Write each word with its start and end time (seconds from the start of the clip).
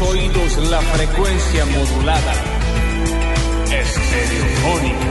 tus 0.00 0.08
oídos 0.08 0.56
la 0.70 0.80
frecuencia 0.80 1.66
modulada. 1.66 2.32
Estereofónica. 3.70 5.06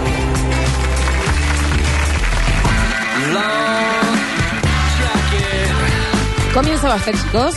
Comienza 6.54 6.88
Basta, 6.90 7.12
chicos. 7.12 7.56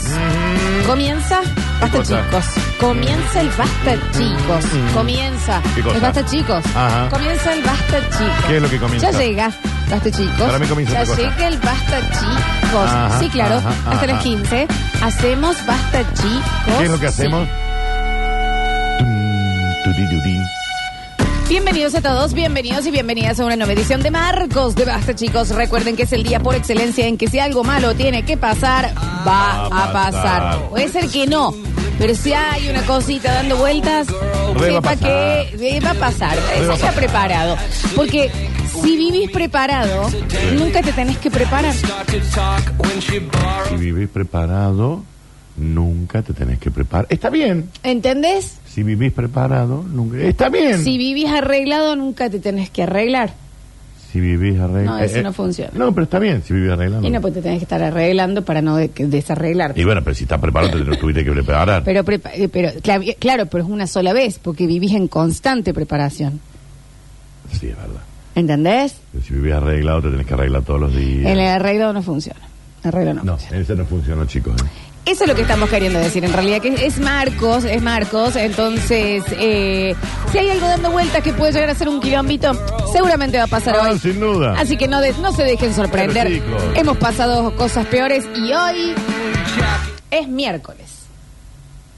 Comienza 0.86 1.40
Basta, 1.80 1.98
cosa? 1.98 2.22
chicos. 2.22 2.44
Comienza 2.78 3.40
el 3.40 3.48
Basta, 3.50 3.94
chicos. 4.12 4.64
Comienza. 4.94 5.62
¿Qué 5.74 5.82
cosa? 5.82 5.96
El 5.96 6.02
Basta, 6.02 6.26
chicos. 6.26 6.64
Ajá. 6.76 7.08
Comienza 7.10 7.52
el 7.54 7.62
Basta, 7.62 7.98
chicos. 8.10 8.44
¿Qué 8.46 8.56
es 8.56 8.62
lo 8.62 8.70
que 8.70 8.78
comienza? 8.78 9.10
Ya 9.10 9.18
llega. 9.18 9.50
Basta, 9.90 10.10
chicos. 10.10 10.46
Para 10.46 10.58
mí 10.58 10.66
comienza 10.66 10.94
Ya 10.94 11.02
otra 11.02 11.16
cosa. 11.16 11.30
llega 11.30 11.48
el 11.48 11.58
Basta, 11.58 12.00
chicos. 12.10 12.61
Ajá, 12.80 13.18
sí, 13.18 13.28
claro. 13.28 13.56
ajá, 13.56 13.68
Hasta 13.70 13.90
ajá. 13.90 14.06
las 14.06 14.22
15. 14.22 14.68
Hacemos 15.02 15.66
Basta, 15.66 16.00
chicos. 16.14 16.78
¿Qué 16.78 16.84
es 16.84 16.90
lo 16.90 16.98
que 16.98 17.06
hacemos? 17.06 17.48
Tum. 18.98 19.22
Bienvenidos 21.48 21.94
a 21.94 22.00
todos, 22.00 22.32
bienvenidos 22.32 22.86
y 22.86 22.90
bienvenidas 22.90 23.38
a 23.38 23.44
una 23.44 23.56
nueva 23.56 23.72
edición 23.74 24.02
de 24.02 24.10
Marcos 24.10 24.74
de 24.74 24.86
Basta, 24.86 25.14
chicos. 25.14 25.50
Recuerden 25.50 25.96
que 25.96 26.04
es 26.04 26.12
el 26.12 26.22
día 26.22 26.40
por 26.40 26.54
excelencia 26.54 27.06
en 27.06 27.18
que 27.18 27.28
si 27.28 27.38
algo 27.40 27.62
malo 27.62 27.94
tiene 27.94 28.24
que 28.24 28.38
pasar, 28.38 28.90
va 29.26 29.66
a 29.66 29.92
pasar. 29.92 30.58
Puede 30.70 30.88
ser 30.88 31.08
que 31.08 31.26
no, 31.26 31.52
pero 31.98 32.14
si 32.14 32.32
hay 32.32 32.68
una 32.70 32.80
cosita 32.82 33.34
dando 33.34 33.56
vueltas, 33.56 34.06
Re 34.06 34.14
va 34.54 34.60
a 34.60 34.68
sepa 34.68 34.80
pasar. 34.80 34.98
que 34.98 35.76
eh, 35.76 35.80
va 35.80 35.90
a 35.90 35.94
pasar. 35.94 36.38
A 36.38 36.72
Está 36.74 36.92
preparado. 36.92 37.56
Porque 37.94 38.30
si 38.82 38.96
vivís 38.96 39.30
preparado, 39.30 40.08
nunca 40.58 40.82
te 40.82 40.92
tenés 40.92 41.18
que 41.18 41.30
preparar. 41.30 41.74
Si 43.68 43.76
vivís 43.76 44.08
preparado, 44.08 45.02
nunca 45.56 46.22
te 46.22 46.32
tenés 46.32 46.58
que 46.58 46.70
preparar. 46.70 47.06
Está 47.10 47.30
bien. 47.30 47.68
¿Entendés? 47.82 48.58
Si 48.66 48.82
vivís 48.82 49.12
preparado, 49.12 49.84
nunca. 49.88 50.16
Está 50.18 50.48
bien. 50.48 50.82
Si 50.82 50.96
vivís 50.98 51.28
arreglado, 51.28 51.96
nunca 51.96 52.30
te 52.30 52.38
tenés 52.40 52.70
que 52.70 52.82
arreglar. 52.84 53.34
Si 54.10 54.20
vivís 54.20 54.58
arreglado. 54.60 54.98
No, 54.98 55.04
eso 55.04 55.22
no 55.22 55.32
funciona. 55.32 55.70
No, 55.74 55.92
pero 55.94 56.04
está 56.04 56.18
bien 56.18 56.42
si 56.46 56.52
vivís 56.52 56.70
arreglado. 56.70 57.06
Y 57.06 57.10
no, 57.10 57.20
pues 57.22 57.32
te 57.34 57.40
tenés 57.42 57.58
que 57.58 57.64
estar 57.64 57.82
arreglando 57.82 58.44
para 58.44 58.60
no 58.60 58.76
de- 58.76 58.88
desarreglarte. 58.88 59.80
Y 59.80 59.84
bueno, 59.84 60.02
pero 60.04 60.14
si 60.14 60.24
estás 60.24 60.38
preparado, 60.38 60.72
te 60.78 60.84
lo 60.84 60.96
tuviste 60.98 61.24
que 61.24 61.30
preparar. 61.32 61.82
Pero, 61.84 62.04
prepa- 62.04 62.30
eh, 62.34 62.48
pero 62.48 62.68
cla- 62.80 63.16
claro, 63.18 63.46
pero 63.46 63.64
es 63.64 63.70
una 63.70 63.86
sola 63.86 64.12
vez, 64.12 64.38
porque 64.38 64.66
vivís 64.66 64.92
en 64.92 65.08
constante 65.08 65.72
preparación. 65.72 66.40
Sí, 67.58 67.68
es 67.68 67.76
verdad. 67.76 68.00
¿Entendés? 68.34 68.94
Pero 69.12 69.24
si 69.24 69.34
vivís 69.34 69.52
arreglado, 69.54 70.02
te 70.02 70.10
tenés 70.10 70.26
que 70.26 70.34
arreglar 70.34 70.62
todos 70.62 70.80
los 70.80 70.94
días. 70.96 71.26
En 71.30 71.38
el 71.38 71.48
arreglo 71.48 71.92
no 71.92 72.02
funciona. 72.02 72.40
Arreglo 72.82 73.14
no. 73.14 73.24
No, 73.24 73.32
funciona. 73.36 73.62
ese 73.62 73.74
no 73.76 73.84
funcionó, 73.84 74.24
chicos. 74.26 74.54
¿eh? 74.62 74.66
Eso 75.04 75.24
es 75.24 75.28
lo 75.30 75.34
que 75.34 75.42
estamos 75.42 75.68
queriendo 75.68 75.98
decir 75.98 76.24
en 76.24 76.32
realidad, 76.32 76.60
que 76.62 76.86
es 76.86 76.98
Marcos, 77.00 77.64
es 77.64 77.82
Marcos, 77.82 78.36
entonces, 78.36 79.24
eh, 79.32 79.96
si 80.30 80.38
hay 80.38 80.48
algo 80.50 80.66
dando 80.68 80.92
vueltas 80.92 81.22
que 81.24 81.32
puede 81.32 81.52
llegar 81.52 81.70
a 81.70 81.74
ser 81.74 81.88
un 81.88 82.00
quilombito, 82.00 82.52
seguramente 82.92 83.36
va 83.36 83.44
a 83.44 83.48
pasar 83.48 83.74
Ah, 83.80 83.90
hoy. 83.90 83.98
sin 83.98 84.20
duda. 84.20 84.54
Así 84.58 84.76
que 84.76 84.86
no, 84.86 85.00
de- 85.00 85.12
no 85.14 85.32
se 85.32 85.42
dejen 85.42 85.74
sorprender. 85.74 86.28
Chicos. 86.28 86.62
Hemos 86.76 86.96
pasado 86.98 87.54
cosas 87.56 87.84
peores 87.86 88.24
y 88.36 88.52
hoy 88.52 88.94
es 90.12 90.28
miércoles. 90.28 90.86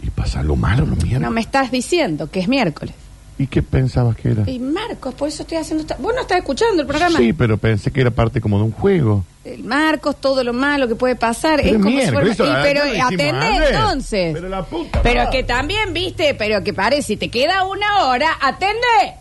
¿Y 0.03 0.09
pasa 0.11 0.41
algo 0.41 0.57
malo 0.57 0.81
los 0.87 0.97
miércoles? 0.97 1.21
No 1.21 1.31
me 1.31 1.43
estás 1.43 1.71
diciendo 1.71 2.31
que 2.31 2.41
es 2.41 2.49
miércoles. 2.49 2.95
¿Y 3.37 3.49
qué 3.49 3.63
pensabas 3.63 4.17
que 4.17 4.31
era? 4.31 4.49
Y 4.49 4.61
Marcos, 4.61 5.13
por 5.15 5.29
eso 5.29 5.43
estoy 5.43 5.59
haciendo 5.59 5.83
esta... 5.83 5.97
Vos 5.97 6.15
no 6.15 6.21
estás 6.21 6.39
escuchando 6.39 6.81
el 6.83 6.87
programa. 6.87 7.19
Sí, 7.19 7.33
pero 7.33 7.59
pensé 7.59 7.91
que 7.91 8.01
era 8.01 8.13
parte 8.13 8.41
como 8.41 8.59
de 8.59 8.65
un 8.65 8.71
juego. 8.71 9.25
El 9.45 9.65
Marcos, 9.65 10.21
todo 10.21 10.45
lo 10.45 10.53
malo 10.53 10.87
que 10.87 10.95
puede 10.95 11.17
pasar. 11.17 11.57
Pero 11.61 11.69
es 11.77 11.83
como 11.83 11.89
si 11.91 11.97
miércoles, 11.97 12.37
fuera- 12.37 12.61
y- 12.61 12.63
pero 12.63 13.05
atendé 13.07 13.67
entonces. 13.71 14.33
Pero 14.35 14.49
la 14.49 14.63
puta 14.65 15.03
Pero 15.03 15.25
madre. 15.25 15.37
que 15.37 15.43
también, 15.43 15.93
viste, 15.93 16.35
pero 16.35 16.63
que 16.63 16.73
pare, 16.73 17.03
si 17.03 17.17
te 17.17 17.29
queda 17.29 17.65
una 17.65 18.05
hora, 18.07 18.29
atendé. 18.41 19.15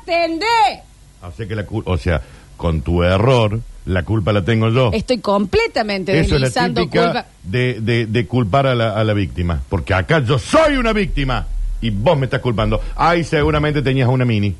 Atendé. 0.00 0.82
O 1.22 1.30
sea, 1.32 1.46
que 1.46 1.54
la 1.54 1.66
cul- 1.66 1.82
o 1.86 1.96
sea, 1.98 2.20
con 2.56 2.82
tu 2.82 3.02
error, 3.02 3.60
la 3.84 4.02
culpa 4.02 4.32
la 4.32 4.42
tengo 4.44 4.68
yo. 4.70 4.90
Estoy 4.92 5.18
completamente 5.18 6.12
Eso 6.18 6.36
es 6.36 6.40
la 6.40 6.46
deslizando 6.48 6.80
típica 6.82 7.04
culpa. 7.04 7.26
de, 7.44 7.80
de- 7.80 8.06
de 8.06 8.26
culpar 8.26 8.66
a 8.66 8.74
la, 8.74 8.92
a 8.98 9.04
la 9.04 9.12
víctima. 9.12 9.62
Porque 9.68 9.94
acá 9.94 10.20
yo 10.20 10.38
soy 10.38 10.76
una 10.76 10.92
víctima 10.92 11.46
y 11.82 11.90
vos 11.90 12.16
me 12.18 12.24
estás 12.24 12.40
culpando. 12.40 12.80
Ay, 12.96 13.22
seguramente 13.24 13.82
tenías 13.82 14.08
una 14.08 14.24
mini. 14.24 14.54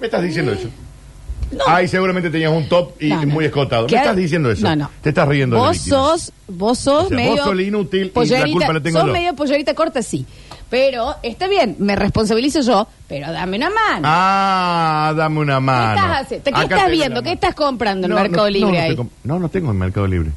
¿Me 0.00 0.06
estás 0.06 0.22
diciendo 0.22 0.52
eso? 0.52 0.68
No. 1.52 1.62
Ay, 1.68 1.86
seguramente 1.88 2.30
tenías 2.30 2.50
un 2.50 2.68
top 2.68 3.00
y 3.00 3.08
No, 3.08 3.20
no. 3.24 3.26
muy 3.32 3.44
escotado. 3.44 3.86
¿Qué? 3.86 3.94
¿Me 3.96 4.00
estás 4.00 4.16
diciendo 4.16 4.50
eso? 4.50 4.62
No, 4.68 4.74
no. 4.74 4.90
Te 5.02 5.10
estás 5.10 5.28
riendo 5.28 5.56
de 5.56 5.62
la 5.62 5.68
Vos 5.68 5.76
víctima. 5.76 5.96
sos, 5.96 6.32
vos 6.48 6.78
sos 6.78 7.04
O 7.04 7.08
sea, 7.08 7.16
medio. 7.16 7.30
vos 7.32 7.40
sos 7.40 7.60
inútil 7.60 8.12
y 8.14 8.26
la 8.28 8.46
culpa 8.50 8.72
la 8.72 8.80
tengo 8.80 8.98
sos 8.98 9.06
yo. 9.08 9.12
medio 9.12 9.34
pollerita 9.34 9.74
corta, 9.74 10.02
sí. 10.02 10.24
Pero 10.70 11.14
está 11.22 11.46
bien, 11.46 11.76
me 11.78 11.94
responsabilizo 11.94 12.60
yo, 12.62 12.88
pero 13.06 13.30
dame 13.30 13.58
una 13.58 13.70
mano. 13.70 14.00
Ah, 14.02 15.12
dame 15.16 15.38
una 15.40 15.56
¿Qué 15.56 15.60
mano. 15.60 15.94
estás, 16.00 16.22
haciendo? 16.22 16.44
¿Qué 16.44 16.50
Acá 16.50 16.62
estás 16.62 16.78
tengo 16.80 16.90
viendo? 16.90 17.14
la 17.16 17.22
¿Qué 17.22 17.28
mano. 17.28 17.34
estás 17.34 17.54
comprando 17.54 18.06
en 18.06 18.10
No, 18.10 18.16
Mercado 18.20 18.44
no, 18.46 18.50
Libre 18.50 18.70
no, 18.72 18.76
no 18.78 18.82
ahí? 18.82 18.96
comp- 18.96 19.10
No, 19.22 19.38
no 19.38 19.48
tengo 19.48 19.70
en 19.70 19.76
Mercado 19.78 20.06
Libre. 20.08 20.30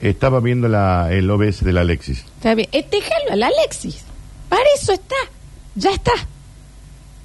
Estaba 0.00 0.40
viendo 0.40 0.68
la, 0.68 1.12
el 1.12 1.28
OBS 1.30 1.64
de 1.64 1.72
la 1.72 1.82
Alexis. 1.82 2.20
Está 2.36 2.54
bien. 2.54 2.68
Eh, 2.72 2.86
déjalo 2.90 3.32
a 3.32 3.36
la 3.36 3.48
Alexis. 3.48 4.04
Para 4.48 4.62
eso 4.74 4.92
está. 4.92 5.14
Ya 5.74 5.90
está. 5.90 6.12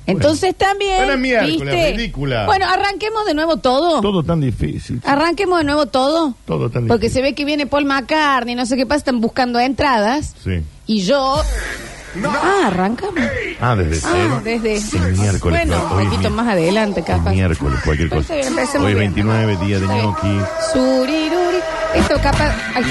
Entonces 0.05 0.55
también. 0.55 0.97
Bueno, 0.99 1.13
es 1.13 1.19
miércoles, 1.19 1.59
¿viste? 1.59 1.91
ridícula. 1.97 2.45
Bueno, 2.45 2.65
arranquemos 2.69 3.25
de 3.25 3.33
nuevo 3.33 3.57
todo. 3.57 3.99
Todo 4.01 4.23
tan 4.23 4.39
difícil. 4.39 5.01
Arranquemos 5.03 5.57
de 5.59 5.65
nuevo 5.65 5.85
todo. 5.87 6.33
Todo 6.45 6.69
tan 6.69 6.87
Porque 6.87 7.09
se 7.09 7.15
difícil. 7.19 7.23
ve 7.23 7.35
que 7.35 7.43
viene 7.45 7.67
Paul 7.67 7.83
McCartney, 7.85 8.55
no 8.55 8.65
sé 8.65 8.77
qué 8.77 8.85
pasa, 8.85 8.99
están 8.99 9.19
buscando 9.19 9.59
entradas. 9.59 10.33
Sí. 10.43 10.61
Y 10.85 11.01
yo. 11.01 11.41
Ah, 12.25 12.67
arrancamos. 12.67 13.19
Ah, 13.59 13.75
desde 13.75 14.07
Ah, 14.07 14.11
cero. 14.13 14.41
desde. 14.45 14.77
El 15.07 15.17
miércoles. 15.17 15.59
Bueno, 15.67 15.73
claro, 15.81 15.93
un 15.95 15.99
hoy 15.99 16.05
poquito 16.05 16.29
mi- 16.29 16.35
más 16.37 16.47
adelante, 16.47 16.99
el 17.01 17.05
capaz. 17.05 17.31
miércoles, 17.31 17.79
cualquier 17.83 18.09
cosa. 18.09 18.33
bien, 18.33 18.47
empecemos 18.47 18.87
Hoy 18.87 18.93
es 18.93 18.99
bien. 18.99 19.13
29, 19.13 19.57
día 19.65 19.79
de 19.79 19.87
ñoqui. 19.87 20.39
Suriruri. 20.71 21.57
Esto 21.95 22.15
capaz. 22.21 22.55
Ay. 22.75 22.83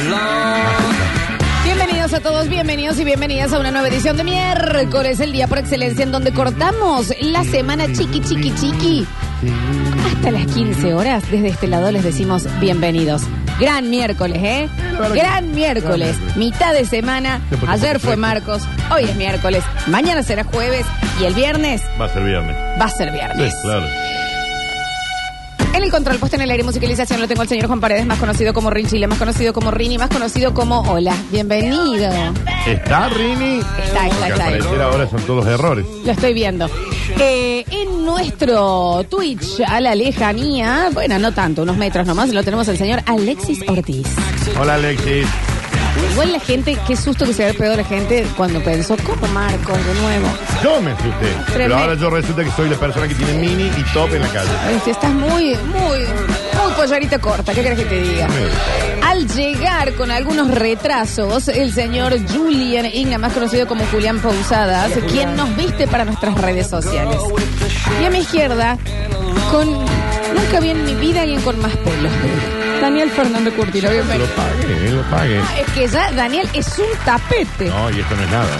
A 2.12 2.20
todos, 2.20 2.48
bienvenidos 2.48 2.98
y 3.00 3.04
bienvenidas 3.04 3.52
a 3.52 3.58
una 3.58 3.70
nueva 3.72 3.88
edición 3.88 4.16
de 4.16 4.22
miércoles, 4.24 5.18
el 5.20 5.32
día 5.32 5.48
por 5.48 5.58
excelencia 5.58 6.02
en 6.04 6.12
donde 6.12 6.32
cortamos 6.32 7.12
la 7.20 7.42
semana 7.44 7.86
chiqui, 7.92 8.20
chiqui, 8.20 8.54
chiqui. 8.54 9.06
Hasta 10.14 10.30
las 10.30 10.46
15 10.46 10.94
horas, 10.94 11.24
desde 11.30 11.48
este 11.48 11.66
lado 11.66 11.90
les 11.90 12.04
decimos 12.04 12.46
bienvenidos. 12.60 13.22
Gran 13.60 13.90
miércoles, 13.90 14.38
¿eh? 14.42 14.68
Claro 14.96 15.12
que- 15.14 15.20
Gran 15.20 15.52
miércoles, 15.52 16.16
mitad 16.36 16.72
de 16.74 16.84
semana. 16.84 17.40
Sí, 17.50 17.56
Ayer 17.68 17.98
fue 17.98 18.16
Marcos, 18.16 18.62
hoy 18.94 19.04
es 19.04 19.16
miércoles, 19.16 19.62
mañana 19.88 20.22
será 20.22 20.44
jueves 20.44 20.86
y 21.20 21.24
el 21.24 21.34
viernes 21.34 21.82
Va 22.00 22.06
a 22.06 22.08
ser 22.08 22.22
viernes. 22.24 22.56
va 22.80 22.84
a 22.84 22.88
ser 22.90 23.10
viernes. 23.12 23.52
Sí, 23.52 23.58
claro. 23.62 23.86
En 25.76 25.84
el 25.84 25.90
control 25.90 26.18
puesto 26.18 26.36
en 26.36 26.42
el 26.42 26.50
aire 26.50 26.64
musicalización 26.64 27.20
lo 27.20 27.28
tengo 27.28 27.42
el 27.42 27.48
señor 27.48 27.66
Juan 27.66 27.80
Paredes, 27.80 28.06
más 28.06 28.18
conocido 28.18 28.54
como 28.54 28.70
Rin 28.70 28.86
Chile, 28.86 29.06
más 29.06 29.18
conocido 29.18 29.52
como 29.52 29.70
Rini, 29.70 29.98
más 29.98 30.08
conocido 30.08 30.54
como 30.54 30.80
Hola. 30.80 31.14
Bienvenido. 31.30 32.08
¿Está 32.66 33.10
Rini? 33.10 33.58
Está, 33.58 34.06
está, 34.06 34.28
está 34.28 34.46
al 34.46 34.54
ahí. 34.54 34.60
parecer 34.60 34.80
ahora 34.80 35.06
son 35.10 35.20
todos 35.26 35.46
errores. 35.46 35.84
Lo 36.02 36.12
estoy 36.12 36.32
viendo. 36.32 36.70
Eh, 37.20 37.62
en 37.70 38.06
nuestro 38.06 39.04
Twitch 39.10 39.60
a 39.66 39.78
la 39.82 39.94
lejanía, 39.94 40.88
bueno, 40.94 41.18
no 41.18 41.32
tanto, 41.32 41.62
unos 41.62 41.76
metros 41.76 42.06
nomás, 42.06 42.30
lo 42.32 42.42
tenemos 42.42 42.66
el 42.68 42.78
señor 42.78 43.02
Alexis 43.04 43.60
Ortiz. 43.68 44.06
Hola, 44.58 44.76
Alexis. 44.76 45.26
Igual 46.12 46.32
la 46.32 46.40
gente, 46.40 46.76
qué 46.86 46.96
susto 46.96 47.24
que 47.24 47.34
se 47.34 47.44
había 47.44 47.58
pegado 47.58 47.76
la 47.76 47.84
gente 47.84 48.26
cuando 48.36 48.62
pensó, 48.62 48.96
¿cómo 49.04 49.26
Marcos 49.32 49.78
de 49.86 49.94
nuevo? 49.94 50.28
Yo 50.62 50.80
me 50.80 50.92
asusté. 50.92 51.32
Pero 51.54 51.76
ahora 51.76 51.94
yo 51.94 52.10
resulta 52.10 52.44
que 52.44 52.50
soy 52.50 52.68
la 52.68 52.76
persona 52.76 53.08
que 53.08 53.14
tiene 53.14 53.34
mini 53.34 53.64
y 53.64 53.82
top 53.92 54.12
en 54.14 54.22
la 54.22 54.28
calle. 54.28 54.50
Este, 54.76 54.90
estás 54.92 55.12
muy, 55.12 55.54
muy, 55.54 55.98
muy 55.98 56.72
pollarita 56.76 57.18
corta, 57.18 57.52
¿qué 57.54 57.62
crees 57.62 57.78
que 57.78 57.84
te 57.84 58.00
diga? 58.00 58.28
Al 59.02 59.26
llegar 59.28 59.94
con 59.94 60.10
algunos 60.10 60.50
retrasos, 60.50 61.48
el 61.48 61.72
señor 61.72 62.14
Julian 62.28 62.86
Igna, 62.86 63.18
más 63.18 63.32
conocido 63.32 63.66
como 63.66 63.84
Julián 63.86 64.20
Pausadas, 64.20 64.92
quien 65.10 65.36
nos 65.36 65.54
viste 65.56 65.86
para 65.86 66.04
nuestras 66.04 66.34
redes 66.40 66.68
sociales. 66.68 67.18
Y 68.00 68.04
a 68.04 68.10
mi 68.10 68.18
izquierda, 68.18 68.78
con 69.50 69.68
nunca 70.34 70.60
vi 70.60 70.70
en 70.70 70.84
mi 70.84 70.94
vida 70.94 71.22
alguien 71.22 71.40
con 71.42 71.58
más 71.60 71.74
pelo. 71.76 72.08
Daniel 72.80 73.10
Fernando 73.10 73.50
Curtino, 73.52 73.88
Lo 73.88 73.94
bienvenido. 73.94 74.28
pague, 74.36 74.90
lo 74.90 75.02
pague. 75.02 75.40
Ah, 75.40 75.54
Es 75.60 75.72
que 75.72 75.88
ya, 75.88 76.12
Daniel, 76.12 76.48
es 76.52 76.78
un 76.78 76.86
tapete. 77.04 77.68
No, 77.68 77.90
y 77.90 78.00
esto 78.00 78.14
no 78.16 78.22
es 78.22 78.30
nada. 78.30 78.56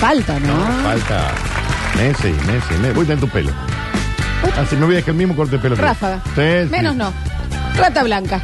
Falta, 0.00 0.38
¿no? 0.40 0.54
No, 0.54 0.82
falta 0.84 1.32
meses 1.96 2.26
y 2.26 2.46
meses 2.46 2.64
y 2.70 2.74
meses. 2.78 2.94
Voy 2.94 3.04
a 3.04 3.08
tener 3.08 3.20
tu 3.20 3.28
pelo. 3.28 3.52
Así 4.56 4.76
me 4.76 4.86
voy 4.86 4.94
a 4.94 4.96
dejar 4.96 5.10
el 5.10 5.16
mismo 5.16 5.34
corte 5.36 5.52
de 5.56 5.58
pelo. 5.58 5.76
que- 5.76 5.82
Ráfaga. 5.82 6.20
Sí, 6.34 6.42
sí. 6.64 6.68
Menos 6.70 6.94
no. 6.96 7.12
Rata 7.76 8.02
blanca. 8.02 8.40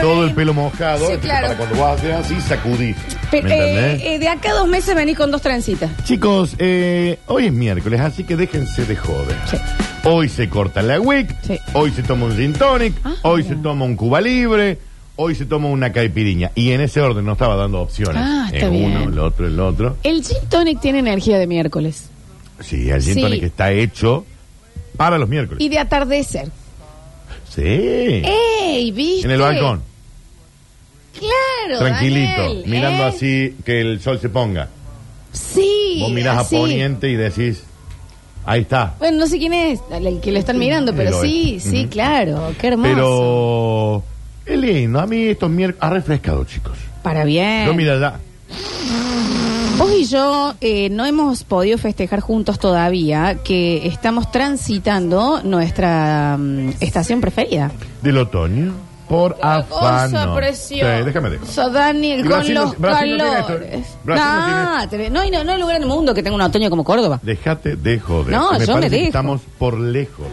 Todo 0.00 0.24
el 0.24 0.34
pelo 0.34 0.54
mojado. 0.54 1.06
Sí, 1.06 1.12
entonces 1.12 1.20
claro. 1.20 1.46
Para 1.48 1.58
cuando 1.58 1.78
vas 1.80 1.90
a 1.90 1.94
hacer 1.94 2.12
así, 2.12 2.40
sacudís. 2.40 2.96
Pe- 3.30 3.42
¿Me 3.42 3.54
entendés? 3.54 4.00
eh, 4.02 4.14
eh, 4.14 4.18
de 4.18 4.28
acá 4.28 4.50
a 4.50 4.54
dos 4.54 4.68
meses 4.68 4.94
venís 4.94 5.16
con 5.16 5.30
dos 5.30 5.42
trencitas. 5.42 5.90
Chicos, 6.04 6.54
eh, 6.58 7.18
hoy 7.26 7.46
es 7.46 7.52
miércoles, 7.52 8.00
así 8.00 8.24
que 8.24 8.36
déjense 8.36 8.84
de 8.84 8.96
joder. 8.96 9.36
Sí. 9.50 9.56
Hoy 10.04 10.28
se 10.28 10.48
corta 10.48 10.80
la 10.82 10.98
WIC, 11.00 11.34
Sí. 11.42 11.58
hoy 11.74 11.90
se 11.90 12.02
toma 12.02 12.26
un 12.26 12.36
gin 12.36 12.52
tonic, 12.54 12.94
Ah. 13.04 13.14
hoy 13.22 13.42
se 13.42 13.54
toma 13.56 13.84
un 13.84 13.96
Cuba 13.96 14.20
Libre, 14.20 14.78
hoy 15.16 15.34
se 15.34 15.44
toma 15.44 15.68
una 15.68 15.92
caipiriña. 15.92 16.50
Y 16.54 16.70
en 16.72 16.80
ese 16.80 17.00
orden 17.02 17.24
no 17.26 17.32
estaba 17.32 17.54
dando 17.56 17.80
opciones. 17.82 18.16
Ah, 18.16 18.48
está 18.52 18.66
En 18.66 18.72
bien. 18.72 18.96
uno, 18.96 19.04
el 19.10 19.18
otro, 19.18 19.46
el 19.46 19.60
otro. 19.60 19.96
El 20.02 20.24
gin 20.24 20.38
tonic 20.48 20.80
tiene 20.80 21.00
energía 21.00 21.38
de 21.38 21.46
miércoles. 21.46 22.08
Sí, 22.60 22.88
el 22.90 23.02
gin 23.02 23.14
Sí. 23.14 23.20
tonic 23.20 23.42
está 23.42 23.70
hecho 23.72 24.24
para 24.96 25.18
los 25.18 25.28
miércoles. 25.28 25.60
Y 25.62 25.68
de 25.68 25.78
atardecer. 25.78 26.48
Sí. 27.54 27.62
¡Ey, 27.62 28.90
viste! 28.92 29.26
En 29.26 29.32
el 29.32 29.40
balcón, 29.40 29.82
Claro, 31.18 31.78
tranquilito, 31.80 32.42
Daniel, 32.42 32.62
mirando 32.66 33.02
¿eh? 33.02 33.06
así 33.06 33.56
que 33.64 33.80
el 33.80 34.00
sol 34.00 34.20
se 34.20 34.28
ponga. 34.28 34.68
Sí. 35.32 35.98
Vos 36.00 36.12
mirás 36.12 36.38
así. 36.38 36.56
a 36.56 36.60
poniente 36.60 37.08
y 37.10 37.16
decís, 37.16 37.62
ahí 38.44 38.62
está. 38.62 38.94
Bueno, 38.98 39.18
no 39.18 39.26
sé 39.26 39.38
quién 39.38 39.52
es 39.52 39.80
el 39.92 40.20
que 40.20 40.32
lo 40.32 40.38
están 40.38 40.58
mirando, 40.58 40.94
pero 40.94 41.20
sí, 41.20 41.56
es. 41.56 41.64
sí, 41.64 41.86
claro. 41.90 42.54
Qué 42.58 42.68
hermoso. 42.68 42.88
Pero 44.46 44.54
es 44.54 44.58
lindo. 44.60 45.00
A 45.00 45.06
mí 45.06 45.24
estos 45.26 45.50
miércoles 45.50 45.82
ha 45.82 45.90
refrescado, 45.90 46.44
chicos. 46.44 46.78
Para 47.02 47.24
bien. 47.24 47.66
Yo 47.66 47.74
mira 47.74 47.98
ya. 47.98 48.20
Yo 50.10 50.54
eh, 50.60 50.90
no 50.90 51.04
hemos 51.06 51.44
podido 51.44 51.78
festejar 51.78 52.18
juntos 52.20 52.58
todavía 52.58 53.38
que 53.44 53.86
estamos 53.86 54.32
transitando 54.32 55.40
nuestra 55.44 56.36
mm, 56.36 56.70
estación 56.80 57.20
preferida. 57.20 57.70
Del 58.02 58.18
otoño 58.18 58.72
por 59.08 59.36
preciosa. 60.34 60.98
Sí, 60.98 61.04
déjame 61.04 61.30
dejar. 61.30 61.46
So, 61.46 61.70
Daniel, 61.70 62.20
con 62.22 62.28
Brasil 62.30 62.54
no- 62.54 62.64
los 62.64 62.78
Brasil 62.78 63.18
no 63.18 63.24
tiene 63.24 63.38
esto, 63.38 63.46
calores. 63.46 63.72
¿eh? 63.74 63.84
Brasil 64.04 64.24
no 64.26 64.64
Nah, 64.74 64.86
te- 64.88 65.10
no, 65.10 65.20
hay- 65.20 65.30
no, 65.30 65.44
no 65.44 65.52
hay 65.52 65.60
lugar 65.60 65.76
en 65.76 65.82
el 65.82 65.88
mundo 65.88 66.12
que 66.14 66.22
tenga 66.24 66.34
un 66.36 66.42
otoño 66.42 66.70
como 66.70 66.82
Córdoba. 66.82 67.20
Déjate 67.22 67.76
de 67.76 68.00
joder. 68.00 68.32
No, 68.34 68.52
yo 68.52 68.58
me 68.58 68.66
parece 68.66 68.90
que 68.90 68.96
dejo. 68.96 69.06
estamos 69.06 69.40
por 69.58 69.78
lejos 69.78 70.26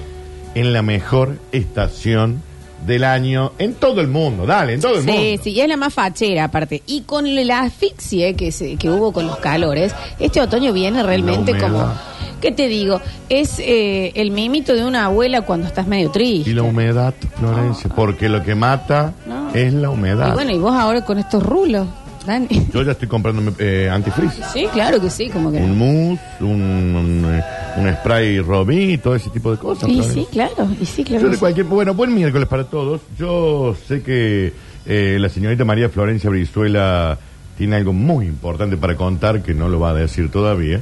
en 0.55 0.73
la 0.73 0.81
mejor 0.81 1.37
estación 1.51 2.41
del 2.85 3.03
año 3.03 3.51
en 3.57 3.73
todo 3.75 4.01
el 4.01 4.07
mundo. 4.07 4.45
Dale, 4.45 4.73
en 4.73 4.81
todo 4.81 4.95
el 4.97 5.01
Sí, 5.03 5.07
mundo. 5.11 5.43
sí, 5.43 5.49
y 5.51 5.61
es 5.61 5.67
la 5.67 5.77
más 5.77 5.93
fachera 5.93 6.45
aparte. 6.45 6.83
Y 6.87 7.01
con 7.01 7.33
la 7.47 7.61
asfixia 7.61 8.33
que, 8.33 8.51
se, 8.51 8.75
que 8.77 8.89
hubo 8.89 9.11
con 9.11 9.27
los 9.27 9.37
calores, 9.37 9.93
este 10.19 10.41
otoño 10.41 10.73
viene 10.73 11.03
realmente 11.03 11.57
como... 11.57 11.91
¿Qué 12.39 12.51
te 12.51 12.67
digo? 12.67 13.01
Es 13.29 13.57
eh, 13.57 14.11
el 14.13 14.29
mimito 14.29 14.75
de 14.75 14.85
una 14.85 15.05
abuela 15.05 15.41
cuando 15.41 15.65
estás 15.65 15.87
medio 15.87 16.11
triste. 16.11 16.51
Y 16.51 16.53
la 16.53 16.61
humedad, 16.61 17.15
Florencia, 17.39 17.89
porque 17.95 18.29
lo 18.29 18.43
que 18.43 18.53
mata 18.53 19.13
No. 19.25 19.49
es 19.55 19.73
la 19.73 19.89
humedad. 19.89 20.29
Y 20.29 20.33
bueno, 20.33 20.51
y 20.51 20.59
vos 20.59 20.75
ahora 20.75 21.03
con 21.03 21.17
estos 21.17 21.41
rulos, 21.41 21.87
Dani. 22.27 22.67
Yo 22.73 22.83
ya 22.83 22.91
estoy 22.91 23.07
comprando 23.07 23.53
eh, 23.57 23.89
antifreeze. 23.91 24.43
Sí, 24.53 24.67
claro 24.71 24.99
que 25.01 25.09
sí, 25.09 25.29
como 25.29 25.51
que... 25.51 25.57
Un 25.57 25.77
mousse, 25.77 26.19
un, 26.41 26.61
un, 26.61 27.41
un 27.77 27.93
spray 27.95 28.39
Robin, 28.41 28.99
todo 28.99 29.15
ese 29.15 29.29
tipo 29.31 29.49
de 29.51 29.57
cosas. 29.57 29.89
Y 29.89 30.03
sí, 30.03 30.27
claro, 30.31 30.67
y 30.79 30.85
sí, 30.85 31.03
claro. 31.03 31.21
Yo 31.21 31.27
que 31.27 31.31
de 31.31 31.35
sí. 31.35 31.39
cualquier, 31.39 31.65
bueno, 31.65 31.93
buen 31.93 32.13
miércoles 32.13 32.47
para 32.47 32.65
todos. 32.65 33.01
Yo 33.17 33.75
sé 33.87 34.01
que 34.03 34.53
eh, 34.85 35.17
la 35.19 35.29
señorita 35.29 35.63
María 35.65 35.89
Florencia 35.89 36.29
Brizuela 36.29 37.17
tiene 37.57 37.77
algo 37.77 37.93
muy 37.93 38.27
importante 38.27 38.77
para 38.77 38.95
contar 38.95 39.41
que 39.41 39.53
no 39.53 39.67
lo 39.69 39.79
va 39.79 39.89
a 39.91 39.93
decir 39.95 40.29
todavía, 40.31 40.79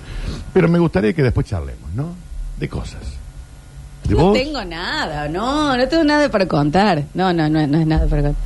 pero 0.53 0.67
me 0.67 0.79
gustaría 0.79 1.13
que 1.13 1.23
después 1.23 1.45
charlemos, 1.45 1.93
¿no? 1.95 2.09
De 2.59 2.67
cosas. 2.67 2.99
¿De 4.03 4.13
No 4.13 4.21
vos? 4.25 4.33
tengo 4.37 4.63
nada, 4.65 5.27
no, 5.29 5.77
no 5.77 5.87
tengo 5.87 6.03
nada 6.03 6.29
para 6.29 6.45
contar. 6.47 7.03
No, 7.13 7.31
no, 7.33 7.47
no, 7.49 7.65
no 7.65 7.79
es 7.79 7.87
nada 7.87 8.07
para 8.07 8.21
contar. 8.23 8.43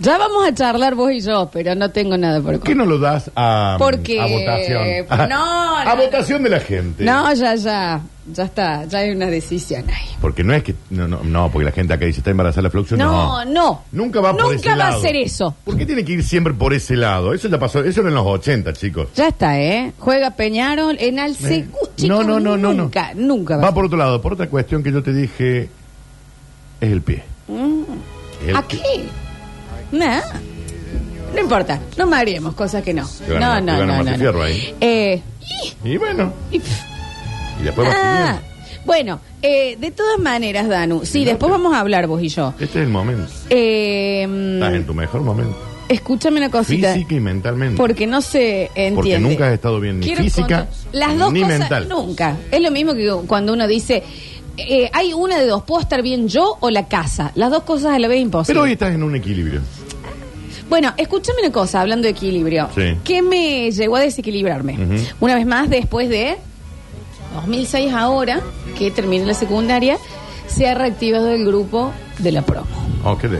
Ya 0.00 0.18
vamos 0.18 0.44
a 0.46 0.52
charlar 0.52 0.94
vos 0.96 1.12
y 1.12 1.20
yo, 1.20 1.48
pero 1.52 1.74
no 1.76 1.90
tengo 1.90 2.16
nada 2.18 2.40
para 2.40 2.58
¿Por 2.58 2.66
qué 2.66 2.72
contar. 2.74 2.76
no 2.76 2.84
lo 2.86 2.98
das 2.98 3.30
a, 3.36 3.76
Porque- 3.78 4.20
a 4.20 4.26
votación? 4.26 5.28
No, 5.28 5.76
a 5.78 5.84
no, 5.84 5.96
votación 5.96 6.42
de 6.42 6.50
la 6.50 6.60
gente. 6.60 7.04
No, 7.04 7.32
ya, 7.32 7.54
ya, 7.54 8.00
ya 8.26 8.42
está, 8.44 8.84
ya 8.86 8.98
hay 8.98 9.10
una 9.10 9.26
decisión 9.26 9.88
ahí. 9.88 10.08
Porque 10.20 10.42
no 10.42 10.52
es 10.52 10.64
que. 10.64 10.74
No, 10.90 11.06
no, 11.06 11.20
no, 11.22 11.48
porque 11.52 11.66
la 11.66 11.70
gente 11.70 11.94
acá 11.94 12.06
dice 12.06 12.18
está 12.20 12.30
embarazada 12.32 12.62
la 12.62 12.70
fluxo. 12.70 12.96
No, 12.96 13.44
no. 13.44 13.82
Nunca 13.92 14.20
va 14.20 14.32
por 14.32 14.42
Nunca 14.54 14.56
ese 14.56 14.76
va 14.78 14.88
a 14.88 14.98
ser 15.00 15.14
eso. 15.14 15.54
¿Por 15.64 15.76
qué 15.76 15.86
tiene 15.86 16.04
que 16.04 16.12
ir 16.14 16.24
siempre 16.24 16.52
por 16.54 16.74
ese 16.74 16.96
lado? 16.96 17.32
Eso 17.32 17.46
ya 17.48 17.58
pasó. 17.60 17.84
Eso 17.84 18.00
era 18.00 18.08
en 18.10 18.16
los 18.16 18.26
80, 18.26 18.72
chicos. 18.72 19.08
Ya 19.14 19.28
está, 19.28 19.60
¿eh? 19.60 19.92
Juega 20.00 20.32
Peñarol 20.32 20.96
en 20.98 21.20
Alce. 21.20 21.54
Eh, 21.54 21.66
chicos, 21.96 22.08
no, 22.08 22.24
no, 22.24 22.40
no, 22.40 22.56
no, 22.56 22.72
no. 22.74 22.82
Nunca, 22.84 23.12
nunca 23.14 23.54
va, 23.56 23.62
Va 23.62 23.68
a 23.68 23.70
ser. 23.70 23.74
por 23.74 23.84
otro 23.86 23.96
lado. 23.98 24.20
Por 24.20 24.32
otra 24.32 24.48
cuestión 24.48 24.82
que 24.82 24.90
yo 24.90 25.02
te 25.04 25.12
dije, 25.12 25.68
es 26.80 26.90
el 26.92 27.00
pie. 27.00 27.22
El 27.48 28.56
¿A 28.56 28.62
pie. 28.62 28.80
qué? 28.82 29.04
Nah. 29.94 30.20
No 31.34 31.40
importa, 31.40 31.80
no 31.96 32.06
mareemos 32.06 32.54
cosas 32.54 32.82
que 32.82 32.94
no. 32.94 33.08
Gana 33.28 33.60
No, 33.60 33.78
no, 33.86 34.02
no, 34.04 34.32
no, 34.32 34.42
ahí. 34.42 34.74
Eh, 34.80 35.20
Y 35.84 35.96
bueno, 35.96 36.32
y- 36.52 36.56
y 36.56 37.62
después 37.64 37.88
va 37.88 37.92
ah, 37.94 38.38
bueno, 38.84 39.18
eh, 39.42 39.76
de 39.80 39.90
todas 39.90 40.18
maneras, 40.18 40.68
Danu, 40.68 41.00
sí, 41.04 41.12
Fíjate. 41.12 41.30
después 41.30 41.50
vamos 41.50 41.74
a 41.74 41.80
hablar 41.80 42.06
vos 42.06 42.22
y 42.22 42.28
yo. 42.28 42.52
Este 42.60 42.80
es 42.80 42.84
el 42.86 42.88
momento. 42.92 43.26
Eh, 43.50 44.26
mm, 44.28 44.54
Estás 44.54 44.74
en 44.74 44.86
tu 44.86 44.94
mejor 44.94 45.22
momento. 45.22 45.56
escúchame 45.88 46.38
una 46.38 46.50
cosita. 46.50 46.92
Física 46.94 47.14
y 47.14 47.20
mentalmente. 47.20 47.76
Porque 47.76 48.06
no 48.06 48.20
se 48.20 48.64
entiende. 48.74 48.94
Porque 48.94 49.18
nunca 49.18 49.48
has 49.48 49.54
estado 49.54 49.80
bien 49.80 50.00
ni 50.00 50.06
Quiero 50.06 50.22
física 50.22 50.66
contar- 50.66 50.68
Las 50.92 51.18
dos 51.18 51.32
ni 51.32 51.40
cosas, 51.42 51.58
mental. 51.60 51.88
Nunca. 51.88 52.36
Es 52.50 52.60
lo 52.60 52.70
mismo 52.70 52.94
que 52.94 53.10
cuando 53.26 53.52
uno 53.54 53.66
dice, 53.66 54.02
eh, 54.56 54.90
hay 54.92 55.12
una 55.14 55.38
de 55.40 55.46
dos, 55.46 55.62
¿puedo 55.64 55.80
estar 55.80 56.02
bien 56.02 56.28
yo 56.28 56.56
o 56.60 56.70
la 56.70 56.86
casa? 56.86 57.32
Las 57.34 57.50
dos 57.50 57.62
cosas 57.64 57.92
a 57.94 57.98
la 57.98 58.06
vez 58.08 58.20
imposible. 58.20 58.54
Pero 58.54 58.64
hoy 58.64 58.72
estás 58.72 58.94
en 58.94 59.02
un 59.02 59.16
equilibrio. 59.16 59.60
Bueno, 60.74 60.92
escúchame 60.96 61.38
una 61.40 61.52
cosa, 61.52 61.82
hablando 61.82 62.02
de 62.06 62.10
equilibrio. 62.10 62.68
Sí. 62.74 62.96
¿Qué 63.04 63.22
me 63.22 63.70
llegó 63.70 63.94
a 63.94 64.00
desequilibrarme? 64.00 64.72
Ujú. 64.72 65.04
Una 65.20 65.36
vez 65.36 65.46
más, 65.46 65.70
después 65.70 66.08
de 66.08 66.34
2006 67.32 67.92
ahora, 67.92 68.40
que 68.76 68.90
terminé 68.90 69.24
la 69.24 69.34
secundaria, 69.34 69.98
se 70.48 70.66
ha 70.66 70.74
reactivado 70.74 71.30
el 71.30 71.46
grupo 71.46 71.92
de 72.18 72.32
la 72.32 72.42
promo. 72.42 72.66
Oh, 73.04 73.16
¿qué 73.16 73.28
de- 73.28 73.38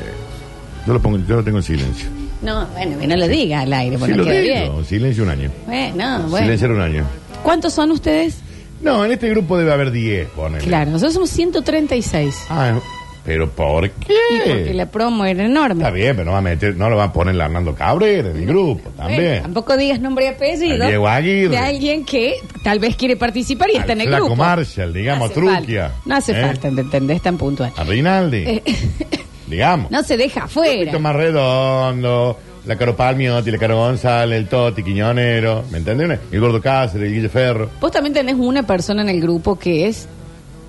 Yo 0.86 0.92
lo, 0.92 1.02
pongo, 1.02 1.19
yo 1.26 1.34
lo 1.34 1.42
tengo 1.42 1.58
en 1.58 1.64
silencio. 1.64 2.06
No, 2.40 2.69
bueno, 2.69 3.00
que 3.00 3.06
no 3.08 3.16
lo 3.16 3.26
diga 3.26 3.62
al 3.62 3.72
aire, 3.72 3.96
Sí, 3.96 4.00
porque 4.00 4.14
lo 4.14 4.25
queda 4.25 4.40
bien. 4.40 4.84
Silencio 4.84 5.25
un 5.25 5.30
año. 5.30 5.50
Bueno, 5.66 6.20
bueno. 6.28 6.38
Silenciar 6.46 6.70
un 6.70 6.80
año. 6.82 7.04
¿Cuántos 7.42 7.72
son 7.72 7.90
ustedes? 7.90 8.37
No, 8.80 9.04
en 9.04 9.10
este 9.10 9.28
grupo 9.30 9.58
debe 9.58 9.72
haber 9.72 9.90
10, 9.90 10.28
ponele. 10.37 10.62
Claro, 10.64 10.92
nosotros 10.92 11.14
somos 11.14 11.30
136. 11.30 12.37
Ah, 12.48 12.78
pero 13.25 13.49
¿por 13.50 13.88
qué? 13.91 14.12
Y 14.31 14.38
porque 14.49 14.75
la 14.75 14.87
promo 14.87 15.25
era 15.25 15.44
enorme. 15.47 15.82
Está 15.82 15.91
bien, 15.91 16.15
pero 16.15 16.26
no, 16.26 16.32
va 16.32 16.38
a 16.38 16.43
meter, 16.43 16.76
no 16.76 16.91
lo 16.91 16.97
va 16.97 17.05
a 17.05 17.12
poner 17.12 17.35
la 17.35 17.47
Hernando 17.47 17.75
Cabrera 17.75 18.29
del 18.31 18.44
grupo, 18.47 18.82
Bueno, 18.97 18.97
también. 18.97 19.43
tampoco 19.43 19.76
digas 19.76 20.00
nombre 20.00 20.26
y 20.26 20.29
apellido. 20.29 20.82
Al 20.85 20.88
Diego 20.91 21.09
Aguirre. 21.09 21.49
De 21.50 21.59
alguien 21.59 22.05
que 22.05 22.35
tal 22.62 22.78
vez 22.78 22.97
quiere 22.97 23.16
participar 23.16 23.71
y 23.71 23.76
Al 23.76 23.81
está 23.81 23.93
en 23.95 24.00
el 24.02 24.09
Flaco 24.09 24.26
grupo. 24.26 24.43
Marshall, 24.43 24.93
digamos, 24.93 25.31
hace 25.31 25.40
Truquia. 25.40 25.83
falta. 25.88 26.00
No 26.04 26.14
hace 26.16 26.33
¿Eh? 26.33 26.43
falta, 26.43 26.71
¿me 26.71 26.81
entendés? 26.83 27.23
Tan 27.23 27.37
puntual. 27.38 27.73
A 27.76 27.85
Rinaldi. 27.85 28.62
digamos. 29.47 29.90
No 29.90 30.02
se 30.02 30.16
deja 30.16 30.40
Un 30.40 30.45
afuera. 30.47 30.78
poquito 30.81 31.00
más 31.00 31.16
redondo, 31.16 32.38
la 32.66 32.76
Caro 32.76 32.97
Palmiotti, 32.97 33.50
la 33.50 33.59
Caro 33.59 33.76
González, 33.76 34.38
el 34.38 34.49
Toti, 34.49 34.83
Quiñonero, 34.83 35.64
¿me 35.71 35.78
entiendes? 35.78 36.19
El 36.33 36.40
Gordo 36.40 36.61
Cáceres, 36.61 37.09
el 37.09 37.14
Guille 37.14 37.28
Ferro. 37.28 37.71
Vos 37.81 37.90
también 37.90 38.12
tenés 38.14 38.37
una 38.38 38.62
persona 38.64 39.02
en 39.02 39.09
el 39.11 39.21
grupo 39.21 39.59
que 39.59 39.87
es 39.88 40.09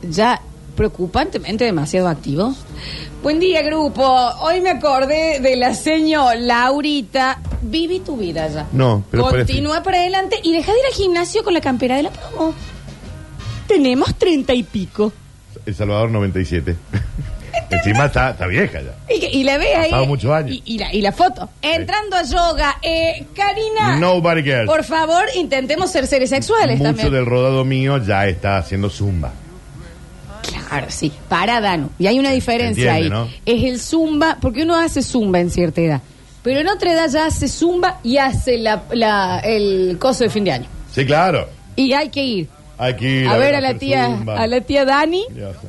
ya 0.10 0.42
preocupantemente 0.76 1.64
demasiado 1.66 2.08
activo. 2.08 2.54
Buen 3.24 3.40
día, 3.40 3.62
grupo. 3.64 4.04
Hoy 4.42 4.62
me 4.62 4.70
acordé 4.72 5.40
de 5.40 5.56
la 5.56 5.74
señora 5.74 6.36
Laurita. 6.36 7.40
Viví 7.62 8.00
tu 8.00 8.18
vida 8.18 8.48
ya. 8.48 8.68
No, 8.72 9.04
pero 9.10 9.30
Continúa 9.30 9.82
para 9.82 9.98
adelante 9.98 10.38
y 10.44 10.54
deja 10.54 10.72
de 10.72 10.80
ir 10.80 10.86
al 10.86 10.94
gimnasio 10.94 11.44
con 11.44 11.54
la 11.54 11.62
campera 11.62 11.96
de 11.98 12.04
la 12.04 12.12
promo. 12.12 12.54
Tenemos 13.68 14.14
treinta 14.16 14.54
y 14.54 14.62
pico. 14.64 15.12
El 15.66 15.74
Salvador 15.74 16.12
97. 16.12 16.76
Encima 17.72 18.06
está, 18.06 18.32
está 18.32 18.46
vieja 18.46 18.80
ya. 18.82 18.96
Y, 19.12 19.40
y 19.40 19.44
la 19.44 19.58
ve 19.58 19.74
ahí. 19.74 20.06
Muchos 20.06 20.30
años. 20.32 20.52
Y, 20.52 20.76
y 20.76 20.78
la, 20.78 20.94
y 20.94 21.02
la 21.02 21.12
foto. 21.12 21.50
Entrando 21.64 22.16
a 22.18 22.22
yoga. 22.24 22.78
Eh, 22.84 23.26
Karina. 23.34 23.98
Nobody 23.98 24.44
cares. 24.44 24.68
Por 24.68 24.84
favor, 24.84 25.24
intentemos 25.36 25.90
ser 25.92 26.06
seres 26.06 26.30
sexuales 26.30 26.78
Mucho 26.78 26.90
también. 26.90 27.12
del 27.12 27.26
rodado 27.26 27.64
mío 27.66 27.98
ya 28.06 28.28
está 28.28 28.58
haciendo 28.58 28.90
zumba. 28.92 29.32
Claro, 30.68 30.88
sí. 30.90 31.12
Para 31.30 31.62
Danu. 31.62 31.90
Y 32.00 32.08
hay 32.08 32.20
una 32.20 32.32
diferencia 32.32 32.98
entiende, 32.98 33.16
ahí. 33.16 33.26
¿no? 33.26 33.30
Es 33.46 33.64
el 33.64 33.80
zumba, 33.80 34.38
porque 34.42 34.64
uno 34.64 34.76
hace 34.76 35.02
zumba 35.02 35.40
en 35.40 35.50
cierta 35.52 35.82
edad. 35.82 36.02
Pero 36.44 36.60
en 36.60 36.68
otra 36.68 36.94
edad 36.94 37.10
ya 37.10 37.26
hace 37.26 37.48
zumba 37.48 38.00
y 38.04 38.18
hace 38.18 38.58
la, 38.58 38.84
la- 38.92 39.40
el 39.40 39.98
coso 40.00 40.24
de 40.24 40.30
fin 40.30 40.44
de 40.44 40.52
año. 40.52 40.66
Sí, 40.94 41.06
claro. 41.06 41.48
Y 41.76 41.92
hay 41.94 42.10
que 42.10 42.24
ir. 42.24 42.48
Hay 42.78 42.94
que 42.98 43.22
ir 43.22 43.28
a 43.30 43.38
ver 43.38 43.56
a 43.56 43.62
la 43.62 43.76
tía, 43.76 44.06
zumba. 44.08 44.38
a 44.38 44.48
la 44.48 44.60
tía 44.60 44.84
Dani, 44.84 45.24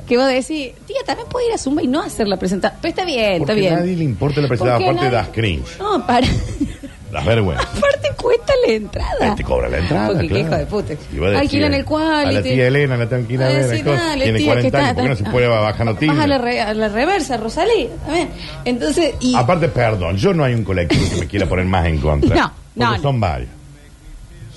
que 0.07 0.17
va 0.17 0.25
a 0.25 0.27
decir, 0.27 0.73
tía, 0.85 0.97
también 1.05 1.27
puede 1.29 1.47
ir 1.47 1.53
a 1.53 1.57
Zumba 1.57 1.81
y 1.81 1.87
no 1.87 2.01
hacer 2.01 2.27
la 2.27 2.37
presentación. 2.37 2.79
Pero 2.81 2.89
está 2.89 3.05
bien, 3.05 3.41
está 3.43 3.53
bien. 3.53 3.73
a 3.75 3.77
nadie 3.77 3.95
le 3.95 4.03
importa 4.03 4.41
la 4.41 4.49
presentación, 4.49 4.83
Porque 4.93 5.05
aparte 5.07 5.15
nadie- 5.15 5.25
das 5.25 5.33
cringe, 5.33 5.79
No, 5.79 6.05
para. 6.05 6.27
Das 7.11 7.25
vergüenza. 7.25 7.63
Aparte 7.77 8.11
cuesta 8.21 8.53
la 8.65 8.73
entrada. 8.73 9.35
Te 9.35 9.43
cobra 9.43 9.69
la 9.69 9.77
entrada. 9.79 10.07
Porque 10.07 10.21
qué 10.27 10.27
claro. 10.27 10.47
hijo 10.47 10.57
de 10.57 10.65
puta. 10.65 10.93
Y 11.13 11.17
va 11.19 11.27
a 11.27 11.29
decir, 11.29 11.41
Alquilan 11.43 11.73
el 11.73 11.85
cual. 11.85 12.27
A 12.27 12.31
la 12.31 12.41
tía 12.43 12.67
Elena 12.67 12.97
la 12.97 13.07
tengo 13.07 13.27
que 13.27 13.33
ir 13.33 13.43
a 13.43 13.47
ver. 13.47 13.83
coso. 13.83 13.97
Tiene 14.21 14.45
40 14.45 14.77
años, 14.77 14.93
¿por 14.93 15.03
qué 15.03 15.09
no 15.09 15.15
se 15.15 15.23
puede 15.25 15.47
bajar 15.47 15.85
noticias? 15.85 16.15
Baja 16.15 16.27
la, 16.27 16.37
re- 16.37 16.61
a 16.61 16.73
la 16.73 16.89
reversa, 16.89 17.37
Rosalía. 17.37 17.89
también. 18.05 18.29
Entonces, 18.65 19.15
y. 19.19 19.35
Aparte, 19.35 19.67
perdón, 19.69 20.17
yo 20.17 20.33
no 20.33 20.43
hay 20.43 20.53
un 20.53 20.63
colectivo 20.63 21.03
que 21.09 21.15
me 21.21 21.27
quiera 21.27 21.45
poner 21.47 21.65
más 21.65 21.85
en 21.85 21.99
contra. 21.99 22.35
No, 22.35 22.41
no, 22.75 22.85
Porque 22.85 22.97
no. 22.97 23.01
son 23.03 23.19
varios. 23.19 23.49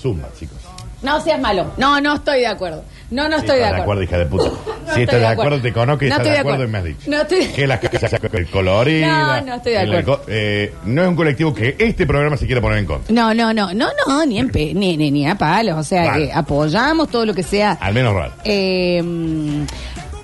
Zumba, 0.00 0.28
chicos. 0.38 0.56
No 1.02 1.20
seas 1.22 1.40
malo. 1.40 1.72
No, 1.78 2.00
no 2.00 2.14
estoy 2.16 2.40
de 2.40 2.46
acuerdo. 2.46 2.84
No, 3.10 3.28
no 3.28 3.36
estoy 3.38 3.58
de 3.58 3.64
acuerdo. 3.66 4.02
hija 4.02 4.18
de 4.18 4.26
puta. 4.26 4.50
No 4.90 4.94
si 4.96 5.02
estoy 5.02 5.16
estás 5.16 5.20
de 5.20 5.26
acuerdo, 5.40 5.60
te 5.60 5.72
conozco 5.72 6.04
y 6.04 6.08
No 6.08 6.16
estás 6.16 6.32
de 6.32 6.38
acuerdo 6.38 6.64
y 6.64 6.66
me 6.68 6.78
has 6.78 6.84
dicho. 6.84 7.10
No 7.10 7.20
estoy- 7.22 7.46
Que 7.46 7.66
las 7.66 7.80
casas 7.80 8.20
coloridas. 8.52 9.40
No, 9.42 9.46
no 9.46 9.54
estoy 9.56 9.72
de 9.72 9.78
acuerdo. 9.78 10.22
eh, 10.28 10.72
no 10.84 11.02
es 11.02 11.08
un 11.08 11.16
colectivo 11.16 11.54
que 11.54 11.76
este 11.78 12.06
programa 12.06 12.36
se 12.36 12.46
quiera 12.46 12.60
poner 12.60 12.78
en 12.78 12.86
contra. 12.86 13.14
No, 13.14 13.32
no, 13.34 13.52
no, 13.54 13.72
no, 13.72 13.88
no, 14.06 14.26
ni, 14.26 14.38
en 14.38 14.50
pe- 14.50 14.74
ni, 14.74 14.96
ni, 14.96 15.10
ni 15.10 15.26
a 15.28 15.36
palos. 15.36 15.78
O 15.78 15.82
sea, 15.82 16.04
Vale. 16.06 16.24
eh, 16.26 16.30
apoyamos 16.34 17.08
todo 17.10 17.24
lo 17.26 17.34
que 17.34 17.42
sea. 17.42 17.72
Al 17.80 17.94
menos 17.94 18.14
raro. 18.14 18.32
eh, 18.44 19.02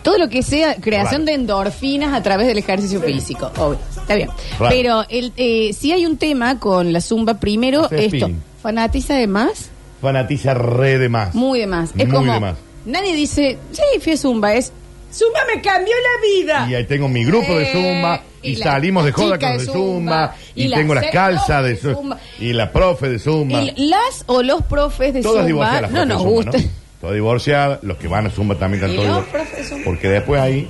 todo 0.02 0.18
lo 0.18 0.28
que 0.28 0.42
sea 0.44 0.76
creación 0.76 1.24
de 1.24 1.34
endorfinas 1.34 2.14
a 2.14 2.22
través 2.22 2.46
del 2.46 2.58
ejercicio 2.58 3.00
físico. 3.00 3.50
Obvio, 3.58 3.78
está 4.00 4.14
bien. 4.14 4.28
Pero 4.68 5.04
el, 5.08 5.32
eh, 5.36 5.72
si 5.72 5.90
hay 5.92 6.06
un 6.06 6.16
tema 6.16 6.60
con 6.60 6.92
la 6.92 7.00
zumba, 7.00 7.34
primero 7.34 7.90
esto. 7.90 7.96
spinning. 8.18 8.40
¿Fanatiza 8.62 9.14
de 9.14 9.26
más? 9.26 9.70
Fanatiza 10.00 10.54
re 10.54 10.98
de 10.98 11.08
más. 11.08 11.34
Muy 11.34 11.58
de 11.60 11.66
más. 11.66 11.90
Es 11.90 12.06
Muy 12.06 12.16
como. 12.16 12.32
de 12.32 12.40
más. 12.40 12.54
Nadie 12.86 13.14
dice, 13.14 13.58
sí, 13.72 13.82
fui 14.00 14.12
a 14.12 14.16
zumba. 14.16 14.54
Es. 14.54 14.72
Zumba 15.12 15.40
me 15.54 15.60
cambió 15.62 15.92
la 15.94 16.44
vida. 16.44 16.70
Y 16.70 16.74
ahí 16.74 16.84
tengo 16.84 17.08
mi 17.08 17.24
grupo 17.24 17.54
de 17.56 17.72
zumba 17.72 18.22
y, 18.42 18.50
y 18.52 18.56
salimos 18.56 19.04
de 19.04 19.12
joda 19.12 19.38
con 19.38 19.56
de 19.58 19.64
zumba 19.64 19.74
zumba, 19.74 20.34
y, 20.54 20.62
y 20.64 20.68
la 20.68 20.76
tengo 20.76 20.94
las 20.94 21.06
calzas 21.06 21.64
de 21.64 21.76
zumba 21.76 22.18
y 22.38 22.52
la 22.52 22.70
profe 22.72 23.08
de 23.08 23.18
zumba. 23.18 23.60
El- 23.60 23.90
las 23.90 24.24
o 24.26 24.42
los 24.42 24.62
profes 24.62 25.14
de 25.14 25.22
Todas 25.22 25.46
zumba 25.48 25.80
las 25.80 25.90
no 25.90 26.04
nos 26.04 26.22
gustan. 26.22 26.60
¿no? 26.62 26.68
Todas 27.00 27.14
divorciadas, 27.14 27.78
los 27.82 27.96
que 27.98 28.08
van 28.08 28.26
a 28.26 28.30
zumba 28.30 28.56
también 28.56 28.82
están 28.82 28.94
Y 28.94 28.96
todos 28.96 29.08
los 29.08 29.26
divorciados. 29.26 29.48
profes 29.48 29.58
de 29.64 29.68
zumba. 29.74 29.84
Porque 29.84 30.08
después 30.08 30.40
ahí 30.40 30.68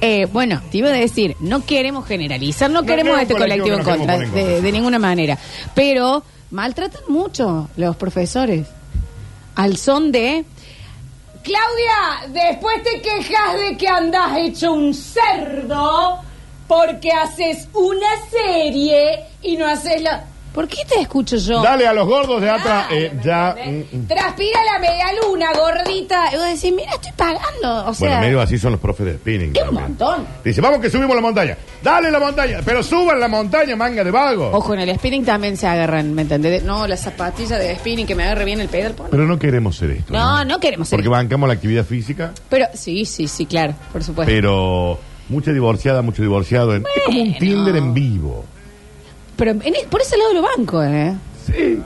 Eh, 0.00 0.26
bueno, 0.32 0.62
te 0.70 0.78
iba 0.78 0.88
a 0.88 0.92
decir, 0.92 1.36
no 1.40 1.64
queremos 1.64 2.06
generalizar, 2.06 2.70
no, 2.70 2.82
queremos 2.82 3.14
no, 3.14 3.20
este 3.20 3.34
colectivo 3.34 3.76
en 3.76 3.84
contra, 3.84 4.18
de, 4.18 4.24
contra. 4.26 4.42
de 4.60 4.72
ninguna 4.72 4.98
manera. 4.98 5.38
Pero 5.74 6.22
maltratan 6.50 7.02
mucho 7.08 7.68
los 7.76 7.94
profesores. 7.96 8.66
Al 9.54 9.76
son 9.76 10.12
de. 10.12 10.44
Claudia, 11.46 12.42
después 12.42 12.82
te 12.82 13.00
quejas 13.00 13.60
de 13.60 13.76
que 13.76 13.86
andas 13.86 14.36
hecho 14.36 14.72
un 14.72 14.92
cerdo 14.92 16.18
porque 16.66 17.12
haces 17.12 17.68
una 17.72 18.08
serie 18.28 19.26
y 19.42 19.56
no 19.56 19.64
haces 19.64 20.02
la. 20.02 20.24
¿Por 20.56 20.66
qué 20.68 20.78
te 20.88 21.00
escucho 21.02 21.36
yo? 21.36 21.62
Dale 21.62 21.86
a 21.86 21.92
los 21.92 22.06
gordos 22.08 22.40
de 22.40 22.48
atrás. 22.50 22.86
Claro, 22.88 22.96
eh, 23.04 23.12
¿me 23.14 23.22
ya. 23.22 23.56
mm, 23.64 23.96
mm. 23.98 24.06
Transpira 24.08 24.58
la 24.72 24.78
media 24.80 25.04
luna, 25.22 25.48
gordita. 25.54 26.32
Y 26.32 26.36
vos 26.36 26.46
decís, 26.46 26.72
mira, 26.74 26.90
estoy 26.94 27.12
pagando. 27.14 27.90
O 27.90 27.94
sea, 27.94 28.08
Bueno, 28.08 28.20
medio 28.22 28.40
así 28.40 28.56
son 28.58 28.72
los 28.72 28.80
profes 28.80 29.04
de 29.06 29.14
spinning. 29.18 29.50
Es 29.54 29.60
un 29.62 29.66
también. 29.76 29.82
montón. 29.88 30.26
Dice, 30.42 30.60
vamos 30.62 30.80
que 30.80 30.88
subimos 30.90 31.14
la 31.14 31.20
montaña. 31.20 31.58
Dale 31.82 32.10
la 32.10 32.18
montaña, 32.18 32.60
pero 32.64 32.82
suban 32.82 33.20
la 33.20 33.28
montaña, 33.28 33.76
manga 33.76 34.02
de 34.02 34.10
vago. 34.10 34.50
Ojo, 34.52 34.72
en 34.74 34.80
el 34.80 34.96
spinning 34.96 35.24
también 35.26 35.56
se 35.58 35.66
agarran, 35.66 36.14
¿me 36.14 36.22
entendés? 36.22 36.64
No, 36.64 36.86
la 36.86 36.96
zapatilla 36.96 37.58
de 37.58 37.76
spinning 37.76 38.06
que 38.06 38.14
me 38.14 38.22
agarre 38.24 38.46
bien 38.46 38.58
el 38.60 38.68
pedal. 38.68 38.94
pon. 38.94 39.08
Pero 39.10 39.26
no 39.26 39.38
queremos 39.38 39.76
ser 39.76 39.90
esto. 39.90 40.12
No, 40.14 40.42
no 40.44 40.58
queremos 40.58 40.88
ser 40.88 40.96
Porque 40.96 41.10
bancamos 41.10 41.46
la 41.48 41.54
actividad 41.54 41.84
física, 41.84 42.32
Pero 42.48 42.64
sí, 42.72 43.04
sí, 43.04 43.28
sí, 43.28 43.44
claro, 43.44 43.74
por 43.92 44.02
supuesto. 44.02 44.32
pero 44.32 44.98
mucha 45.28 45.52
divorciada, 45.52 46.00
mucho 46.00 46.22
divorciado. 46.22 46.74
en- 46.74 46.84
Es 46.96 47.02
como 47.04 47.20
un. 47.22 47.38
Tinder 47.38 47.76
en 47.76 47.92
vivo. 47.92 48.44
Pero 49.36 49.50
en 49.52 49.62
e- 49.74 49.86
por 49.90 50.00
ese 50.00 50.16
lado 50.16 50.32
lo 50.34 50.42
banco, 50.42 50.82
¿eh? 50.82 51.14
Sí. 51.46 51.78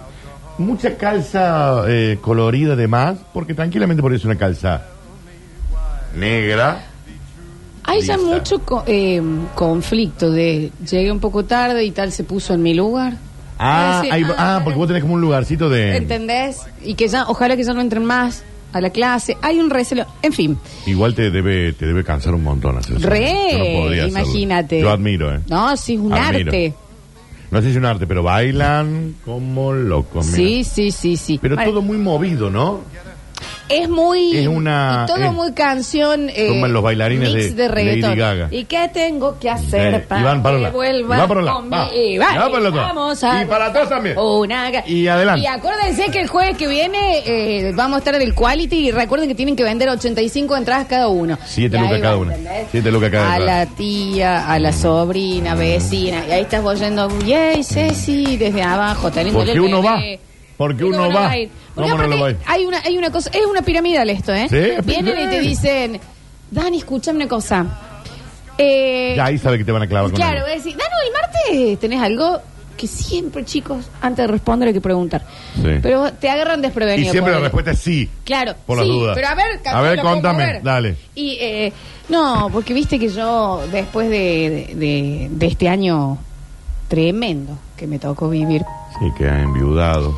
Mucha 0.59 0.97
calza 0.97 1.85
eh, 1.89 2.19
colorida 2.21 2.77
de 2.77 2.87
más, 2.87 3.19
porque 3.33 3.55
tranquilamente 3.55 4.03
podría 4.03 4.19
ser 4.19 4.29
una 4.29 4.39
calza 4.39 4.83
negra. 6.17 6.85
Hay 7.85 8.03
ya 8.03 8.17
Lisa. 8.17 8.29
mucho 8.29 8.59
co- 8.61 8.85
eh, 8.87 9.23
conflicto 9.55 10.31
de 10.31 10.71
llegué 10.89 11.11
un 11.11 11.21
poco 11.21 11.45
tarde 11.45 11.85
y 11.85 11.91
tal 11.93 12.13
se 12.13 12.25
puso 12.25 12.55
en 12.55 12.63
mi 12.63 12.75
lugar. 12.75 13.15
Ah, 13.59 14.03
ahí- 14.11 14.23
ah, 14.37 14.57
ah, 14.57 14.61
porque 14.63 14.79
vos 14.79 14.87
tenés 14.87 15.03
como 15.03 15.15
un 15.15 15.21
lugarcito 15.21 15.69
de... 15.69 15.97
¿Entendés? 15.97 16.61
Y 16.83 16.95
que 16.95 17.09
ya, 17.09 17.25
ojalá 17.29 17.57
que 17.57 17.65
ya 17.65 17.75
no 17.75 17.81
entren 17.83 18.05
más 18.05 18.43
a 18.73 18.81
la 18.81 18.89
clase. 18.91 19.37
Hay 19.43 19.59
un 19.61 19.69
recelo. 19.69 20.07
En 20.23 20.33
fin. 20.33 20.59
Igual 20.87 21.15
te 21.15 21.31
debe, 21.31 21.73
te 21.75 21.85
debe 21.87 22.03
cansar 22.05 22.35
un 22.35 22.43
montón 22.43 22.79
hacer 22.79 22.97
eso. 22.97 23.07
Re, 23.09 23.49
Yo 23.53 23.59
no 23.59 23.81
podría 23.83 24.05
hacerlo. 24.05 24.19
imagínate. 24.21 24.81
Yo 24.81 24.91
admiro, 24.91 25.35
¿eh? 25.35 25.41
No, 25.49 25.77
sí, 25.77 25.95
es 25.95 26.01
un 26.01 26.13
Admiro. 26.15 26.51
arte. 26.51 26.75
No 27.51 27.59
sé 27.59 27.65
si 27.65 27.71
es 27.73 27.77
un 27.77 27.85
arte, 27.85 28.07
pero 28.07 28.23
bailan 28.23 29.17
como 29.25 29.73
locos. 29.73 30.27
mira. 30.27 30.37
Sí, 30.37 30.65
sí, 30.65 30.91
sí, 30.91 31.17
sí. 31.17 31.39
Pero 31.43 31.57
todo 31.57 31.83
muy 31.83 31.99
movido, 31.99 32.51
¿no? 32.51 32.81
Es 33.71 33.89
muy. 33.89 34.37
Es 34.37 34.47
una- 34.49 35.05
y 35.05 35.13
todo 35.13 35.25
es- 35.25 35.33
muy 35.33 35.53
canción. 35.53 36.29
Eh, 36.31 36.49
Como 36.49 36.67
en 36.67 36.73
los 36.73 36.83
bailarines 36.83 37.33
mix 37.35 37.57
de 37.57 37.69
reggaetón. 37.69 38.11
Lady 38.11 38.19
Gaga. 38.21 38.49
¿Y 38.51 38.65
qué 38.65 38.91
tengo 38.93 39.39
que 39.39 39.49
hacer 39.51 39.95
Sí, 40.01 40.03
para 40.09 40.21
y 40.21 40.25
van 40.25 40.43
para 40.43 40.57
que 40.57 40.63
la- 40.65 40.71
vuelva 40.71 41.17
y 41.17 41.21
va 41.21 41.29
para 41.29 41.43
la- 41.43 41.53
va. 41.61 41.91
Y 41.95 42.15
Y 42.15 42.19
va, 42.19 42.27
va 42.35 42.51
para 42.51 42.69
otro. 42.69 42.73
Vamos 42.81 43.25
a. 43.25 43.43
Y 43.43 43.47
para 43.47 43.67
atrás 43.67 43.89
también. 43.89 44.19
Una 44.19 44.71
ga- 44.71 44.83
Y 44.87 45.07
adelante. 45.09 45.43
Y 45.43 45.47
acuérdense 45.47 46.11
que 46.11 46.21
el 46.21 46.29
jueves 46.29 46.57
que 46.57 46.67
viene 46.69 47.23
eh, 47.25 47.73
vamos 47.75 47.97
a 47.97 47.99
estar 47.99 48.15
en 48.15 48.23
el 48.23 48.35
Quality 48.35 48.89
y 48.89 48.91
recuerden 48.91 49.29
que 49.29 49.35
tienen 49.35 49.55
que 49.57 49.63
vender 49.63 49.89
85 49.89 50.57
entradas 50.57 50.87
cada 50.89 51.09
uno. 51.09 51.39
Siete 51.47 51.77
Y 51.77 51.79
ahí 51.81 51.85
lucas 51.87 52.01
cada 52.01 52.15
va, 52.15 52.21
una. 52.21 52.35
¿entendés? 52.35 52.67
Siete 52.71 52.91
lucas 52.91 53.11
cada 53.11 53.33
A 53.33 53.37
entrada. 53.37 53.65
la 53.65 53.67
tía, 53.77 54.51
a 54.53 54.59
la 54.59 54.73
sobrina, 54.73 55.55
vecina. 55.55 56.25
Y 56.29 56.33
ahí 56.33 56.43
estás 56.43 56.65
oyendo, 56.65 57.09
yay, 57.25 57.63
Ceci, 57.65 58.37
desde 58.37 58.63
abajo. 58.63 59.11
te 59.11 59.23
lindo 59.25 59.39
Porque 59.39 59.53
el 59.53 59.61
uno 59.61 59.83
bebé. 59.83 60.21
Porque 60.61 60.83
¿Cómo 60.85 60.95
uno 60.97 61.09
no 61.09 61.15
va. 61.15 61.31
a 61.31 61.39
ir? 61.39 61.51
Porque 61.75 61.91
¿Cómo 61.91 62.03
no 62.03 62.07
lo 62.09 62.21
va 62.21 62.27
a 62.27 62.31
ir? 62.33 62.37
Hay 62.45 62.67
una, 62.67 62.81
hay 62.85 62.99
una 62.99 63.11
cosa, 63.11 63.31
es 63.33 63.47
una 63.47 63.63
piramidal 63.63 64.11
esto, 64.11 64.35
¿eh? 64.35 64.47
Sí, 64.51 64.83
Vienen 64.85 65.19
y 65.19 65.31
te 65.31 65.41
dicen, 65.41 65.99
Dani, 66.51 66.77
escúchame 66.77 67.17
una 67.17 67.29
cosa. 67.29 67.65
Eh, 68.59 69.15
Ya 69.17 69.25
ahí 69.25 69.39
sabe 69.39 69.57
que 69.57 69.65
te 69.65 69.73
van 69.73 69.81
a 69.83 69.87
clavar 69.87 70.11
con 70.11 70.17
claro, 70.17 70.33
algo. 70.33 70.43
voy 70.45 70.53
a 70.53 70.57
decir, 70.57 70.77
Dani, 70.77 70.95
el 71.07 71.13
martes 71.63 71.81
tenés 71.81 72.03
algo 72.03 72.43
que 72.77 72.87
siempre, 72.87 73.43
chicos, 73.47 73.89
antes 74.03 74.27
de 74.27 74.33
responder 74.33 74.69
hay 74.69 74.75
que 74.75 74.83
preguntar. 74.83 75.25
Sí. 75.55 75.79
Pero 75.81 76.13
te 76.13 76.29
agarran 76.29 76.59
Y 76.59 76.63
desprevenido. 76.63 77.11
siempre 77.11 77.33
la 77.33 77.39
ponele. 77.39 77.45
respuesta 77.49 77.71
es 77.71 77.79
sí. 77.79 78.11
Claro, 78.25 78.55
Por 78.67 78.77
las 78.77 78.87
sí, 78.87 78.93
dudas. 78.93 79.15
pero 79.15 79.29
a 79.29 79.35
ver, 79.35 79.47
A 79.67 79.81
ver, 79.81 79.97
¿lo 79.97 80.03
puedo 80.03 80.15
contame, 80.17 80.45
mover? 80.47 80.63
dale. 80.63 80.97
Y, 81.15 81.39
eh, 81.41 81.73
no, 82.11 82.51
porque 82.53 82.75
viste 82.75 82.99
que 82.99 83.09
yo, 83.09 83.63
después 83.73 84.11
de, 84.11 84.67
de- 84.69 84.75
de- 84.75 85.29
de 85.31 85.47
este 85.47 85.71
año 85.71 86.19
tremendo 86.89 87.59
que 87.79 87.87
me 87.87 87.99
tocó 87.99 88.29
vivir 88.29 88.63
Sí, 88.99 89.07
que 89.17 89.25
ha 89.27 89.41
enviudado. 89.43 90.15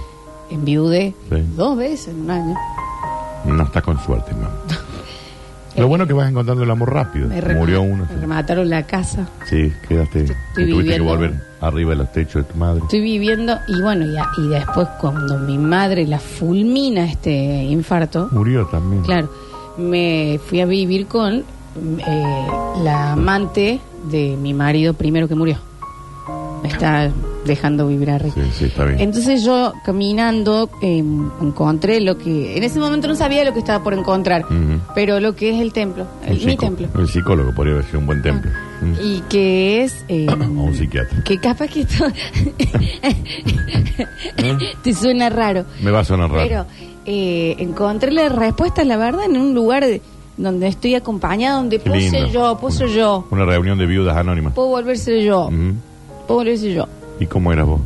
En 0.53 0.65
viude 0.65 1.15
Sí. 1.31 1.43
dos 1.57 1.77
veces 1.77 2.09
en 2.09 2.21
un 2.23 2.31
año, 2.31 2.55
No 3.45 3.63
está 3.65 3.83
con 3.83 3.99
suerte, 4.01 4.33
mamá. 4.35 4.51
Lo 5.77 5.89
bueno 5.89 6.05
es 6.05 6.09
que 6.09 6.13
vas 6.15 6.29
encontrando 6.29 6.63
el 6.65 6.71
amor 6.71 6.93
rápido. 6.93 7.29
me, 7.29 7.41
Murió 7.55 7.81
uno. 7.81 8.07
me 8.15 8.21
remataron 8.21 8.69
la 8.69 8.83
casa. 8.87 9.27
Sí, 9.47 9.73
quedaste. 9.89 10.25
te 10.55 10.67
tuviste 10.67 10.97
que 10.97 11.01
volver 11.01 11.33
arriba 11.63 11.91
de 11.91 11.97
los 11.97 12.13
techos 12.13 12.47
de 12.47 12.53
tu 12.53 12.59
madre. 12.59 12.83
Estoy 12.83 13.01
viviendo, 13.01 13.57
y 13.69 13.81
bueno, 13.81 14.05
ya, 14.05 14.27
y 14.37 14.49
después 14.49 14.87
cuando 15.01 15.39
mi 15.39 15.57
madre 15.57 16.07
la 16.07 16.19
fulmina 16.19 17.07
este 17.07 17.31
infarto, 17.65 18.29
Murió 18.33 18.67
también. 18.67 19.03
claro, 19.03 19.31
me 19.79 20.39
fui 20.47 20.61
a 20.61 20.67
vivir 20.67 21.07
con 21.07 21.37
eh, 21.37 22.47
la 22.83 23.13
amante 23.13 23.81
de 24.11 24.37
mi 24.37 24.53
marido 24.53 24.93
primero 24.93 25.27
que 25.27 25.35
murió. 25.35 25.57
Está 26.65 27.11
dejando 27.45 27.89
arriba. 27.89 28.35
Sí, 28.35 28.41
sí, 28.53 28.65
está 28.67 28.85
bien. 28.85 29.01
Entonces 29.01 29.43
yo 29.45 29.73
caminando 29.85 30.71
eh, 30.81 30.99
encontré 31.41 32.01
lo 32.01 32.17
que 32.19 32.57
en 32.57 32.63
ese 32.63 32.79
momento 32.79 33.09
no 33.09 33.15
sabía 33.17 33.45
lo 33.45 33.53
que 33.53 33.59
estaba 33.59 33.83
por 33.83 33.95
encontrar, 33.95 34.47
pero 34.95 35.19
lo 35.21 35.35
que 35.35 35.51
es 35.55 35.61
el 35.61 35.73
templo, 35.73 36.07
el- 36.27 36.45
mi 36.45 36.57
templo, 36.57 36.89
El 36.99 37.09
psicólogo 37.09 37.53
podría 37.55 37.75
haber 37.75 37.87
sido 37.87 37.99
un 38.01 38.07
buen 38.07 38.23
templo. 38.23 38.51
Mm. 38.83 38.95
y 39.01 39.21
que 39.29 39.85
es 39.85 40.05
eh, 40.09 40.27
O 40.59 40.63
un 40.65 40.75
psiquiatra. 40.75 41.23
que 41.25 41.39
capaz 41.39 41.69
que 41.69 41.81
esto 41.83 42.05
te 44.83 44.95
suena 44.95 45.29
raro, 45.31 45.65
Me 45.83 45.91
va 45.91 46.01
a 46.01 46.05
sonar 46.05 46.31
raro. 46.31 46.43
pero 46.49 46.67
eh, 47.07 47.57
encontré 47.59 48.11
la 48.13 48.29
respuesta, 48.29 48.85
la 48.85 48.97
verdad, 48.97 49.25
en 49.27 49.37
un 49.37 49.55
lugar 49.55 49.85
de- 49.85 50.01
donde 50.37 50.67
estoy 50.67 50.95
acompañada, 50.95 51.57
donde 51.57 51.79
Qué 51.79 51.85
puedo 51.91 51.97
lindo. 52.01 52.19
ser 52.19 52.29
yo, 52.31 52.59
puedo 52.59 52.73
ser 52.75 52.89
yo, 52.89 53.27
Una 53.31 53.45
reunión 53.45 53.79
de 53.79 53.87
viudas 53.87 54.17
anónimas. 54.17 54.55
puedo 54.55 54.69
volver 54.69 54.99
ser 54.99 55.23
yo, 55.23 55.49
puedo 56.27 56.39
volver 56.41 56.59
ser 56.59 56.73
yo. 56.75 56.89
¿Y 57.23 57.27
cómo 57.27 57.53
eras 57.53 57.67
vos? 57.67 57.81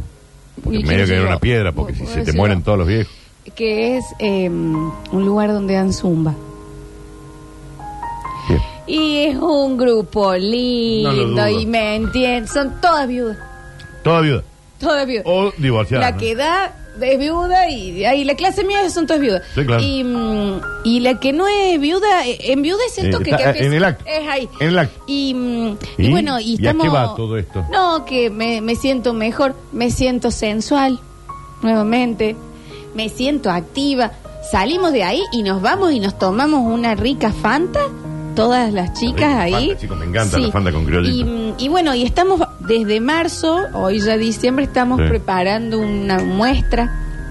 Porque 0.65 0.79
¿Y 0.79 0.85
medio 0.85 1.05
que 1.07 1.15
era 1.15 1.27
una 1.27 1.39
piedra, 1.39 1.73
porque 1.73 1.95
si 1.95 2.07
se 2.07 2.23
te 2.23 2.33
mueren 2.33 2.63
todos 2.63 2.79
los 2.79 2.89
viejos. 2.89 3.13
que 3.55 3.99
es 3.99 4.05
eh, 4.19 4.49
un 4.49 4.93
lugar 5.13 5.53
donde 5.53 5.75
dan 5.75 5.93
zumba. 5.93 6.35
Bien. 8.49 8.61
Y 8.87 9.17
es 9.27 9.37
un 9.37 9.77
grupo 9.77 10.27
No 10.29 10.33
lo 10.33 10.39
lindo 10.39 11.43
dudo. 11.43 11.49
y 11.49 11.67
me 11.67 11.97
entienden. 11.97 12.49
Son 12.49 12.81
todas 12.81 13.07
viudas. 13.07 13.37
Toda 14.03 14.21
viuda. 14.23 14.43
Todas 14.79 15.07
viudas. 15.07 15.25
O 15.27 15.53
divorciada. 15.59 16.05
la 16.07 16.13
¿no? 16.13 16.19
que 16.19 16.35
da 16.35 16.75
es 17.01 17.19
viuda 17.19 17.69
y 17.71 18.05
ahí 18.05 18.25
la 18.25 18.35
clase 18.35 18.65
mía 18.65 18.83
todas 19.07 19.21
viudas. 19.21 19.43
Sí, 19.55 19.65
claro. 19.65 19.83
y, 19.83 20.05
mm, 20.05 20.61
y 20.85 21.01
la 21.01 21.19
que 21.21 21.33
no 21.33 21.47
es 21.49 21.81
viuda, 21.81 22.27
eh, 22.27 22.39
en 22.53 22.63
viuda 22.63 22.81
siento 22.91 23.21
Eh, 23.21 23.23
que, 23.25 23.31
está, 23.31 23.53
que 23.53 23.67
en 23.67 23.73
el 23.73 23.85
acto. 23.85 24.05
Es 24.07 24.29
ahí. 24.29 24.49
En 24.61 24.69
el 24.69 24.79
acto. 24.79 25.03
Y, 25.07 25.35
mm, 25.35 25.77
y 25.99 26.07
¿Y? 26.07 26.11
bueno, 26.11 26.41
y 26.41 26.53
¿Y 26.53 26.67
a 26.67 26.73
qué 26.73 26.79
estamos. 26.79 26.95
va 26.95 27.15
todo 27.17 27.37
esto? 27.37 27.65
No, 27.73 28.05
que 28.05 28.31
me, 28.31 28.61
me 28.61 28.75
siento 28.77 29.13
mejor, 29.13 29.55
me 29.73 29.91
siento 29.91 30.31
sensual, 30.31 30.99
nuevamente, 31.63 32.37
me 32.95 33.09
siento 33.09 33.51
activa. 33.51 34.13
Salimos 34.51 34.93
de 34.93 35.03
ahí 35.03 35.23
y 35.33 35.43
nos 35.43 35.61
vamos 35.61 35.93
y 35.93 36.01
nos 36.01 36.19
tomamos 36.19 36.61
una 36.63 36.95
rica 36.95 37.33
Fanta, 37.33 37.81
todas 38.37 38.73
las 38.73 38.93
chicas 38.95 39.17
rica 39.31 39.41
ahí. 39.41 39.67
Fanta, 39.69 39.81
chicos, 39.81 39.99
me 39.99 40.05
encanta 40.07 40.39
la 40.39 40.51
Fanta 40.53 40.73
con 40.73 40.85
criollito. 40.85 41.17
Y, 41.17 41.25
mm, 41.25 41.55
y 41.59 41.69
bueno, 41.69 41.95
y 41.95 42.05
estamos 42.05 42.41
desde 42.67 43.01
marzo, 43.01 43.59
hoy 43.73 44.01
ya 44.01 44.17
diciembre, 44.17 44.65
estamos 44.65 45.01
Sí. 45.01 45.09
preparando 45.09 45.79
una 45.79 46.19
muestra. 46.19 46.91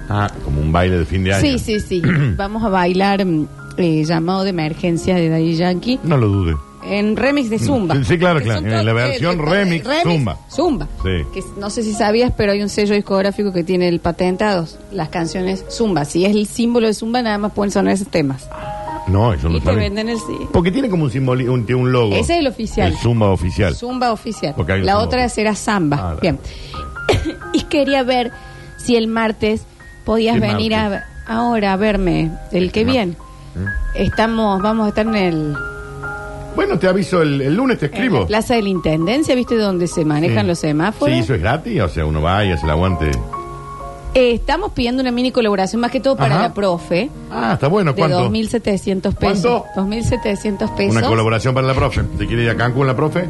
Ah, 0.09 0.29
como 0.43 0.61
un 0.61 0.71
baile 0.71 0.99
de 0.99 1.05
fin 1.05 1.23
de 1.23 1.33
año. 1.33 1.41
Sí, 1.41 1.59
sí, 1.59 1.79
sí. 1.79 2.01
Vamos 2.37 2.63
a 2.63 2.69
bailar 2.69 3.25
mm, 3.25 3.47
eh, 3.77 4.03
llamado 4.05 4.43
de 4.43 4.51
emergencia 4.51 5.15
de 5.15 5.29
Daddy 5.29 5.55
Yankee 5.55 5.99
No 6.03 6.15
lo 6.17 6.27
dude. 6.27 6.55
en 6.87 7.15
remix 7.17 7.49
de 7.49 7.57
Zumba. 7.57 7.95
Sí, 7.95 8.03
sí, 8.03 8.17
claro, 8.19 8.37
Que 8.39 8.45
claro. 8.45 8.61
son 8.61 8.71
En 8.71 8.85
la 8.85 8.93
versión 8.93 9.39
remix, 9.39 9.87
Zumba. 10.03 10.37
Zumba. 10.51 10.87
Sí. 11.03 11.23
Que 11.33 11.41
no 11.59 11.69
sé 11.71 11.81
si 11.81 11.93
sabías, 11.93 12.31
pero 12.37 12.51
hay 12.51 12.61
un 12.61 12.69
sello 12.69 12.93
discográfico 12.93 13.51
que 13.51 13.63
tiene 13.63 13.87
el 13.87 13.99
patentados 13.99 14.77
las 14.91 15.09
canciones 15.09 15.65
Zumba. 15.71 16.05
Si 16.05 16.23
es 16.25 16.35
el 16.35 16.45
símbolo 16.45 16.85
de 16.87 16.93
Zumba, 16.93 17.23
nada 17.23 17.39
más 17.39 17.53
pueden 17.53 17.71
sonar 17.71 17.93
esos 17.95 18.07
temas. 18.09 18.47
No, 19.07 19.33
eso 19.33 19.47
no 19.49 19.57
y 19.57 19.59
te 19.59 19.65
sabía. 19.65 19.81
venden 19.81 20.09
el 20.09 20.17
sí. 20.17 20.37
Porque 20.51 20.71
tiene 20.71 20.89
como 20.89 21.03
un 21.03 21.11
simboli- 21.11 21.47
un, 21.49 21.65
tiene 21.65 21.81
un 21.81 21.91
logo. 21.91 22.15
Ese 22.15 22.33
es 22.33 22.39
el 22.39 22.47
oficial. 22.47 22.91
El 22.91 22.97
Zumba 22.97 23.29
oficial. 23.31 23.75
Zumba 23.75 24.11
oficial. 24.11 24.53
Porque 24.55 24.73
hay 24.73 24.79
un 24.81 24.85
La 24.85 24.93
Zumba 24.93 25.05
otra 25.05 25.19
oficial. 25.25 25.35
será 25.35 25.55
Samba. 25.55 25.97
Ah. 26.01 26.17
Bien. 26.21 26.39
y 27.53 27.61
quería 27.63 28.03
ver 28.03 28.31
si 28.77 28.95
el 28.95 29.07
martes 29.07 29.65
podías 30.05 30.35
¿Qué 30.35 30.41
venir 30.41 30.71
martes? 30.71 31.03
a, 31.27 31.35
ahora 31.37 31.73
a 31.73 31.77
verme. 31.77 32.31
El 32.51 32.71
que 32.71 32.83
¿Qué 32.85 32.91
viene. 32.91 33.13
Estamos, 33.93 34.61
vamos 34.61 34.85
a 34.85 34.89
estar 34.89 35.05
en 35.07 35.15
el 35.15 35.55
Bueno, 36.55 36.77
te 36.79 36.87
aviso, 36.87 37.21
el, 37.21 37.41
el 37.41 37.55
lunes 37.55 37.79
te 37.79 37.85
en 37.85 37.91
la 37.91 37.97
escribo. 37.97 38.27
Plaza 38.27 38.55
de 38.55 38.63
la 38.63 38.69
Intendencia, 38.69 39.33
¿viste? 39.35 39.55
Donde 39.55 39.87
se 39.87 40.03
manejan 40.03 40.41
Sí. 40.41 40.47
los 40.47 40.59
semáforos. 40.59 41.13
Sí, 41.15 41.21
eso 41.21 41.35
es 41.35 41.41
gratis, 41.41 41.79
o 41.81 41.87
sea, 41.89 42.05
uno 42.05 42.21
va 42.21 42.43
y 42.43 42.51
hace 42.51 42.65
el 42.65 42.71
aguante. 42.71 43.11
Eh, 44.17 44.31
estamos 44.35 44.71
pidiendo 44.71 45.01
una 45.01 45.11
mini 45.11 45.31
colaboración, 45.31 45.81
más 45.81 45.91
que 45.91 45.99
todo 45.99 46.15
para 46.15 46.35
Ajá. 46.35 46.43
la 46.43 46.53
profe, 46.53 47.09
Ah, 47.29 47.51
está 47.53 47.67
bueno, 47.67 47.91
de 47.91 47.97
¿cuánto? 47.99 48.29
2.700 48.31 49.13
pesos. 49.13 49.63
¿Cuánto? 49.73 49.75
2.700 49.75 50.73
pesos. 50.75 50.95
Una 50.97 51.05
colaboración 51.07 51.53
para 51.53 51.67
la 51.67 51.73
profe. 51.73 52.01
¿Se 52.17 52.25
quiere 52.25 52.43
ir 52.43 52.49
a 52.49 52.55
Cancún 52.55 52.87
la 52.87 52.95
profe? 52.95 53.25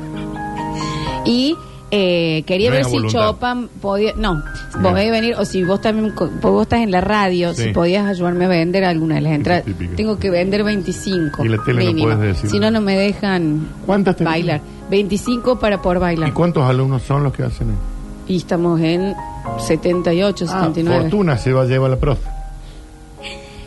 Y 1.26 1.56
eh, 1.90 2.44
quería 2.46 2.70
ver 2.70 2.86
si 2.86 2.92
voluntad. 2.92 3.20
Chopan 3.32 3.68
podía. 3.82 4.14
No, 4.16 4.36
vos 4.36 4.44
Bien. 4.74 4.84
podés 4.84 5.10
venir, 5.12 5.36
o 5.40 5.44
si 5.46 5.64
vos 5.64 5.82
también. 5.82 6.12
co- 6.12 6.30
Vos 6.40 6.62
estás 6.64 6.82
en 6.82 6.92
la 6.92 7.02
radio, 7.02 7.56
Sí. 7.56 7.64
si 7.64 7.70
podías 7.70 8.06
ayudarme 8.06 8.46
a 8.46 8.50
vender 8.50 8.86
alguna 8.86 9.16
de 9.16 9.22
las 9.22 9.34
entradas. 9.34 9.64
típico. 9.66 9.96
Tengo 9.96 10.20
que 10.20 10.30
vender 10.30 10.64
25. 10.64 11.44
Y 11.44 11.50
la 11.50 11.58
tele 11.64 11.84
no 11.84 11.88
mínimo. 11.94 12.16
puedes 12.16 12.36
decir. 12.36 12.50
Si 12.52 12.60
no, 12.60 12.70
no 12.70 12.82
me 12.82 12.96
dejan 12.96 13.70
¿Cuántas 13.88 14.18
tenés? 14.18 14.34
bailar. 14.34 14.62
25 14.92 15.58
para 15.58 15.82
poder 15.82 15.98
bailar. 15.98 16.30
¿Y 16.30 16.32
cuántos 16.32 16.64
alumnos 16.64 17.02
son 17.02 17.24
los 17.24 17.34
que 17.34 17.42
hacen? 17.42 17.70
eso? 17.72 17.95
Y 18.28 18.38
estamos 18.38 18.80
en 18.82 19.14
78, 19.60 20.46
Ah, 20.50 20.60
79. 20.66 21.02
fortuna 21.02 21.38
se 21.38 21.54
va 21.54 21.62
a 21.64 21.66
llevar 21.66 21.92
la 21.92 21.98
profe. 21.98 22.28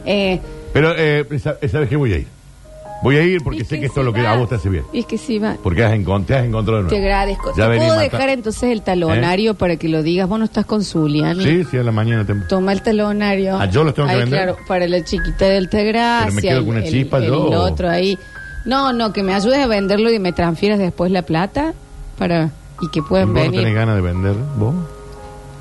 Eh, 0.05 0.41
Pero, 0.73 0.93
eh, 0.97 1.25
sa- 1.39 1.57
¿sabes 1.71 1.89
qué 1.89 1.97
voy 1.97 2.13
a 2.13 2.17
ir? 2.19 2.27
Voy 3.03 3.17
a 3.17 3.23
ir 3.23 3.41
porque 3.45 3.61
y 3.61 3.65
sé 3.65 3.79
que 3.79 3.87
esto 3.87 4.01
es 4.01 4.07
lo 4.07 4.13
que 4.13 4.23
va- 4.23 4.33
a 4.33 4.37
vos 4.37 4.49
te 4.49 4.57
hace 4.57 4.69
bien. 4.69 4.83
Y 4.93 5.01
es 5.01 5.07
que 5.07 5.19
sí 5.19 5.39
va. 5.39 5.57
Porque 5.63 5.85
has 5.85 5.93
te 6.27 6.35
has 6.35 6.45
encontrado 6.45 6.83
de 6.83 6.89
Te 6.89 6.97
nuevo. 6.99 7.07
agradezco. 7.07 7.51
Ya 7.57 7.65
¿Te 7.65 7.71
venís 7.71 7.87
puedo 7.87 8.01
dejar 8.01 8.29
entonces 8.31 8.63
el 8.73 8.83
talonario 8.83 9.55
para 9.55 9.77
que 9.77 9.89
lo 9.89 10.03
digas? 10.03 10.29
Vos 10.29 10.39
no 10.41 10.45
estás 10.47 10.67
con 10.67 10.83
Zulian. 10.83 11.41
Sí, 11.41 11.63
sí, 11.71 11.77
a 11.79 11.85
la 11.85 11.93
mañana 11.93 12.27
te... 12.27 12.35
Toma 12.49 12.73
el 12.73 12.83
talonario. 12.83 13.57
Ah, 13.57 13.67
¿yo 13.67 13.85
los 13.85 13.95
tengo 13.95 14.09
que 14.09 14.15
Ahí, 14.15 14.21
vender? 14.23 14.43
claro, 14.43 14.57
para 14.67 14.89
la 14.89 15.05
chiquita 15.05 15.45
del 15.45 15.65
Altagracia. 15.67 16.25
Pero 16.25 16.35
me 16.35 16.43
quedo 16.43 16.61
con 16.61 16.69
una 16.71 16.85
el- 16.85 16.91
chispa 16.91 17.19
el, 17.19 17.27
yo, 17.27 17.47
el 17.49 17.55
otro 17.55 17.89
ahí. 17.89 18.19
No, 18.65 18.93
no, 18.93 19.13
que 19.13 19.23
me 19.23 19.33
ayudes 19.33 19.59
a 19.61 19.67
venderlo 19.69 20.11
y 20.11 20.19
me 20.19 20.33
transfieras 20.33 20.81
después 20.81 21.13
la 21.13 21.23
plata 21.23 21.75
para 22.19 22.51
y 22.81 22.89
que 22.89 23.01
¿Vos 23.01 23.09
puedan 23.11 23.29
no 23.29 23.41
venir. 23.41 23.61
tenés 23.61 23.75
ganas 23.75 23.97
de 23.97 24.01
vender 24.03 24.35
vos? 24.59 24.75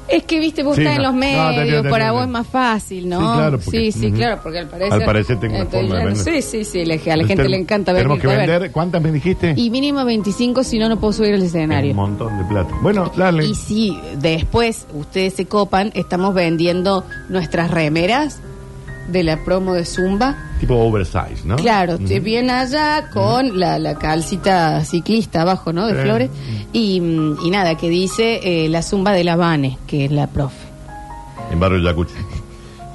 Es 0.10 0.24
que, 0.24 0.40
viste, 0.40 0.64
vos 0.64 0.76
Sí, 0.78 0.84
estás 0.84 0.96
en 0.96 1.02
no. 1.02 1.08
los 1.10 1.14
No, 1.16 1.20
medios, 1.20 1.58
entiendo, 1.58 1.82
te 1.84 1.90
para 1.90 2.12
vos 2.14 2.24
es 2.24 2.30
más 2.30 2.48
fácil, 2.48 3.10
¿no? 3.10 3.20
Sí, 3.20 3.26
claro, 3.38 3.60
porque- 3.60 3.92
sí, 3.92 4.12
claro, 4.14 4.40
porque 4.42 4.60
al 4.60 4.68
parecer... 4.70 4.94
Al 4.94 5.04
parecer 5.04 5.38
tengo 5.42 5.56
una 5.58 5.66
forma 5.66 5.82
de 5.96 6.00
ya- 6.02 6.06
vender. 6.06 6.24
Sí, 6.24 6.42
sí, 6.42 6.64
sí, 6.64 6.86
le- 6.86 7.12
a 7.12 7.18
la 7.18 7.26
gente 7.28 7.50
le 7.50 7.58
encanta 7.58 7.92
ver 7.92 8.04
Tenemos 8.04 8.20
que 8.22 8.28
vender, 8.28 8.72
¿cuántas 8.72 9.02
me 9.02 9.12
dijiste? 9.12 9.54
Y 9.58 9.70
mínimo 9.70 10.06
25, 10.06 10.64
si 10.64 10.80
no, 10.80 10.88
no 10.88 10.98
puedo 10.98 11.12
subir 11.12 11.34
al 11.34 11.44
escenario. 11.44 11.92
Un 11.92 11.98
montón 11.98 12.38
de 12.38 12.46
plata. 12.46 12.74
Bueno, 12.82 13.12
dale. 13.18 13.46
Y 13.48 13.54
si 13.54 14.00
después 14.18 14.88
ustedes 14.94 15.34
se 15.34 15.46
copan, 15.46 15.92
estamos 15.94 16.34
vendiendo 16.34 17.04
nuestras 17.28 17.70
remeras 17.70 18.40
de 19.08 19.24
la 19.24 19.44
promo 19.44 19.74
de 19.74 19.86
Zumba. 19.86 20.36
Tipo 20.60 20.76
oversize, 20.76 21.46
¿no? 21.46 21.56
Claro, 21.56 21.98
te 21.98 22.16
Ujú. 22.16 22.24
vienen 22.24 22.52
allá 22.52 23.10
con 23.14 23.60
la, 23.60 23.80
la 23.80 23.96
calcita 23.96 24.84
ciclista 24.84 25.42
abajo, 25.44 25.72
¿no? 25.74 25.88
De 25.88 25.94
Sí. 25.96 26.00
flores. 26.02 26.30
Y, 26.74 27.00
mm, 27.02 27.38
y 27.46 27.50
nada, 27.50 27.76
que 27.76 27.90
dice 27.90 28.40
eh, 28.44 28.70
la 28.70 28.82
Zumba 28.82 29.14
de 29.14 29.24
la 29.24 29.36
Vane, 29.36 29.78
que 29.88 30.06
es 30.06 30.12
la 30.12 30.28
profe. 30.28 30.68
En 31.52 31.60
Barrio 31.60 31.80
Yacucho. 31.80 32.14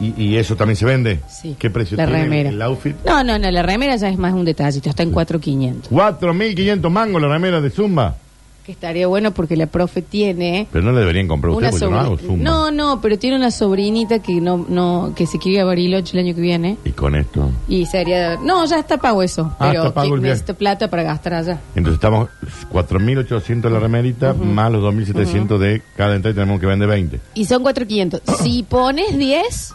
¿Y, 0.01 0.21
y 0.21 0.37
eso 0.37 0.57
también 0.57 0.77
se 0.77 0.85
vende? 0.85 1.21
Sí. 1.29 1.55
¿Qué 1.59 1.71
precio 1.71 1.97
la 1.97 2.07
tiene 2.07 2.23
remera. 2.25 2.49
el, 2.51 2.61
outfit? 2.63 2.97
No, 3.07 3.23
no, 3.23 3.39
no, 3.39 3.51
la 3.51 3.63
remera 3.63 3.95
ya 3.97 4.09
es 4.09 4.19
más 4.19 4.35
un 4.35 4.45
detallito, 4.45 4.91
está 4.91 5.05
en 5.05 5.13
4.500. 5.13 5.89
4.500 5.91 6.91
mangos 6.91 7.23
la 7.23 7.29
remera 7.29 7.61
de 7.61 7.71
Zumba. 7.71 8.17
Que 8.65 8.71
estaría 8.71 9.09
bueno 9.09 9.33
porque 9.33 9.57
la 9.57 9.67
profe 9.67 10.03
tiene 10.03 10.69
Pero 10.71 10.85
no 10.85 10.93
le 10.93 11.01
deberían 11.01 11.27
comprar 11.27 11.53
una 11.53 11.69
ustedes 11.69 11.83
porque 11.83 11.85
yo 11.85 11.91
no 11.91 12.07
hago 12.07 12.17
Zumba. 12.17 12.45
No, 12.45 12.71
no, 12.71 13.01
pero 13.01 13.19
tiene 13.19 13.35
una 13.37 13.51
sobrinita 13.51 14.21
que 14.21 14.41
no, 14.41 14.65
no, 14.69 15.13
que 15.17 15.27
se 15.27 15.39
quiere 15.39 15.57
ir 15.57 15.63
a 15.63 15.65
Bariloche 15.65 16.17
el 16.17 16.25
año 16.27 16.35
que 16.35 16.41
viene. 16.41 16.77
Y 16.85 16.91
con 16.93 17.17
esto. 17.17 17.51
Y 17.67 17.87
sería. 17.87 18.37
No, 18.37 18.65
ya 18.67 18.79
está 18.79 18.99
pago 18.99 19.23
eso. 19.23 19.51
Ah, 19.59 19.69
pero 19.71 19.83
está 19.83 19.95
pago 19.95 20.11
que 20.11 20.15
el 20.15 20.21
viaje. 20.21 20.35
necesito 20.35 20.55
plata 20.55 20.89
para 20.89 21.03
gastar 21.03 21.35
allá. 21.35 21.61
Entonces 21.75 21.95
estamos 21.95 22.29
4.800 22.73 23.69
la 23.71 23.81
remerita 23.81 24.33
más 24.35 24.71
los 24.71 24.83
2.700 24.95 25.59
de 25.59 25.83
cada 25.97 26.15
entrada 26.15 26.33
y 26.33 26.35
tenemos 26.35 26.61
que 26.61 26.67
vender 26.67 26.89
20. 26.89 27.21
Y 27.35 27.45
son 27.47 27.65
4.500. 27.65 28.21
si 28.43 28.63
pones 28.63 29.19
10, 29.19 29.75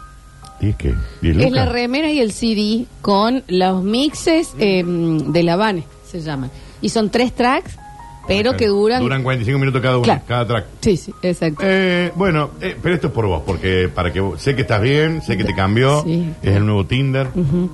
¿Y 0.62 0.69
es? 0.69 0.76
¿10 0.80 0.95
es 1.21 1.36
la 1.52 1.63
lucas? 1.65 1.71
remera 1.71 2.10
y 2.10 2.19
el 2.19 2.32
CD 2.32 2.86
con 3.02 3.43
los 3.47 3.84
mixes 3.84 4.54
eh, 4.60 4.84
de 4.86 5.43
La 5.43 5.54
Habana, 5.54 5.84
se 6.10 6.21
llaman. 6.21 6.50
Y 6.82 6.89
son 6.89 7.10
tres 7.10 7.34
tracks, 7.34 7.78
pero 8.27 8.55
que 8.57 8.67
duran. 8.67 9.01
Duran 9.01 9.23
45 9.23 9.59
minutos 9.59 9.81
cada 9.81 9.95
uno, 9.97 10.03
Claro. 10.03 10.21
cada 10.27 10.47
track. 10.47 10.65
Sí, 10.81 10.97
sí, 10.97 11.13
exacto. 11.21 11.61
Eh, 11.63 12.11
bueno, 12.15 12.51
eh, 12.61 12.75
pero 12.81 12.95
esto 12.95 13.07
es 13.07 13.13
por 13.13 13.25
vos, 13.27 13.41
porque 13.45 13.89
para 13.93 14.11
que 14.11 14.19
vos- 14.19 14.41
sé 14.41 14.55
que 14.55 14.61
estás 14.63 14.81
bien, 14.81 15.21
sé 15.21 15.37
que 15.37 15.43
te 15.43 15.55
cambió, 15.55 16.03
Sí. 16.03 16.29
es 16.41 16.55
el 16.55 16.65
nuevo 16.65 16.85
Tinder. 16.85 17.27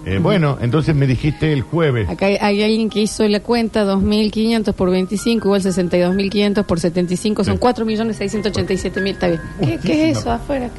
Eh, 0.05 0.19
Bueno, 0.21 0.57
entonces 0.61 0.95
me 0.95 1.07
dijiste 1.07 1.51
el 1.53 1.61
jueves. 1.61 2.09
Acá 2.09 2.27
hay, 2.27 2.37
hay 2.39 2.63
alguien 2.63 2.89
que 2.89 3.01
hizo 3.01 3.27
la 3.27 3.39
cuenta 3.41 3.83
2.500 3.83 4.73
por 4.75 4.89
25, 4.91 5.47
igual 5.47 5.61
62.500 5.61 6.63
por 6.65 6.79
75, 6.79 7.43
son 7.43 7.55
Sí. 7.55 7.59
4.687.000, 7.59 9.07
está 9.13 9.27
bien. 9.27 9.41
¿Qué, 9.59 9.79
qué 9.83 10.09
es 10.11 10.17
eso 10.17 10.31
afuera? 10.31 10.69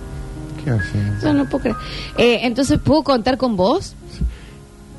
¿Qué 0.64 0.70
haces? 0.70 1.22
Yo 1.22 1.32
no 1.34 1.44
puedo 1.44 1.62
creer. 1.62 1.76
Eh, 2.16 2.40
entonces, 2.42 2.78
¿puedo 2.78 3.02
contar 3.02 3.37
con 3.37 3.56
vos? 3.56 3.94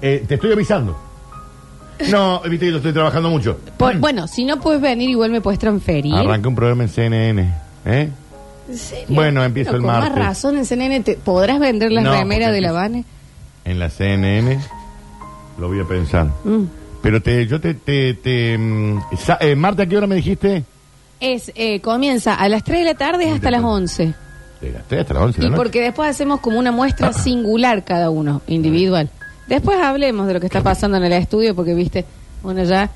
Eh, 0.02 0.24
te 0.28 0.36
estoy 0.36 0.52
avisando. 0.52 0.96
No, 2.12 2.42
viste 2.42 2.66
que 2.66 2.72
yo 2.72 2.78
estoy 2.78 2.94
trabajando 2.94 3.30
mucho. 3.30 3.58
Por- 3.78 3.98
bueno, 4.00 4.28
si 4.28 4.44
no 4.46 4.60
puedes 4.60 4.82
venir, 4.82 5.10
igual 5.10 5.32
me 5.32 5.42
puedes 5.42 5.60
transferir. 5.60 6.14
Arranca 6.14 6.50
un 6.50 6.56
programa 6.56 6.84
en 6.84 6.90
CNN. 6.90 7.54
¿Eh? 7.86 8.10
¿En 8.70 8.78
serio? 8.78 9.06
Bueno, 9.10 9.44
empiezo 9.44 9.72
el 9.72 9.78
con 9.78 9.88
martes. 9.88 10.10
más 10.12 10.18
razón, 10.20 10.58
en 10.58 10.66
CNN 10.66 11.00
te, 11.02 11.16
podrás 11.16 11.60
vender 11.60 11.92
las 11.92 12.04
No, 12.04 12.12
remeras 12.14 12.48
porque 12.50 12.56
de 12.56 12.62
la 12.62 12.70
Habana. 12.70 13.04
En 13.64 13.80
la 13.80 13.90
CNN. 13.90 14.60
Lo 15.58 15.68
voy 15.68 15.80
a 15.80 15.86
pensar. 15.86 16.28
Mm. 16.44 16.64
Pero 17.02 17.22
te, 17.22 17.46
yo 17.48 17.62
te, 17.62 17.76
te, 17.76 18.14
te, 18.16 18.58
mm, 18.58 19.00
sa- 19.18 19.38
eh, 19.40 19.56
Marta, 19.56 19.84
¿a 19.84 19.86
qué 19.86 19.96
hora 19.98 20.08
me 20.08 20.16
dijiste? 20.16 20.64
Es, 21.20 21.52
eh, 21.56 21.80
comienza 21.80 22.34
a 22.36 22.50
las 22.50 22.64
3 22.64 22.80
de 22.80 22.86
la 22.86 22.96
tarde 22.96 23.30
hasta 23.32 23.52
las 23.52 23.64
11. 23.64 24.14
De 24.62 24.72
las 24.72 24.84
3 24.88 25.02
hasta 25.02 25.14
las 25.14 25.24
11 25.24 25.40
de 25.40 25.46
Y 25.48 25.50
la 25.50 25.56
noche. 25.56 25.64
porque 25.64 25.82
después 25.82 26.10
hacemos 26.10 26.40
como 26.42 26.58
una 26.60 26.72
muestra 26.72 27.14
singular 27.14 27.84
cada 27.86 28.10
uno, 28.10 28.42
individual. 28.48 29.10
Después 29.48 29.78
hablemos 29.80 30.28
de 30.28 30.34
lo 30.34 30.40
que 30.40 30.48
está 30.48 30.62
pasando 30.62 30.98
en 30.98 31.04
el 31.04 31.14
estudio, 31.14 31.56
porque 31.56 31.74
viste, 31.74 32.06
bueno, 32.42 32.64
ya 32.64 32.90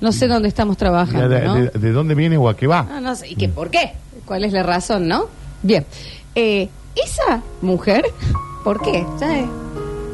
no 0.00 0.12
sé 0.12 0.26
dónde 0.28 0.48
estamos 0.48 0.76
trabajando, 0.76 1.28
¿De, 1.28 1.40
¿no? 1.42 1.54
de- 1.54 1.70
de 1.70 1.92
dónde 1.92 2.14
viene 2.14 2.36
o 2.36 2.48
a 2.48 2.56
qué 2.56 2.66
va? 2.66 2.82
No, 2.82 3.00
no 3.00 3.14
sé. 3.16 3.28
¿Y 3.28 3.36
qué, 3.36 3.48
por 3.48 3.70
qué? 3.70 3.92
¿Cuál 4.26 4.44
es 4.44 4.52
la 4.52 4.62
razón, 4.62 5.08
no? 5.08 5.26
Bien. 5.62 5.86
Eh, 6.34 6.68
esa 6.94 7.42
mujer, 7.62 8.04
¿por 8.64 8.82
qué? 8.82 9.06
Ya 9.20 9.38
es- 9.40 9.46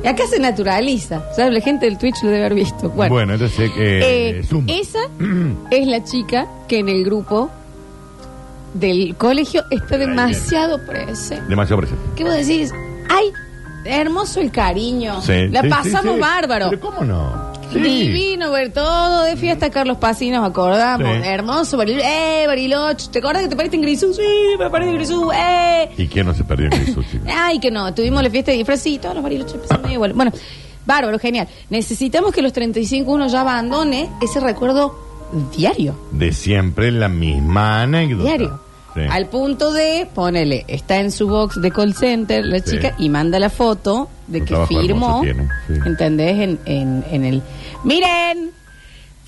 y 0.03 0.07
acá 0.07 0.23
se 0.29 0.39
naturaliza. 0.39 1.23
Ya 1.37 1.51
la 1.51 1.61
gente 1.61 1.85
del 1.87 1.99
Twitch 1.99 2.23
lo 2.23 2.31
debe 2.31 2.41
haber 2.47 2.55
visto. 2.55 2.89
Bueno, 2.91 3.13
Bueno, 3.15 3.33
entonces, 3.35 3.71
eh, 3.77 4.39
eh, 4.41 4.43
Zumba. 4.45 4.73
esa 4.73 4.99
es 5.71 5.87
la 5.87 6.03
chica 6.05 6.47
que 6.69 6.79
en 6.79 6.89
el 6.89 7.05
grupo 7.05 7.51
del 8.75 9.17
colegio 9.17 9.65
está 9.71 9.99
demasiado 9.99 10.79
presente. 10.87 11.45
Demasiado 11.49 11.79
presente. 11.83 12.03
¿Qué 12.17 12.25
vos 12.25 12.33
decís? 12.35 12.73
¡Ay! 13.09 13.33
Hermoso 13.85 14.41
el 14.41 14.51
cariño. 14.51 15.21
Sí, 15.23 15.49
la 15.49 15.63
sí, 15.63 15.69
pasamos 15.69 16.15
sí, 16.15 16.21
bárbaro. 16.21 16.71
Pero 16.71 16.81
¿cómo 16.81 17.03
no? 17.03 17.51
Divino 17.73 18.51
ver 18.51 18.73
todo 18.73 19.23
de 19.23 19.37
fiesta, 19.37 19.71
Carlos 19.71 19.99
Paz, 19.99 20.21
y 20.23 20.31
nos 20.31 20.49
acordamos. 20.49 21.25
Hermoso, 21.25 21.77
Bariloche. 21.77 22.43
¡Eh, 22.43 22.47
Bariloche! 22.47 23.09
¿Te 23.13 23.21
acuerdas 23.21 23.45
que 23.45 23.49
te 23.49 23.57
pariste 23.57 23.77
en 23.77 23.83
Grisú? 23.83 24.13
Sí, 24.13 24.23
me 24.59 24.69
paré 24.69 24.89
en 24.89 24.97
Grisú. 24.97 25.31
¡Eh! 25.33 25.89
¿Y 25.97 26.09
quién 26.09 26.27
no 26.27 26.35
se 26.35 26.43
perdió 26.45 26.67
en 26.67 26.85
chicos? 26.85 27.05
Ay, 27.33 27.61
que 27.61 27.71
no, 27.71 27.95
tuvimos 27.95 28.23
la 28.23 28.31
fiesta 28.31 28.51
de 28.51 28.59
disfraz, 28.59 28.81
sí, 28.81 28.99
todos 28.99 29.15
los 29.15 29.23
bariloches 29.23 29.55
empezaron 29.55 29.91
igual. 29.91 30.13
Bueno, 30.15 30.33
bárbaro, 30.85 31.19
genial. 31.19 31.47
Necesitamos 31.69 32.33
que 32.33 32.43
los 32.43 32.53
35 32.53 33.11
uno 33.11 33.29
ya 33.29 33.43
abandone 33.43 34.11
ese 34.21 34.41
recuerdo 34.41 34.99
diario. 35.57 35.95
De 36.11 36.33
siempre 36.33 36.91
la 36.91 37.09
misma 37.09 37.83
anécdota. 37.83 38.25
Diario. 38.25 38.70
Sí. 38.95 39.01
Al 39.09 39.27
punto 39.29 39.73
de, 39.73 40.09
ponele, 40.15 40.65
está 40.67 40.99
en 40.99 41.13
su 41.13 41.29
box 41.29 41.61
de 41.61 41.71
call 41.71 41.95
center 41.95 42.45
la 42.45 42.59
Sí. 42.59 42.73
chica 42.73 42.95
y 42.99 43.09
manda 43.09 43.39
la 43.39 43.49
foto 43.51 44.09
de 44.27 44.41
Un 44.41 44.45
que 44.45 44.49
trabajo 44.51 44.69
firmó, 44.69 45.07
hermoso 45.07 45.21
tiene, 45.23 45.49
sí. 45.69 45.75
¿entendés? 45.87 46.39
En, 46.41 46.59
en, 46.65 47.05
en 47.11 47.25
el... 47.25 47.43
Miren, 47.85 48.51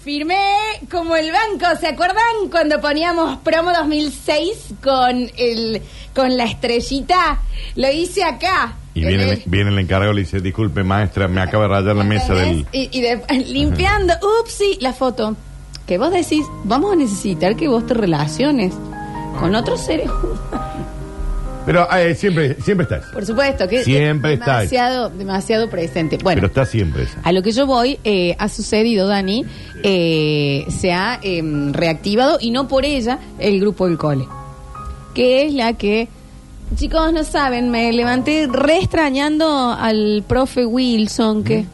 firmé 0.02 0.44
como 0.90 1.14
el 1.16 1.30
banco, 1.30 1.66
¿se 1.80 1.86
acuerdan 1.86 2.48
cuando 2.50 2.80
poníamos 2.80 3.38
promo 3.38 3.70
2006 3.72 4.74
con, 4.82 5.30
el, 5.36 5.80
con 6.14 6.36
la 6.36 6.44
estrellita? 6.44 7.40
Lo 7.76 7.88
hice 7.90 8.24
acá. 8.24 8.74
Y 8.94 9.00
viene, 9.06 9.22
En 9.22 9.28
el- 9.28 9.34
el- 9.38 9.42
viene 9.46 9.70
el 9.70 9.78
encargado 9.78 10.12
y 10.12 10.16
le 10.16 10.20
dice, 10.22 10.40
disculpe 10.40 10.82
maestra, 10.82 11.28
me 11.28 11.40
acaba 11.40 11.64
de 11.64 11.68
rayar 11.68 11.96
la 11.96 12.04
mesa 12.04 12.34
del... 12.34 12.66
Y, 12.72 12.88
y 12.90 13.00
de- 13.00 13.22
limpiando, 13.46 14.14
upsi, 14.40 14.76
la 14.80 14.92
foto. 14.92 15.36
Que 15.86 15.98
vos 15.98 16.12
decís, 16.12 16.44
vamos 16.64 16.92
a 16.92 16.96
necesitar 16.96 17.56
que 17.56 17.68
vos 17.68 17.86
te 17.86 17.94
relaciones 17.94 18.72
con 19.38 19.54
otros 19.54 19.80
seres 19.80 20.08
humanos. 20.08 20.38
Pero 21.64 21.86
eh, 21.96 22.14
siempre, 22.16 22.56
siempre 22.60 22.82
está 22.84 22.96
eso. 22.96 23.12
Por 23.12 23.24
supuesto, 23.24 23.68
que 23.68 23.84
Siempre 23.84 24.32
es 24.34 24.40
está. 24.40 24.58
demasiado, 24.58 25.10
demasiado 25.10 25.70
presente. 25.70 26.18
Bueno, 26.20 26.40
Pero 26.40 26.48
está 26.48 26.64
siempre 26.66 27.04
esa. 27.04 27.20
a 27.22 27.30
lo 27.30 27.40
que 27.42 27.52
yo 27.52 27.66
voy, 27.68 28.00
eh, 28.02 28.34
ha 28.40 28.48
sucedido, 28.48 29.06
Dani, 29.06 29.44
eh, 29.84 30.64
se 30.68 30.92
ha 30.92 31.20
em, 31.22 31.72
reactivado, 31.72 32.38
y 32.40 32.50
no 32.50 32.66
por 32.66 32.84
ella, 32.84 33.20
el 33.38 33.60
grupo 33.60 33.86
del 33.86 33.96
cole. 33.96 34.26
Que 35.14 35.46
es 35.46 35.54
la 35.54 35.74
que, 35.74 36.08
chicos, 36.74 37.12
no 37.12 37.22
saben, 37.22 37.70
me 37.70 37.92
levanté 37.92 38.48
re 38.50 38.78
extrañando 38.78 39.70
al 39.70 40.24
profe 40.26 40.66
Wilson, 40.66 41.44
que... 41.44 41.64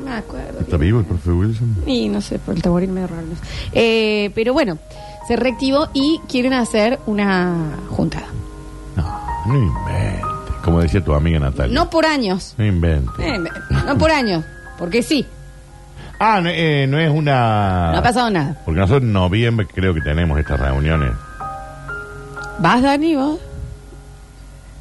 No 0.00 0.04
me 0.06 0.12
acuerdo. 0.16 0.58
¿Está 0.62 0.76
vivo 0.78 0.98
el 0.98 1.04
profe 1.04 1.30
Wilson? 1.30 1.76
Y 1.86 2.08
no 2.08 2.20
sé, 2.20 2.40
por 2.40 2.56
el 2.56 2.62
taburín 2.62 2.92
medio 2.92 3.06
raro. 3.06 3.22
Eh, 3.72 4.30
pero 4.34 4.52
bueno, 4.52 4.78
se 5.30 5.36
reactivó 5.36 5.88
y 5.94 6.20
quieren 6.28 6.52
hacer 6.54 6.98
una 7.06 7.76
juntada. 7.90 8.26
No, 8.96 9.20
no 9.46 9.54
inventes. 9.56 10.24
Como 10.64 10.80
decía 10.80 11.04
tu 11.04 11.14
amiga 11.14 11.38
Natalia. 11.38 11.72
No 11.72 11.88
por 11.88 12.04
años. 12.04 12.54
No 12.58 12.64
inventes. 12.66 13.14
Eh, 13.24 13.38
no 13.86 13.96
por 13.96 14.10
años. 14.10 14.44
Porque 14.76 15.04
sí, 15.04 15.24
Ah, 16.18 16.40
no, 16.42 16.50
eh, 16.52 16.84
no 16.88 16.98
es 16.98 17.08
una... 17.10 17.92
no 17.92 17.98
ha 17.98 18.02
pasado 18.02 18.28
nada. 18.28 18.60
Porque 18.64 18.80
nosotros 18.80 19.04
en 19.04 19.12
noviembre 19.12 19.68
creo 19.72 19.94
que 19.94 20.00
tenemos 20.00 20.36
estas 20.40 20.58
reuniones. 20.58 21.12
¿Vas, 22.58 22.82
Dani, 22.82 23.14
vos? 23.14 23.38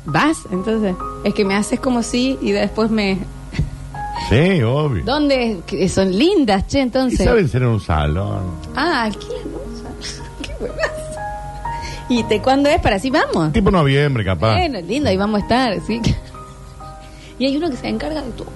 ¿Vas? 0.06 0.40
Entonces, 0.52 0.96
es 1.24 1.34
que 1.36 1.46
me 1.46 1.56
haces 1.56 1.80
como 1.80 2.02
sí 2.02 2.40
y 2.42 2.52
después 2.54 2.90
me... 2.90 3.20
Sí, 4.30 4.62
obvio. 4.64 5.04
¿Dónde? 5.06 5.60
Que 5.68 5.88
son 5.88 6.12
lindas, 6.12 6.66
che, 6.68 6.80
Y 6.80 6.82
entonces. 6.82 7.24
saben 7.24 7.48
ser 7.48 7.62
en 7.62 7.68
un 7.70 7.80
salón. 7.80 8.42
Ah, 8.76 9.04
alquilan. 9.04 9.59
¿Y 12.10 12.24
te 12.24 12.41
cuándo 12.41 12.69
es? 12.69 12.82
Para 12.82 12.95
así 12.95 13.10
vamos. 13.12 13.54
Tipo 13.54 13.69
noviembre, 13.72 14.26
capaz. 14.26 14.54
Bueno, 14.56 14.80
lindo, 14.82 15.10
ahí 15.10 15.17
vamos 15.17 15.41
a 15.41 15.43
estar, 15.43 15.80
sí. 15.86 16.02
Y 17.38 17.45
hay 17.45 17.56
uno 17.58 17.69
que 17.69 17.78
se 17.78 17.88
encarga 17.88 18.22
de 18.22 18.32
todo. 18.32 18.48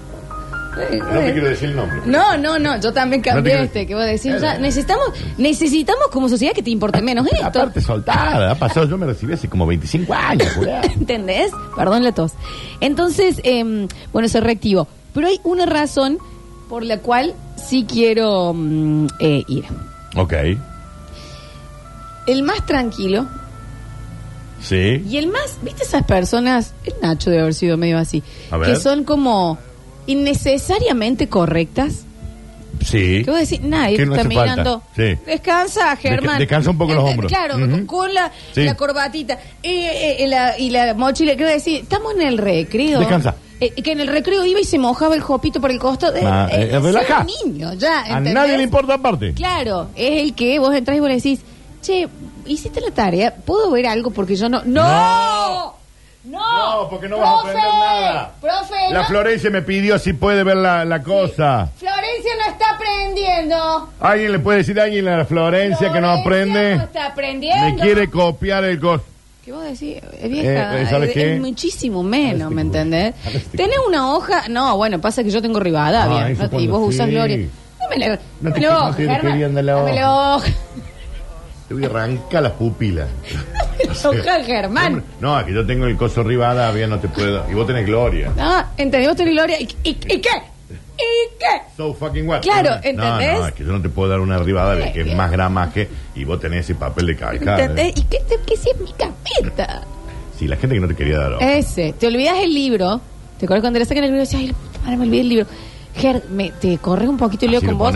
Eh, 0.89 0.97
No 0.97 1.05
te 1.19 1.29
eh. 1.29 1.33
quiero 1.33 1.49
decir 1.49 1.69
el 1.69 1.75
nombre. 1.75 1.97
No, 2.07 2.35
no, 2.35 2.57
no, 2.57 2.79
yo 2.81 2.91
también 2.91 3.21
No 3.21 3.31
cambié 3.31 3.51
quiero- 3.53 3.63
este, 3.65 3.85
que 3.85 3.93
vos 3.93 4.05
decís, 4.05 4.41
ya, 4.41 4.57
necesitamos, 4.57 5.05
necesitamos 5.37 6.07
como 6.11 6.27
sociedad 6.29 6.53
que 6.53 6.63
te 6.63 6.71
importe 6.71 6.99
menos 7.03 7.27
esto. 7.27 7.45
Aparte 7.45 7.79
soltada, 7.79 8.51
ha 8.51 8.55
pasado, 8.55 8.87
yo 8.87 8.97
me 8.97 9.05
recibí 9.05 9.33
hace 9.33 9.47
como 9.47 9.67
25 9.67 10.11
años. 10.15 10.47
¿Entendés? 10.95 11.51
Perdón 11.75 12.03
la 12.03 12.11
tos. 12.11 12.31
Entonces, 12.81 13.39
em, 13.43 13.87
bueno, 14.11 14.27
se 14.27 14.39
reactivó. 14.41 14.87
Pero 15.13 15.27
hay 15.27 15.39
una 15.43 15.67
razón 15.67 16.17
por 16.69 16.81
la 16.83 16.97
cual 16.97 17.35
sí 17.55 17.85
quiero 17.87 18.51
mm, 18.55 19.07
eh, 19.19 19.43
ir. 19.47 19.65
Ok, 20.15 20.33
El 22.27 22.43
más 22.43 22.65
tranquilo 22.65 23.27
sí. 24.62 25.03
y 25.09 25.17
el 25.17 25.27
más, 25.27 25.57
¿viste 25.62 25.83
esas 25.83 26.03
personas? 26.03 26.73
El 26.86 26.93
Nacho 27.01 27.29
debe 27.29 27.41
haber 27.41 27.53
sido 27.53 27.77
medio 27.77 27.97
así. 27.97 28.23
A 28.51 28.57
ver. 28.57 28.69
Que 28.69 28.75
son 28.79 29.03
como 29.03 29.57
innecesariamente 30.07 31.27
correctas. 31.29 32.05
Sí. 32.83 33.21
¿Qué 33.23 33.25
voy 33.27 33.36
a 33.38 33.39
decir? 33.41 33.62
Nadie 33.63 33.97
¿Qué 33.97 34.05
no 34.05 34.15
falta? 34.15 34.81
Sí. 34.95 35.15
Descansa, 35.25 35.95
Germán. 35.95 36.39
descansa 36.39 36.69
un 36.71 36.77
poco 36.77 36.93
los 36.93 37.03
Eh, 37.03 37.07
eh, 37.07 37.12
hombros. 37.12 37.31
Claro, 37.31 37.57
Ujú. 37.57 37.86
con 37.86 38.13
la, 38.13 38.31
Sí. 38.53 38.63
la 38.63 38.75
corbatita 38.75 39.36
eh, 39.36 39.39
eh, 39.63 40.15
eh, 40.23 40.27
la- 40.27 40.57
y 40.57 40.69
la 40.69 40.93
mochila. 40.93 41.36
¿Qué 41.36 41.43
voy 41.43 41.51
a 41.51 41.55
decir? 41.55 41.81
Estamos 41.83 42.13
en 42.15 42.21
el 42.23 42.38
recreo. 42.38 42.99
Descansa. 42.99 43.36
Eh, 43.62 43.69
que 43.81 43.91
en 43.93 44.01
el 44.01 44.07
recreo 44.07 44.43
iba 44.45 44.59
y 44.59 44.65
se 44.65 44.79
mojaba 44.79 45.15
el 45.15 45.21
jopito 45.21 45.62
por 45.62 45.71
el 45.71 45.79
costado. 45.79 46.15
Eh, 46.15 46.21
Ah, 46.25 46.49
eh, 46.51 46.69
eh, 46.73 46.79
relaja. 46.79 47.25
ya. 47.77 48.01
A 48.01 48.07
¿entendés? 48.07 48.33
nadie 48.33 48.57
le 48.57 48.63
importa 48.63 48.95
aparte. 48.95 49.33
Claro, 49.33 49.89
es 49.95 50.23
el 50.23 50.33
que 50.33 50.59
vos 50.59 50.73
entras 50.75 50.97
y 50.97 50.99
vos 50.99 51.07
le 51.09 51.15
decís, 51.15 51.39
che, 51.83 52.07
¿hiciste 52.47 52.81
la 52.81 52.89
tarea? 52.91 53.35
¿Puedo 53.35 53.69
ver 53.71 53.85
algo? 53.85 54.09
Porque 54.11 54.35
yo 54.35 54.49
no. 54.49 54.61
¡No! 54.65 55.75
¡No! 56.25 56.83
No, 56.83 56.89
porque 56.89 57.09
no 57.09 57.17
vas 57.17 57.27
a 57.29 57.39
aprender 57.39 57.63
nada. 57.63 58.31
¡Profe! 58.39 58.75
La 58.91 59.01
no- 59.01 59.07
Florencia 59.07 59.49
me 59.49 59.61
pidió 59.61 59.99
si 59.99 60.13
puede 60.13 60.43
ver 60.43 60.55
la, 60.55 60.85
la 60.85 61.03
cosa. 61.03 61.69
Florencia 61.77 62.31
no 62.45 62.51
está 62.51 62.65
aprendiendo. 62.75 63.89
¿Alguien 63.99 64.31
le 64.31 64.39
puede 64.39 64.59
decir 64.59 64.79
a 64.79 64.83
alguien 64.83 65.05
a 65.09 65.17
la 65.17 65.25
Florencia 65.25 65.91
que 65.91 65.99
no 65.99 66.07
Florencia 66.07 66.21
aprende? 66.23 66.75
No 66.77 66.83
está 66.83 67.05
aprendiendo. 67.07 67.65
Me 67.75 67.81
quiere 67.81 68.09
copiar 68.09 68.63
el 68.63 68.79
coso. 68.79 69.03
¿Qué 69.43 69.51
vos 69.51 69.63
decís? 69.65 69.97
Es 70.21 70.29
vieja. 70.31 70.77
Eh, 70.79 70.83
eh, 70.83 70.87
¿sabes 70.89 71.09
es, 71.09 71.13
qué? 71.13 71.33
es 71.35 71.41
muchísimo 71.41 72.01
menos, 72.01 72.43
Este 72.43 72.55
¿me 72.55 72.61
entendés? 72.61 73.13
Este 73.25 73.57
Tenés 73.57 73.79
una 73.85 74.13
hoja. 74.13 74.47
No, 74.47 74.77
bueno, 74.77 75.01
pasa 75.01 75.21
que 75.25 75.29
yo 75.29 75.41
tengo 75.41 75.57
Ah, 75.57 75.63
Rivadavia. 75.63 76.29
eso 76.29 76.43
¿no? 76.43 76.45
y 76.47 76.49
cuando 76.49 76.79
vos 76.79 76.89
usás 76.93 77.07
sí. 77.07 77.11
Gloria. 77.11 77.47
Dame 77.81 77.97
la, 77.97 78.07
No 78.07 78.19
dame 78.39 78.55
te- 78.55 78.61
la 78.61 78.69
no 78.71 78.79
hoja, 78.79 78.95
te 78.95 79.03
Germán. 79.09 79.21
querían 79.33 79.53
dar 79.55 79.63
la 79.65 79.73
Dame 79.73 79.93
la 79.93 80.35
hoja. 80.35 80.47
Te 81.67 81.73
voy 81.73 81.84
a 81.84 81.88
arrancar 81.88 82.43
las 82.43 82.52
pupilas. 82.54 83.08
La 84.04 84.10
hoja, 84.10 84.43
Germán. 84.43 85.04
No, 85.19 85.39
es 85.39 85.45
que 85.45 85.54
yo 85.54 85.65
tengo 85.65 85.86
el 85.86 85.97
coso 85.97 86.23
Rivadavia, 86.23 86.88
no 86.88 86.99
te 86.99 87.08
puedo. 87.08 87.49
Y 87.49 87.54
vos 87.54 87.65
tenés 87.67 87.86
Gloria. 87.86 88.32
Ah, 88.38 88.67
¿entendés? 88.78 89.08
Vos 89.10 89.17
tenés 89.17 89.34
Gloria. 89.34 89.60
¿Y, 89.60 89.65
y, 89.84 89.89
y 89.89 89.95
qué? 89.97 90.30
¿Y 90.95 91.38
qué? 91.39 91.62
So 91.76 91.93
fucking 91.93 92.28
what? 92.28 92.41
Claro, 92.41 92.69
No, 92.69 92.76
¿entendés? 92.84 93.39
No, 93.39 93.47
es 93.47 93.54
que 93.54 93.63
yo 93.65 93.71
no 93.71 93.82
te 93.82 93.89
puedo 93.89 94.10
dar 94.10 94.19
una 94.19 94.38
Rivadavia 94.38 94.91
que 94.93 95.02
es 95.02 95.15
más 95.15 95.32
gramaje 95.32 95.89
y 96.15 96.23
vos 96.23 96.39
tenés 96.39 96.62
ese 96.65 96.76
papel 96.76 97.08
de 97.08 97.15
calcar. 97.15 97.60
¿Entendés? 97.60 97.93
¿Y 97.97 98.04
qué, 98.04 98.19
te- 98.28 98.39
qué 98.45 98.56
si 98.58 98.69
es 98.69 98.80
mi 98.80 98.91
capeta? 98.93 99.82
Sí, 100.38 100.47
la 100.47 100.56
gente 100.56 100.76
que 100.76 100.82
no 100.82 100.88
te 100.88 100.95
quería 100.95 101.17
dar. 101.19 101.41
Ese. 101.41 101.93
Te 101.93 102.08
olvidas 102.08 102.38
el 102.39 102.54
libro. 102.54 103.02
¿Te 103.39 103.45
acuerdas 103.45 103.63
cuando 103.63 103.80
le 103.80 103.86
sacan 103.86 104.04
el 104.04 104.12
libro 104.12 104.21
y 104.23 104.26
decías, 104.26 104.41
ay, 104.41 104.47
la 104.49 104.54
puta 104.54 104.80
madre, 104.84 104.97
me 104.97 105.04
olvidé 105.06 105.21
el 105.21 105.30
libro? 105.30 105.45
Ger, 105.95 106.23
me, 106.30 106.52
te 106.52 106.78
corres 106.78 107.10
un 107.10 107.17
poquito 107.17 107.45
y 107.45 107.49
leo 107.49 107.58
Así 107.58 107.65
con 107.67 107.73
lo 107.78 107.80
vos. 107.80 107.93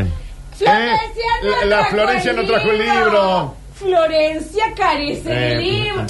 Florencia 0.58 1.24
Eh, 1.41 1.43
no 1.43 1.50
la- 1.50 1.65
la 1.65 1.78
trajo 1.78 1.89
Florencia 1.91 2.34
no 2.34 2.43
trajo 2.46 2.72
el 2.72 2.78
libro. 2.80 3.54
Florencia 3.76 4.65
carece 4.76 5.30
del 5.30 5.60
Eh, 5.60 5.62
libro. 5.62 6.06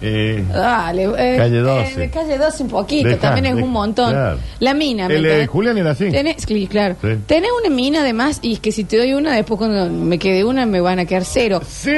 eh, 0.00 0.44
Dale, 0.48 1.04
eh, 1.18 1.36
Calle 1.36 1.58
12. 1.58 2.04
eh, 2.04 2.10
calle 2.10 2.38
12 2.38 2.62
un 2.62 2.68
poquito, 2.68 3.08
Deja, 3.08 3.20
también 3.20 3.46
es 3.46 3.54
deja, 3.56 3.66
un 3.66 3.72
montón. 3.72 4.10
claro. 4.12 4.38
La 4.60 4.72
mina, 4.74 5.08
¿me 5.08 5.16
El, 5.16 5.24
eh, 5.24 5.28
entendés? 5.28 5.48
Julián 5.48 5.78
era 5.78 5.90
así. 5.90 6.10
Tenés, 6.10 6.36
sí, 6.46 6.66
claro. 6.68 6.94
Sí. 7.02 7.08
Tenés 7.26 7.50
una 7.60 7.74
mina 7.74 8.00
además 8.02 8.38
y 8.40 8.52
es 8.54 8.60
que 8.60 8.70
si 8.70 8.84
te 8.84 8.96
doy 8.98 9.12
una, 9.14 9.34
después 9.34 9.58
cuando 9.58 9.86
me 9.90 10.18
quede 10.20 10.44
una 10.44 10.64
me 10.66 10.80
van 10.80 11.00
a 11.00 11.04
quedar 11.04 11.24
cero. 11.24 11.60
Sí. 11.68 11.90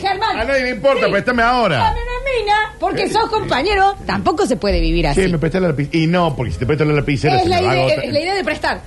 Germán. 0.00 0.36
A 0.40 0.44
nadie 0.44 0.62
le 0.64 0.70
importa, 0.70 1.06
Sí. 1.06 1.12
préstame 1.12 1.42
ahora. 1.44 1.76
Dame 1.78 2.00
una 2.00 2.44
mina, 2.44 2.74
porque 2.80 3.08
sos 3.08 3.26
compañero, 3.30 3.94
tampoco 4.04 4.44
se 4.46 4.56
puede 4.56 4.80
vivir 4.80 5.06
así. 5.06 5.22
Sí, 5.24 5.28
me 5.30 5.38
prestas 5.38 5.62
la 5.62 5.68
lapicera. 5.68 5.96
Y 6.02 6.08
no, 6.08 6.34
porque 6.34 6.50
si 6.52 6.58
te 6.58 6.66
presto 6.66 6.84
la 6.84 6.94
lapicera 6.94 7.36
es, 7.36 7.42
se 7.44 7.48
la 7.48 7.60
me 7.60 7.66
va 7.66 7.70
a 7.70 7.74
idea, 7.76 7.84
agotar. 7.86 8.04
es 8.06 8.12
la 8.12 8.20
idea 8.20 8.34
de 8.34 8.44
prestar. 8.44 8.80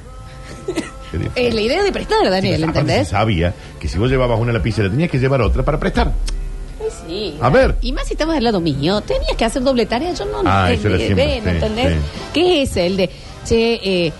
Es 1.36 1.54
la 1.54 1.62
idea 1.62 1.84
de 1.84 1.92
prestar, 1.92 2.30
Daniel, 2.30 2.64
Aparte, 2.64 2.80
¿entendés? 2.80 3.08
se 3.08 3.12
sabía 3.12 3.54
que 3.80 3.88
si 3.88 3.98
vos 3.98 4.10
llevabas 4.10 4.40
una 4.40 4.52
lapicera 4.54 4.90
tenías 4.90 5.10
que 5.10 5.20
llevar 5.20 5.42
otra 5.42 5.64
para 5.64 5.80
prestar. 5.80 6.12
Sí. 7.06 7.38
A 7.42 7.50
ver. 7.50 7.76
Y 7.82 7.92
más 7.92 8.08
si 8.08 8.14
estabas 8.14 8.36
del 8.36 8.44
lado 8.44 8.60
mío, 8.62 9.02
tenías 9.02 9.36
que 9.38 9.46
hacer 9.46 9.62
doble 9.64 9.86
tarea, 9.86 10.14
yo 10.14 10.26
no 10.26 10.42
Ah, 10.46 10.72
eso 10.72 10.88
era 10.88 10.98
siempre, 10.98 11.26
ven, 11.26 11.44
sí, 11.44 11.50
¿entendés? 11.50 11.94
sí. 11.94 12.00
¿Qué 12.34 12.62
es 12.62 12.70
ese? 12.72 12.86
El 12.88 12.98
de, 12.98 13.10
che, 13.46 13.74
eh, 14.06 14.14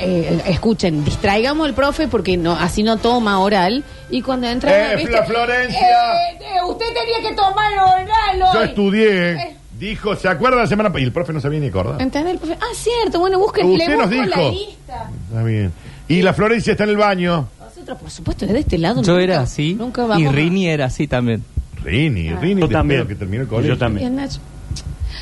eh, 0.00 0.42
escuchen, 0.46 1.04
distraigamos 1.04 1.66
al 1.66 1.74
profe 1.74 2.08
porque 2.08 2.36
no 2.36 2.52
así 2.52 2.82
no 2.82 2.96
toma 2.96 3.38
oral 3.40 3.84
y 4.10 4.22
cuando 4.22 4.46
entra 4.46 4.92
Eh, 4.94 5.06
la 5.10 5.24
Florencia. 5.24 5.78
Eh, 5.78 6.38
eh, 6.40 6.64
usted 6.68 6.86
tenía 6.94 7.28
que 7.28 7.34
tomar 7.36 7.72
oral 7.72 8.50
Yo 8.54 8.62
estudié. 8.62 9.32
Eh. 9.32 9.56
Dijo, 9.78 10.16
¿se 10.16 10.26
acuerda 10.26 10.56
la 10.62 10.66
semana 10.66 10.90
Y 10.98 11.02
el 11.02 11.12
profe 11.12 11.34
no 11.34 11.40
sabía 11.40 11.60
ni 11.60 11.66
acordar. 11.66 12.00
¿Entendés? 12.00 12.32
El 12.34 12.38
profe, 12.38 12.56
ah, 12.60 12.74
cierto, 12.74 13.20
bueno, 13.20 13.38
busquen, 13.38 13.66
Usted 13.70 13.88
le 13.88 13.96
nos 13.96 14.08
busco 14.08 14.24
la 14.24 14.36
dijo. 14.36 14.50
lista. 14.52 15.10
Está 15.28 15.42
bien. 15.42 15.72
Y 16.08 16.22
la 16.22 16.32
Florencia 16.32 16.72
está 16.72 16.84
en 16.84 16.90
el 16.90 16.96
baño. 16.96 17.48
Nosotros, 17.60 17.98
por 17.98 18.10
supuesto, 18.10 18.46
desde 18.46 18.60
este 18.60 18.78
lado 18.78 19.02
Yo 19.02 19.12
nunca- 19.12 19.22
era 19.24 19.40
así 19.40 19.74
Nunca 19.74 20.02
vamos 20.06 20.22
y 20.22 20.26
a- 20.26 20.32
Rini 20.32 20.68
era 20.68 20.86
así 20.86 21.06
también. 21.06 21.42
Rini, 21.84 22.28
Ah. 22.30 22.38
Rini, 22.40 22.60
Yo 22.62 22.68
también. 22.68 23.06
que 23.06 23.14
terminó 23.14 23.42
el 23.42 23.48
colegio. 23.48 23.74
Yo 23.74 23.78
también. 23.78 24.18
O 24.18 24.28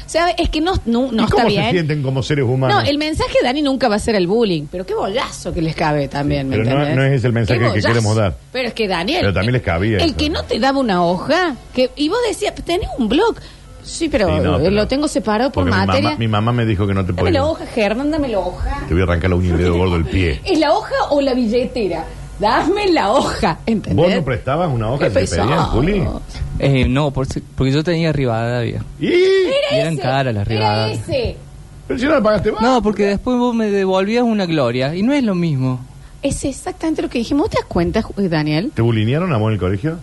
sea, 0.06 0.30
es 0.30 0.50
que 0.50 0.60
no, 0.60 0.74
no, 0.84 1.10
no 1.12 1.22
¿Y 1.22 1.24
está 1.24 1.36
cómo 1.36 1.46
bien. 1.48 1.64
se 1.64 1.70
sienten 1.70 2.02
como 2.02 2.22
seres 2.22 2.44
humanos? 2.44 2.82
No, 2.84 2.88
el 2.88 2.98
mensaje 2.98 3.32
de 3.40 3.46
Dani 3.46 3.62
nunca 3.62 3.88
va 3.88 3.96
a 3.96 3.98
ser 3.98 4.14
el 4.16 4.26
bullying, 4.26 4.64
pero 4.70 4.84
qué 4.84 4.94
bollazo 4.94 5.52
que 5.52 5.62
les 5.62 5.74
cabe 5.74 6.08
también, 6.08 6.48
¿me 6.48 6.58
Pero 6.58 6.78
no- 6.78 6.94
no 6.94 7.02
es 7.04 7.24
el 7.24 7.32
mensaje 7.32 7.60
que 7.72 7.80
queremos 7.80 8.14
dar. 8.14 8.36
Pero 8.52 8.68
es 8.68 8.74
que 8.74 8.86
Daniel... 8.86 9.20
Pero 9.22 9.32
también 9.32 9.54
les 9.54 9.62
cabía 9.62 9.98
El 9.98 10.10
eso. 10.10 10.16
que 10.16 10.28
no 10.30 10.42
te 10.44 10.58
daba 10.58 10.78
una 10.78 11.02
hoja, 11.04 11.56
que 11.74 11.90
y 11.96 12.08
vos 12.10 12.18
decías, 12.28 12.54
tenés 12.56 12.88
un 12.98 13.08
blog. 13.08 13.36
Sí, 13.84 14.08
pero, 14.08 14.26
Sí, 14.28 14.40
no, 14.42 14.56
eh, 14.56 14.60
pero- 14.64 14.70
lo 14.70 14.88
tengo 14.88 15.06
separado 15.08 15.50
por 15.52 15.64
Porque 15.64 15.78
mi 15.78 15.86
materia. 15.86 16.08
mamá, 16.10 16.18
mi 16.18 16.28
mamá 16.28 16.52
me 16.52 16.64
dijo 16.66 16.86
que 16.86 16.94
no 16.94 17.02
te 17.04 17.12
Dame 17.12 17.20
podía. 17.20 17.40
la 17.40 17.46
hoja, 17.46 17.66
Germán, 17.66 18.10
dame 18.10 18.28
la 18.28 18.38
hoja. 18.40 18.82
Te 18.88 18.94
voy 18.94 19.02
a 19.02 19.04
arrancar 19.04 19.30
la 19.30 19.36
uña 19.36 19.48
y 19.48 19.50
el 19.52 19.58
dedo 19.58 19.74
gordo 19.78 19.92
del 19.94 20.06
pie. 20.06 20.40
¿Es 20.44 20.58
la 20.58 20.72
hoja 20.72 20.94
o 21.10 21.20
la 21.20 21.34
billetera? 21.34 22.04
Dame 22.40 22.88
la 22.90 23.12
hoja, 23.12 23.58
¿entendés? 23.64 23.94
¿Vos 24.06 24.12
no 24.14 24.24
prestabas 24.24 24.68
una 24.72 24.90
hoja 24.90 25.04
Qué 25.08 25.12
que 25.14 25.20
te 25.20 25.26
pedían, 25.30 25.48
pesado. 25.48 25.66
Juli? 25.70 26.02
Eh, 26.58 26.88
no, 26.88 27.10
por 27.12 27.26
si- 27.26 27.40
porque 27.40 27.72
yo 27.72 27.84
tenía 27.84 28.12
Rivadavia. 28.12 28.82
¿Y? 28.98 29.06
Y 29.06 29.52
eran 29.78 29.92
ese, 29.92 30.02
caras 30.02 30.34
las 30.34 30.46
Era 30.48 30.58
Rivadavia. 30.58 30.94
ese. 30.94 31.36
Pero 31.86 31.98
si 32.00 32.06
no 32.06 32.12
la 32.12 32.22
pagaste 32.22 32.50
vos. 32.50 32.60
No, 32.62 32.82
porque 32.82 33.04
después 33.06 33.38
vos 33.38 33.54
me 33.54 33.70
devolvías 33.70 34.24
una 34.24 34.46
gloria 34.46 34.94
y 34.96 35.02
no 35.02 35.12
es 35.12 35.22
lo 35.22 35.34
mismo. 35.34 35.78
Es 36.22 36.42
exactamente 36.44 37.02
lo 37.02 37.08
que 37.10 37.18
dijimos. 37.18 37.42
¿Vos 37.42 37.50
te 37.50 37.58
das 37.58 37.66
cuenta, 37.66 38.02
Ju- 38.02 38.28
Daniel? 38.28 38.72
¿Te 38.74 38.80
bulinearon 38.82 39.32
a 39.32 39.36
vos 39.36 39.48
en 39.48 39.52
el 39.54 39.60
colegio? 39.60 39.98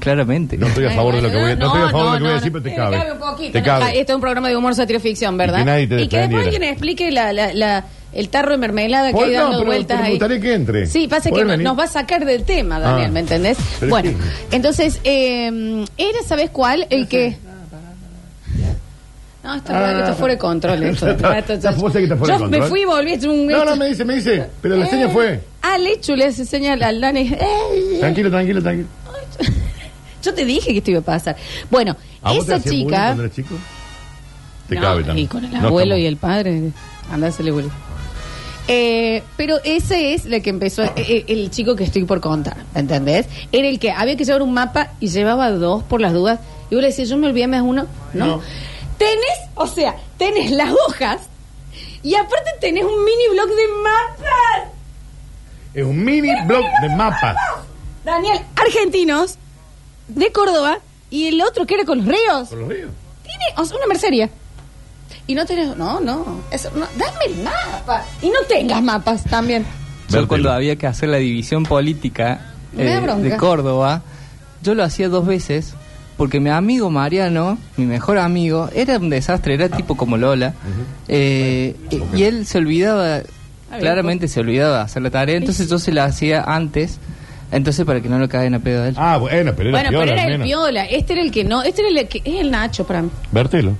Claramente. 0.00 0.56
No 0.58 0.66
estoy 0.66 0.86
a 0.86 0.90
favor 0.90 1.14
de 1.14 1.22
lo 1.22 1.30
que 1.30 1.36
voy 1.36 1.50
a, 1.52 1.56
no, 1.56 1.66
estoy 1.66 1.82
a 1.82 1.88
favor 1.90 2.04
de 2.06 2.10
lo 2.12 2.16
que 2.16 2.22
voy 2.22 2.28
a 2.28 2.30
no, 2.30 2.34
decir, 2.36 2.52
pero 2.52 2.62
te 2.64 2.70
eh, 2.70 2.76
cabe. 2.76 3.12
un 3.12 3.18
poquito, 3.18 3.52
Te 3.52 3.62
cabe. 3.62 3.84
ah, 3.84 3.90
Este 3.94 4.12
es 4.12 4.14
un 4.16 4.20
programa 4.20 4.48
de 4.48 4.56
humor, 4.56 4.74
satira 4.74 4.98
y 4.98 5.02
ficción, 5.02 5.36
¿verdad? 5.36 5.58
Y 5.58 5.60
que 5.60 5.64
nadie 5.70 5.86
te 5.86 5.94
Y 6.02 6.08
que 6.08 6.16
después 6.18 6.28
defendiera. 6.44 6.44
alguien 6.50 6.62
explique 6.72 7.10
la, 7.12 7.32
la, 7.32 7.54
la- 7.54 7.84
el 8.12 8.28
tarro 8.28 8.50
de 8.50 8.58
mermelada 8.58 9.08
que 9.08 9.12
Pues 9.14 9.28
hay 9.28 9.34
no, 9.36 9.42
dando 9.42 9.58
pero- 9.58 9.66
vueltas 9.70 9.86
pero 9.88 10.00
me 10.00 10.06
ahí. 10.06 10.12
gustaría 10.14 10.40
que 10.40 10.54
entre. 10.54 10.86
Sí, 10.86 11.06
pasa 11.06 11.24
que 11.24 11.30
¿Puede 11.30 11.44
no- 11.44 11.50
venir? 11.52 11.64
nos 11.64 11.78
va 11.78 11.84
a 11.84 11.86
sacar 11.86 12.24
del 12.24 12.42
tema, 12.44 12.80
Daniel, 12.80 13.06
Ah. 13.08 13.12
¿me 13.12 13.20
entendés? 13.20 13.56
Pero 13.78 13.90
bueno, 13.90 14.10
sí. 14.10 14.16
entonces, 14.50 15.00
eh, 15.04 15.84
era, 15.96 16.18
¿sabes 16.26 16.50
cuál? 16.50 16.86
El 16.90 17.06
que... 17.06 17.36
No, 19.42 19.54
está, 19.54 19.72
Ah. 19.96 19.98
está 20.00 20.14
fuera 20.14 20.34
de 20.34 20.38
control 20.38 20.82
esto. 20.82 21.08
Está- 21.10 21.38
Esto- 21.38 21.52
está- 21.54 21.70
vos 21.72 21.92
sabés 21.92 22.08
que 22.08 22.12
está 22.12 22.16
fuera 22.16 22.34
Yo 22.36 22.44
de 22.44 22.50
me 22.50 22.58
control. 22.58 22.68
fui 22.70 22.80
y 22.80 22.84
volví 22.84 23.26
un... 23.26 23.46
No, 23.46 23.64
no, 23.64 23.76
me 23.76 23.86
dice, 23.88 24.04
me 24.04 24.14
dice. 24.16 24.46
Pero 24.60 24.76
la 24.76 24.86
seña 24.86 25.08
fue. 25.08 25.40
Al 25.62 25.86
hecho 25.86 26.14
le 26.16 26.26
hace 26.26 26.44
señal 26.44 26.82
al 26.82 27.00
Dani. 27.00 27.20
"Ey, 27.20 28.00
Tranquilo, 28.00 28.30
tranquilo, 28.30 28.62
tranquilo. 28.62 28.88
Yo 30.22 30.34
te 30.34 30.44
dije 30.44 30.72
que 30.72 30.78
esto 30.78 30.90
iba 30.90 31.00
a 31.00 31.04
pasar. 31.04 31.36
Bueno, 31.70 31.96
¿A 32.22 32.32
vos 32.32 32.46
te 32.46 32.52
esa 32.52 32.56
hacían 32.56 32.72
bullying 32.74 32.86
chica... 32.86 32.96
cuando 33.06 33.22
eras 33.24 33.36
chico? 33.36 33.54
Te 34.68 34.74
No, 34.76 34.80
cabe 34.82 35.04
también. 35.04 35.24
Y 35.24 35.28
con 35.28 35.44
el 35.44 35.50
No 35.52 35.68
abuelo 35.68 35.94
estamos- 35.94 36.00
y 36.02 36.06
el 36.06 36.16
padre, 36.16 36.62
andásele, 37.10 37.50
bullying. 37.50 37.70
Eh, 38.68 39.22
pero 39.36 39.56
ese 39.64 40.14
es 40.14 40.26
la 40.26 40.38
que 40.40 40.50
empezó, 40.50 40.84
eh, 40.84 40.92
eh, 40.96 41.24
el 41.28 41.50
chico 41.50 41.74
que 41.74 41.82
estoy 41.84 42.04
por 42.04 42.20
contar, 42.20 42.56
¿entendés? 42.74 43.26
Era 43.50 43.66
el 43.66 43.80
que 43.80 43.90
había 43.90 44.16
que 44.16 44.24
llevar 44.24 44.42
un 44.42 44.52
mapa 44.54 44.92
y 45.00 45.08
llevaba 45.08 45.50
dos 45.50 45.82
por 45.82 46.00
las 46.00 46.12
dudas. 46.12 46.38
Y 46.70 46.76
vos 46.76 46.82
le 46.82 46.88
decías, 46.88 47.08
yo 47.08 47.16
me 47.16 47.26
olvidé 47.26 47.48
más 47.48 47.62
uno. 47.62 47.86
No. 48.12 48.26
No. 48.26 48.40
Tenés, 48.96 49.48
o 49.56 49.66
sea, 49.66 49.96
tenés 50.18 50.52
las 50.52 50.70
hojas 50.86 51.22
y 52.04 52.14
aparte 52.14 52.50
tenés 52.60 52.84
un 52.84 53.04
mini 53.04 53.22
blog 53.32 53.48
de 53.48 53.68
mapas. 53.82 54.70
Es 55.74 55.84
un 55.84 56.04
mini 56.04 56.28
blog 56.46 56.64
de 56.82 56.88
mapas. 56.96 57.36
Daniel, 58.04 58.38
argentinos 58.54 59.36
de 60.14 60.32
Córdoba 60.32 60.78
y 61.10 61.26
el 61.26 61.40
otro 61.42 61.66
que 61.66 61.74
era 61.74 61.84
con 61.84 61.98
los 61.98 62.06
ríos. 62.06 62.48
Por 62.48 62.58
los 62.58 62.68
ríos. 62.68 62.90
Tiene 63.22 63.44
o 63.56 63.64
sea, 63.64 63.76
una 63.76 63.86
mercería. 63.86 64.30
Y 65.26 65.34
no 65.34 65.44
tenés. 65.46 65.76
No, 65.76 66.00
no. 66.00 66.40
Eso, 66.50 66.70
no. 66.74 66.86
Dame 66.96 67.18
el 67.26 67.42
mapa. 67.42 68.04
Y 68.22 68.28
no 68.28 68.40
tengas 68.48 68.82
mapas 68.82 69.24
también. 69.24 69.64
Yo 70.08 70.26
cuando 70.26 70.50
había 70.52 70.76
que 70.76 70.86
hacer 70.88 71.08
la 71.08 71.18
división 71.18 71.62
política 71.64 72.52
eh, 72.76 73.00
de 73.22 73.36
Córdoba, 73.36 74.02
yo 74.62 74.74
lo 74.74 74.82
hacía 74.82 75.08
dos 75.08 75.24
veces 75.26 75.74
porque 76.16 76.38
mi 76.40 76.50
amigo 76.50 76.90
Mariano, 76.90 77.56
mi 77.76 77.86
mejor 77.86 78.18
amigo, 78.18 78.68
era 78.74 78.98
un 78.98 79.08
desastre, 79.08 79.54
era 79.54 79.68
tipo 79.70 79.96
como 79.96 80.16
Lola, 80.18 80.52
eh, 81.08 81.74
y- 81.90 82.18
y 82.18 82.24
él 82.24 82.44
se 82.44 82.58
olvidaba, 82.58 83.20
claramente 83.78 84.28
se 84.28 84.40
olvidaba 84.40 84.78
de 84.78 84.82
hacer 84.82 85.00
la 85.02 85.10
tarea, 85.10 85.36
entonces 85.36 85.68
yo 85.70 85.78
se 85.78 85.92
la 85.92 86.04
hacía 86.04 86.42
antes, 86.42 86.98
entonces 87.52 87.84
para 87.84 88.00
que 88.00 88.08
no 88.08 88.18
lo 88.18 88.28
caigan 88.28 88.54
a 88.54 88.58
pedo 88.60 88.82
a 88.82 88.88
él. 88.88 88.94
Ah, 88.96 89.16
bueno, 89.18 89.52
pero 89.56 89.70
era 89.70 89.78
bueno, 89.78 89.90
piola, 89.90 90.04
pero 90.04 90.12
era 90.14 90.22
al 90.22 90.32
el 90.32 90.38
menos. 90.38 90.46
piola. 90.46 90.84
Este 90.84 91.12
era 91.14 91.22
el 91.22 91.30
que 91.32 91.44
no. 91.44 91.62
Este 91.62 91.82
era 91.82 92.00
el 92.00 92.08
que. 92.08 92.18
Es 92.24 92.40
el 92.40 92.50
Nacho 92.50 92.86
para 92.86 93.02
mí. 93.02 93.10
Vértelo. 93.32 93.76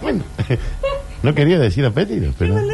bueno, 0.00 0.24
no 1.22 1.34
quería 1.34 1.58
decir 1.58 1.84
apetito, 1.84 2.32
pero. 2.38 2.56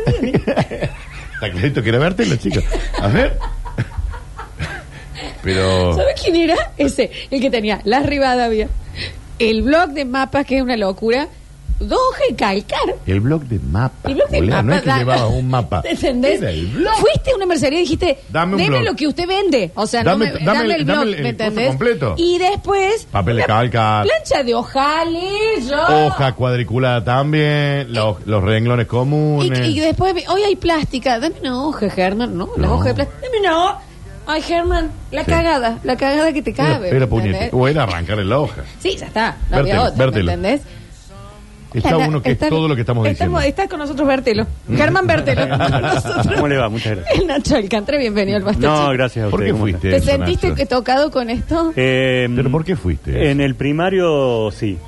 Está 1.38 1.52
clarito 1.52 1.82
que 1.82 1.88
era 1.90 1.98
vértelo, 1.98 2.36
chicos. 2.36 2.64
A 3.00 3.06
ver. 3.08 3.38
pero. 5.42 5.94
¿Sabes 5.94 6.20
quién 6.20 6.36
era? 6.36 6.56
Ese. 6.76 7.10
El 7.30 7.40
que 7.40 7.50
tenía 7.50 7.80
la 7.84 8.00
Rivadavia. 8.00 8.68
El 9.38 9.62
blog 9.62 9.90
de 9.90 10.04
mapas, 10.04 10.44
que 10.46 10.56
es 10.56 10.62
una 10.62 10.76
locura. 10.76 11.28
Hojas 11.80 12.22
de 12.30 12.34
calcar. 12.34 12.96
El 13.06 13.20
blog 13.20 13.42
de 13.44 13.58
mapas. 13.60 14.10
El 14.10 14.14
blog 14.16 14.28
de 14.30 14.38
Julián, 14.40 14.66
no 14.66 14.74
es 14.74 14.82
que 14.82 14.88
da- 14.88 14.98
llevabas 14.98 15.30
un 15.30 15.48
mapa. 15.48 15.82
¿Entendés? 15.88 16.40
Era 16.42 16.50
el 16.50 16.66
blog. 16.66 16.94
Fuiste 16.96 17.30
a 17.30 17.36
una 17.36 17.46
mercería 17.46 17.78
y 17.78 17.82
dijiste, 17.82 18.18
Dame 18.30 18.52
un 18.56 18.58
deme 18.62 18.78
blog. 18.80 18.84
lo 18.90 18.96
que 18.96 19.06
usted 19.06 19.26
vende. 19.28 19.70
O 19.76 19.86
sea, 19.86 20.02
Dame- 20.02 20.26
no 20.26 20.32
me, 20.40 20.44
dame 20.44 20.58
dame, 20.58 20.64
el- 20.64 20.80
el 20.80 20.86
dame 20.86 21.02
blog, 21.02 21.02
el- 21.02 21.10
¿me 21.10 21.16
coso 21.16 21.28
entendés? 21.44 21.68
completo. 21.68 22.14
Y 22.18 22.38
después... 22.38 23.06
Papel 23.12 23.36
de 23.36 23.44
una 23.44 23.46
calcar. 23.46 24.04
Plancha 24.06 24.42
de 24.42 24.54
ojales, 24.54 25.68
yo. 25.68 26.06
Hoja 26.06 26.32
cuadriculada 26.34 27.04
también, 27.04 27.92
los, 27.92 28.26
los 28.26 28.42
renglones 28.42 28.86
Y, 28.86 28.88
comunes. 28.88 29.68
y 29.68 29.78
después, 29.80 30.14
vi- 30.14 30.24
hoy 30.28 30.42
hay 30.42 30.56
plástica. 30.56 31.18
Dame 31.20 31.36
una 31.40 31.62
hoja, 31.62 31.88
Germán. 31.90 32.36
No, 32.36 32.48
la 32.56 32.66
No. 32.66 32.74
hoja 32.74 32.88
de 32.88 32.94
plástica. 32.94 33.20
Dame 33.22 33.38
una 33.40 33.78
Ay, 34.30 34.42
Germán, 34.42 34.90
la 35.10 35.24
Sí. 35.24 35.30
cagada. 35.30 35.78
La 35.84 35.96
cagada 35.96 36.30
que 36.34 36.42
te 36.42 36.50
Era, 36.50 36.64
cabe. 36.74 36.90
era 36.90 36.98
¿me 37.00 37.06
puñete. 37.06 37.28
entendés? 37.30 37.50
O 37.54 37.66
era 37.66 37.84
arrancarle 37.84 38.26
la 38.26 38.38
hoja. 38.40 38.62
Sí, 38.78 38.94
ya 38.94 39.06
está. 39.06 39.36
No 39.50 39.60
otra, 39.60 39.84
¿me 39.92 39.96
vértelo. 39.96 40.32
entendés? 40.32 40.60
Está 41.74 41.96
uno 41.98 42.22
que 42.22 42.30
es 42.32 42.38
todo 42.38 42.66
lo 42.68 42.74
que 42.74 42.80
estamos 42.82 43.06
diciendo. 43.08 43.40
Está 43.40 43.68
con 43.68 43.78
nosotros 43.78 44.06
Bertelo. 44.08 44.46
Germán 44.74 45.06
Bertelo. 45.06 45.48
Con 45.48 45.58
nosotros. 45.82 46.26
¿Cómo 46.34 46.48
le 46.48 46.56
va? 46.56 46.68
Muchas 46.68 46.96
gracias. 46.96 47.18
El 47.20 47.26
Nacho 47.26 47.56
Alcántara, 47.56 47.98
bienvenido 47.98 48.38
al 48.38 48.44
Basta 48.44 48.66
No, 48.66 48.90
gracias 48.90 49.26
a 49.26 49.30
¿Por 49.30 49.40
usted. 49.40 49.46
qué 49.46 49.52
¿cómo 49.52 49.66
está? 49.66 49.78
fuiste? 49.80 49.90
¿Te 49.90 49.96
eso, 49.96 50.06
sentiste 50.18 50.46
Nacho? 50.48 50.56
que 50.56 50.66
tocado 50.66 51.10
con 51.10 51.30
esto? 51.30 51.72
Eh, 51.76 52.28
¿Pero 52.34 52.50
por 52.50 52.64
qué 52.64 52.76
fuiste? 52.76 53.30
En 53.30 53.40
el 53.40 53.54
primario, 53.54 54.50
sí. 54.50 54.78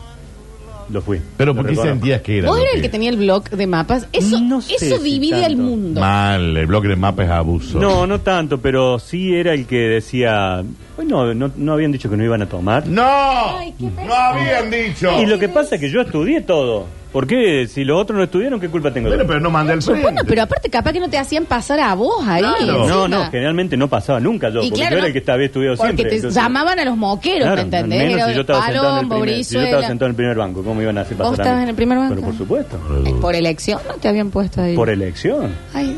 Lo 0.92 1.00
fui. 1.00 1.20
¿Pero 1.36 1.54
por 1.54 1.64
qué 1.64 1.70
reconozco. 1.70 1.94
sentías 1.94 2.20
que 2.22 2.38
era? 2.38 2.48
¿Vos 2.48 2.58
lo 2.58 2.62
eras 2.64 2.74
el 2.76 2.82
que 2.82 2.88
tenía 2.88 3.10
el 3.10 3.16
blog 3.16 3.48
de 3.48 3.66
mapas? 3.66 4.08
Eso, 4.12 4.40
No 4.40 4.60
sé 4.60 4.74
eso 4.74 4.96
si 4.96 5.02
divide 5.02 5.44
al 5.44 5.56
mundo. 5.56 6.00
Mal, 6.00 6.56
el 6.56 6.66
bloque 6.66 6.88
de 6.88 6.96
mapas 6.96 7.26
es 7.26 7.32
abuso. 7.32 7.78
No, 7.78 8.06
no 8.06 8.20
tanto, 8.20 8.58
pero 8.60 8.98
sí 8.98 9.34
era 9.34 9.52
el 9.54 9.66
que 9.66 9.76
decía. 9.76 10.62
Bueno, 10.96 11.32
no, 11.34 11.50
no 11.56 11.72
habían 11.72 11.92
dicho 11.92 12.10
que 12.10 12.16
no 12.16 12.24
iban 12.24 12.42
a 12.42 12.46
tomar. 12.46 12.86
¡No! 12.86 13.02
Ay, 13.04 13.72
qué 13.78 13.84
¡No 13.84 14.12
habían 14.12 14.70
dicho! 14.70 15.20
Y 15.20 15.26
lo 15.26 15.38
que 15.38 15.48
pasa 15.48 15.76
es 15.76 15.80
que 15.80 15.90
yo 15.90 16.00
estudié 16.02 16.40
todo. 16.42 16.86
¿Por 17.12 17.26
qué? 17.26 17.66
Si 17.66 17.82
los 17.82 18.00
otros 18.00 18.16
no 18.16 18.22
estudiaron, 18.22 18.60
¿qué 18.60 18.68
culpa 18.68 18.92
tengo 18.92 19.08
Bueno, 19.08 19.24
yo? 19.24 19.26
pero 19.26 19.40
no 19.40 19.50
mandé 19.50 19.72
el 19.72 19.82
frente. 19.82 20.02
Bueno, 20.02 20.20
pero 20.28 20.42
aparte 20.42 20.70
capaz 20.70 20.92
que 20.92 21.00
no 21.00 21.10
te 21.10 21.18
hacían 21.18 21.44
pasar 21.44 21.80
a 21.80 21.92
vos 21.94 22.24
ahí. 22.24 22.40
Claro. 22.40 22.66
No, 22.66 22.84
encima. 22.84 23.08
no, 23.08 23.30
generalmente 23.32 23.76
no 23.76 23.88
pasaba 23.88 24.20
nunca 24.20 24.48
yo, 24.50 24.60
Y 24.62 24.68
porque 24.70 24.74
claro, 24.82 24.90
yo 24.90 24.96
era 24.98 25.00
no, 25.02 25.06
el 25.08 25.12
que 25.12 25.18
estaba 25.18 25.42
estudiado 25.42 25.76
Porque 25.76 25.88
siempre. 25.88 26.10
te 26.10 26.16
entonces- 26.16 26.40
llamaban 26.42 26.78
a 26.78 26.84
los 26.84 26.96
moqueros, 26.96 27.40
Claro, 27.40 27.56
¿me 27.56 27.62
entendés? 27.62 27.98
menos 27.98 28.14
Era 28.14 28.26
si 28.28 28.34
yo 28.34 28.40
estaba 28.42 28.60
sentado 28.64 28.84
en 28.86 28.92
el 28.92 29.08
Palombo, 29.08 29.20
primer, 29.24 29.28
si 29.28 29.54
yo 29.54 29.60
estaba 29.60 29.60
Brizuela. 29.64 29.88
sentado 29.88 30.06
en 30.06 30.10
el 30.10 30.16
primer 30.16 30.36
banco, 30.36 30.62
¿cómo 30.62 30.74
me 30.76 30.82
iban 30.84 30.98
a 30.98 31.00
hacer 31.00 31.16
pasar 31.16 31.30
¿Vos 31.32 31.38
a 31.38 31.42
estabas 31.42 31.58
mí? 31.58 31.62
en 31.64 31.68
el 31.70 31.74
primer 31.74 31.98
banco? 31.98 32.14
Pero 32.14 32.26
por 32.26 32.36
supuesto. 32.38 32.76
Eh, 33.04 33.14
Por 33.20 33.34
elección 33.34 33.80
no 33.88 33.94
te 33.94 34.06
habían 34.08 34.30
puesto 34.30 34.62
ahí. 34.62 34.76
Por 34.76 34.88
elección. 34.88 35.50
Ay, 35.74 35.96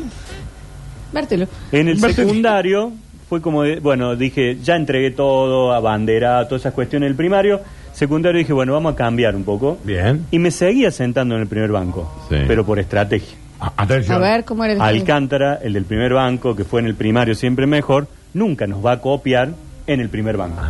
vértelo. 1.11 1.47
En 1.71 1.87
el 1.89 1.95
Vértelo. 1.99 2.13
secundario 2.27 2.91
fue 3.29 3.39
como, 3.41 3.63
de- 3.63 3.79
bueno, 3.79 4.15
dije, 4.15 4.57
ya 4.63 4.75
entregué 4.75 5.11
todo, 5.11 5.73
a 5.73 5.79
bandera, 5.79 6.47
todas 6.47 6.63
esas 6.63 6.73
cuestiones 6.73 7.09
del 7.09 7.15
primario. 7.15 7.61
Secundario 7.93 8.39
dije, 8.39 8.53
bueno, 8.53 8.73
vamos 8.73 8.93
a 8.93 8.95
cambiar 8.95 9.35
un 9.35 9.43
poco. 9.43 9.77
Bien. 9.83 10.25
Y 10.31 10.39
me 10.39 10.51
seguía 10.51 10.91
sentando 10.91 11.35
en 11.35 11.41
el 11.41 11.47
primer 11.47 11.71
banco, 11.71 12.11
Sí. 12.29 12.37
pero 12.47 12.65
por 12.65 12.79
estrategia. 12.79 13.37
A- 13.59 13.71
Atención. 13.77 14.17
A 14.17 14.19
ver, 14.19 14.43
¿cómo 14.45 14.63
era 14.65 14.73
el 14.73 14.81
Alcántara, 14.81 15.59
el 15.61 15.73
del 15.73 15.85
primer 15.85 16.13
banco, 16.13 16.55
que 16.55 16.63
fue 16.63 16.81
en 16.81 16.87
el 16.87 16.95
primario 16.95 17.33
siempre 17.35 17.65
mejor, 17.67 18.07
nunca 18.33 18.67
nos 18.67 18.85
va 18.85 18.93
a 18.93 18.99
copiar 18.99 19.49
en 19.87 19.99
el 20.01 20.09
primer 20.09 20.35
banco. 20.37 20.61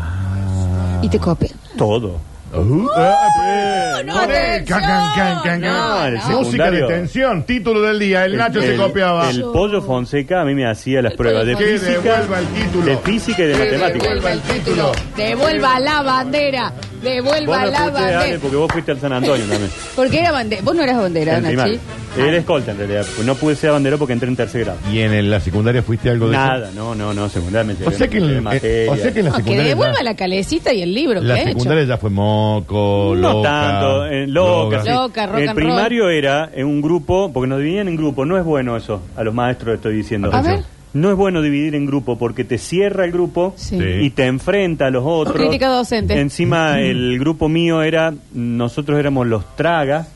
Y 1.01 1.09
te 1.09 1.17
copian. 1.19 1.53
Todo. 1.77 2.19
Uh, 2.55 2.87
ah, 2.95 3.15
eh, 3.49 4.03
no, 4.05 4.13
con 4.13 4.23
el 4.29 4.29
atención. 4.37 4.79
can, 4.79 4.89
can, 5.15 5.15
can, 5.15 5.41
can, 5.43 5.61
No, 5.61 5.67
can. 5.67 6.07
el 6.07 6.13
Música 6.13 6.29
de 6.29 6.43
secundario. 6.43 6.87
tensión, 6.87 7.43
título 7.45 7.81
del 7.81 7.97
día. 7.97 8.25
El, 8.25 8.37
Nacho 8.37 8.61
se 8.61 8.75
copiaba. 8.75 9.27
El 9.31 9.41
pollo 9.41 9.81
Fonseca 9.81 10.41
a 10.41 10.45
mí 10.45 10.53
me 10.53 10.69
hacía 10.69 11.01
las 11.01 11.13
El 11.13 11.17
pruebas 11.17 11.47
de 11.47 11.55
Que 11.55 11.65
física, 11.79 11.91
devuelva 12.01 12.39
el 12.39 12.45
título. 12.47 12.85
de 12.85 12.97
física 12.97 13.41
y 13.43 13.47
de 13.47 13.53
Que 13.53 13.59
matemáticas. 13.59 14.03
devuelva 14.03 14.31
el 14.33 14.41
título. 14.41 14.91
Devuelva 15.17 15.79
la 15.79 16.01
bandera. 16.03 16.73
Vos 17.03 17.11
Devuelva 17.11 17.65
no 17.65 17.71
la 17.71 17.77
Ale, 17.83 17.91
bandera. 17.91 18.39
porque 18.41 18.55
vos 18.55 18.71
fuiste 18.71 18.91
al 18.91 18.99
San 18.99 19.13
Antonio 19.13 19.45
también. 19.45 19.69
Porque 19.95 20.19
era 20.19 20.31
bandera. 20.31 20.61
Vos 20.63 20.75
no 20.75 20.83
eras 20.83 20.97
bandera, 20.97 21.33
Nachi. 21.33 21.47
primario. 21.47 21.79
Era 22.15 22.37
escolta 22.37 22.71
en 22.71 22.77
realidad. 22.77 23.05
No 23.25 23.33
pude 23.35 23.55
ser 23.55 23.71
bandero 23.71 23.97
porque 23.97 24.13
entré 24.13 24.29
en 24.29 24.35
tercer 24.35 24.65
grado. 24.65 24.77
¿Y 24.91 24.99
en 24.99 25.13
el- 25.13 25.31
la 25.31 25.39
secundaria 25.39 25.81
fuiste 25.81 26.09
algo 26.11 26.27
de 26.27 26.33
Nada, 26.33 26.69
no, 26.75 26.93
no, 26.93 27.11
no, 27.13 27.27
secundaria 27.27 27.73
me? 27.77 27.87
O 27.87 27.91
sea 27.91 28.07
que, 28.07 28.19
eh, 28.19 28.39
materia. 28.39 28.91
o 28.91 28.95
sea 28.95 29.11
que 29.11 29.19
en 29.19 29.25
la 29.25 29.31
No, 29.31 29.37
que 29.37 29.43
secundaria. 29.43 29.69
devuelva 29.69 29.97
ya- 29.97 30.03
la 30.03 30.15
calecita 30.15 30.71
y 30.73 30.81
el 30.83 30.93
libro 30.93 31.21
la 31.21 31.33
que 31.35 31.39
ha 31.39 31.43
hecho. 31.43 31.49
secundaria 31.53 31.83
ya 31.85 31.97
fue 31.97 32.09
moco, 32.11 33.13
No 33.17 33.33
loca. 33.33 33.49
tanto, 33.49 34.05
eh, 34.05 34.27
loca, 34.27 34.83
sí. 34.83 34.89
Loca, 34.89 35.25
rock 35.25 35.39
El 35.39 35.49
and 35.49 35.55
primario 35.59 36.09
era 36.09 36.49
en 36.53 36.67
un 36.67 36.81
grupo, 36.81 37.31
porque 37.33 37.47
nos 37.47 37.59
dividían 37.59 37.87
en 37.87 37.95
grupo, 37.95 38.25
no 38.25 38.37
es 38.37 38.43
bueno 38.45 38.77
eso, 38.77 39.01
a 39.15 39.23
los 39.23 39.33
maestros 39.33 39.69
le 39.69 39.75
estoy 39.75 39.95
diciendo. 39.95 40.29
A 40.31 40.41
ver. 40.41 40.63
No 40.93 41.09
es 41.09 41.15
bueno 41.17 41.41
dividir 41.41 41.73
en 41.75 41.85
grupo 41.87 42.17
porque 42.19 42.43
te 42.43 42.57
cierra 42.59 43.05
el 43.05 43.11
grupo 43.11 43.53
Sí. 43.57 43.77
Y 43.81 44.09
te 44.11 44.25
enfrenta 44.27 44.87
a 44.87 44.89
los 44.91 45.03
otros. 45.05 45.35
Crítica 45.35 45.67
docente. 45.69 46.19
Encima 46.19 46.79
el 46.81 47.17
grupo 47.19 47.49
mío 47.49 47.81
era, 47.81 48.13
nosotros 48.33 48.99
éramos 48.99 49.25
los 49.27 49.55
tragas, 49.55 50.07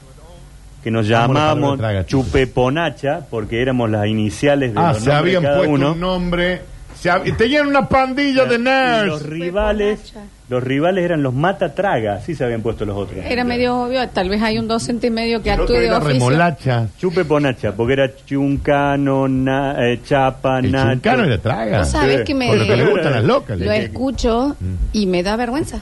que 0.83 0.91
nos 0.91 1.07
llamábamos. 1.07 1.79
Chupeponacha, 2.05 3.25
porque 3.29 3.61
éramos 3.61 3.89
las 3.89 4.07
iniciales 4.07 4.73
de 4.73 4.79
Ah, 4.79 4.93
los 4.93 4.99
se 5.03 5.09
nombres 5.09 5.31
de 5.31 5.37
habían 5.37 5.43
cada 5.43 5.57
puesto 5.57 5.73
uno. 5.73 5.91
un 5.93 5.99
nombre. 5.99 6.61
Se 6.99 7.09
hab- 7.11 7.37
Tenían 7.37 7.67
una 7.67 7.87
pandilla 7.87 8.45
de 8.45 8.55
Y 8.55 8.57
los 8.57 8.63
nerds. 8.63 9.23
rivales, 9.23 10.13
los 10.49 10.63
rivales 10.63 11.05
eran 11.05 11.21
los 11.21 11.33
matatraga, 11.33 12.15
así 12.15 12.33
se 12.33 12.43
habían 12.43 12.61
puesto 12.61 12.85
los 12.85 12.97
otros. 12.97 13.23
Era 13.23 13.43
medio 13.43 13.75
obvio. 13.83 14.07
Tal 14.09 14.29
vez 14.29 14.41
hay 14.41 14.57
un 14.57 14.67
docente 14.67 15.11
medio 15.11 15.41
que 15.43 15.49
El 15.51 15.59
otro 15.61 15.75
actúe 15.75 15.79
de 15.81 15.85
era 15.87 15.97
oficio. 15.99 16.13
remolacha. 16.29 16.87
Chupe 16.97 17.23
ponacha, 17.25 17.73
porque 17.73 17.93
era 17.93 18.09
chuncano, 18.25 19.27
na- 19.27 19.75
eh, 19.87 19.99
chapa, 20.03 20.59
El 20.59 20.71
nacho. 20.71 20.91
chuncano 20.93 21.23
era 21.25 21.37
traga. 21.37 21.79
Vos 21.79 21.89
sabés 21.89 22.17
Sí. 22.19 22.23
que 22.25 22.33
me... 22.33 22.47
Por 22.47 22.57
lo 22.57 22.65
que 22.65 22.75
le 22.77 22.85
gustan 22.89 23.11
las 23.11 23.23
locas. 23.23 23.59
Lo 23.59 23.71
escucho 23.71 24.55
y 24.93 25.05
me 25.05 25.21
da 25.23 25.35
vergüenza. 25.35 25.79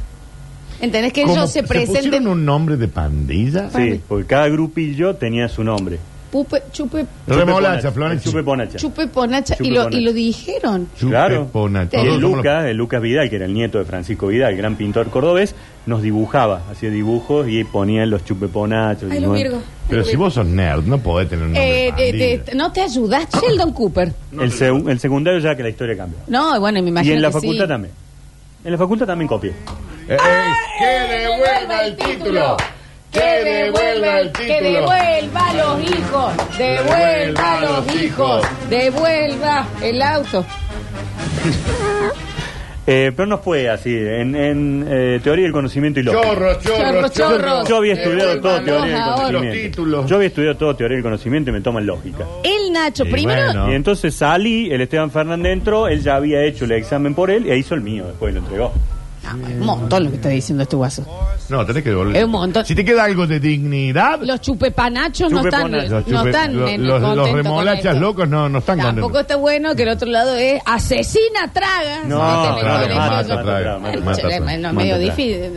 ¿Entendés 0.82 1.14
que 1.14 1.22
Como 1.22 1.36
ellos 1.36 1.52
se 1.52 1.64
presenten? 1.64 2.04
pusieron 2.04 2.28
un 2.28 2.44
nombre 2.46 2.76
de 2.76 2.90
pandilla? 2.90 3.70
Sí, 3.70 4.02
porque 4.06 4.26
cada 4.26 4.50
grupillo 4.50 5.16
tenía 5.16 5.48
su 5.48 5.64
nombre. 5.64 5.98
Pupe, 6.36 6.64
chupe, 6.74 7.06
Remolacha, 7.28 7.80
Chupe 7.84 7.92
Florencia. 7.94 8.30
Chupe 8.32 8.44
ponacha. 8.44 8.78
chupe 8.78 9.08
ponacha 9.08 9.56
Chupe 9.56 9.68
y 9.70 9.72
lo, 9.72 9.84
ponacha. 9.84 9.98
y 9.98 10.02
lo 10.02 10.12
dijeron. 10.14 10.90
Chupe 11.00 11.12
Claro. 11.12 11.48
ponacha. 11.48 11.98
Y 11.98 12.02
Todos 12.04 12.16
el 12.16 12.22
somos 12.22 12.38
Lucas, 12.40 12.66
el 12.66 12.76
Lucas 12.78 13.02
Vidal, 13.02 13.30
que 13.30 13.36
era 13.38 13.46
el 13.46 13.54
nieto 13.54 13.78
de 13.78 13.86
Francisco 13.86 14.28
Vidal, 14.28 14.52
el 14.52 14.58
gran 14.58 14.76
pintor 14.76 15.10
cordobés, 15.10 15.56
nos 15.86 16.02
dibujaba, 16.02 16.64
hacía 16.70 16.90
dibujos 16.90 17.48
y 17.48 17.64
ponía 17.64 18.06
los 18.06 18.26
chupeponachos. 18.26 19.10
Ay, 19.10 19.20
y 19.20 19.22
los. 19.22 19.64
Pero 19.90 20.04
si 20.04 20.18
vos 20.18 20.34
sos 20.34 20.46
nerd, 20.46 20.84
no 20.84 20.98
podés 20.98 21.30
tener 21.30 21.46
un 21.46 21.54
nombre 21.54 21.88
Eh, 21.88 22.42
de- 22.48 22.56
¿No 22.56 22.72
te 22.74 22.82
ayudas, 22.82 23.28
Sheldon 23.42 23.72
Cooper? 23.72 24.12
el, 24.34 24.52
seg- 24.52 24.90
el 24.90 25.00
secundario 25.00 25.40
ya 25.40 25.56
que 25.56 25.64
la 25.64 25.70
historia 25.70 25.96
cambió. 25.96 26.20
No, 26.28 26.60
bueno, 26.60 26.82
me 26.82 26.88
Y 26.88 26.90
imagino 26.90 27.16
en 27.16 27.22
la 27.22 27.30
que 27.30 27.34
facultad 27.34 27.64
sí. 27.64 27.70
también. 27.70 27.94
En 28.66 28.72
la 28.74 28.78
facultad 28.78 29.06
también 29.06 29.28
copié. 29.30 29.52
Eh, 29.52 29.56
eh, 30.10 30.18
que 30.80 31.14
devuelva 31.18 31.86
el 31.86 31.96
título. 31.96 32.58
Que 33.16 33.44
devuelva 33.44 34.20
el 34.20 34.32
Que 34.32 34.62
devuelva 34.62 35.50
a 35.50 35.54
los 35.54 35.82
hijos. 35.92 36.34
Devuelva 36.58 37.52
a 37.54 37.62
los 37.66 37.96
hijos. 38.02 38.46
Devuelva 38.70 39.68
el 39.82 40.02
auto. 40.02 40.46
Eh, 42.88 43.12
pero 43.16 43.26
no 43.26 43.40
fue 43.40 43.68
así. 43.68 43.92
En, 43.98 44.36
en, 44.36 44.86
eh, 44.88 45.20
teoría 45.24 45.46
del 45.46 45.52
conocimiento 45.52 46.00
y 46.00 46.04
lógica. 46.04 46.24
Chorros, 46.24 46.60
chorros, 46.64 46.78
Chorros, 46.86 47.14
chorros. 47.14 47.68
Yo 47.68 47.78
había 47.78 47.94
estudiado 47.96 48.40
todo 48.40 48.62
teoría 48.64 48.80
del. 48.86 48.92
Los 49.08 49.16
conocimiento. 49.22 49.58
títulos. 49.60 50.06
Yo 50.08 50.16
había 50.18 50.28
estudiado 50.28 50.56
todo 50.58 50.76
teoría 50.76 50.96
del 50.98 51.04
conocimiento 51.04 51.50
y 51.50 51.54
me 51.54 51.62
toman 51.62 51.84
lógica. 51.88 52.26
El 52.44 52.72
Nacho, 52.72 53.04
Y 53.08 53.10
primero. 53.12 53.42
bueno. 53.48 53.72
Y 53.72 53.76
entonces 53.76 54.14
salí, 54.14 54.72
el 54.72 54.82
Esteban 54.82 55.10
Fernández 55.10 55.54
entró, 55.54 55.88
él 55.88 56.00
ya 56.04 56.16
había 56.16 56.44
hecho 56.44 56.66
el 56.66 56.74
examen 56.74 57.16
por 57.16 57.32
él 57.32 57.50
e 57.50 57.58
hizo 57.58 57.74
el 57.74 57.82
mío, 57.82 58.06
después 58.06 58.36
lo 58.36 58.42
entregó. 58.42 58.72
Ah, 59.28 59.36
un 59.36 59.60
montón 59.66 60.04
lo 60.04 60.10
que 60.12 60.16
está 60.18 60.30
diciendo 60.30 60.64
este 60.64 60.76
guaso. 60.76 61.04
No, 61.50 61.66
tenés 61.66 61.84
que 61.84 61.90
devolver. 61.90 62.16
Es 62.18 62.24
un 62.24 62.32
montón. 62.32 62.66
Si 62.66 62.76
te 62.76 62.84
queda 62.86 63.04
algo 63.06 63.26
de 63.28 63.40
dignidad, 63.40 64.20
Los 64.22 64.42
chupepanachos 64.42 65.32
no 65.32 65.42
están, 65.42 65.72
los, 65.72 65.90
no 65.90 66.02
chupe- 66.02 66.26
están 66.28 66.56
lo- 66.58 66.68
en 66.68 66.88
los, 66.88 67.02
los 67.02 67.10
contentos 67.10 67.28
con 67.30 67.38
remolachas 67.44 67.86
esto. 67.86 68.00
locos 68.00 68.30
no, 68.30 68.50
no 68.50 68.60
están 68.60 68.78
Tampoco 68.78 69.02
contentos. 69.02 69.22
está 69.22 69.36
bueno 69.38 69.76
que 69.76 69.84
el 69.84 69.90
otro 69.90 70.08
lado 70.10 70.36
es 70.36 70.62
asesina 70.66 71.52
traga. 71.54 72.04
No, 72.06 72.16
el 72.56 72.60
claro, 72.62 72.82
colegio. 72.82 72.96
mata, 72.96 73.44
traga, 73.44 73.78
Bueno, 73.78 74.02
mata, 74.06 74.16
che, 74.16 74.22
traga. 74.28 74.40
no, 74.58 74.74
Mata, 74.74 74.74
medio, 74.74 74.96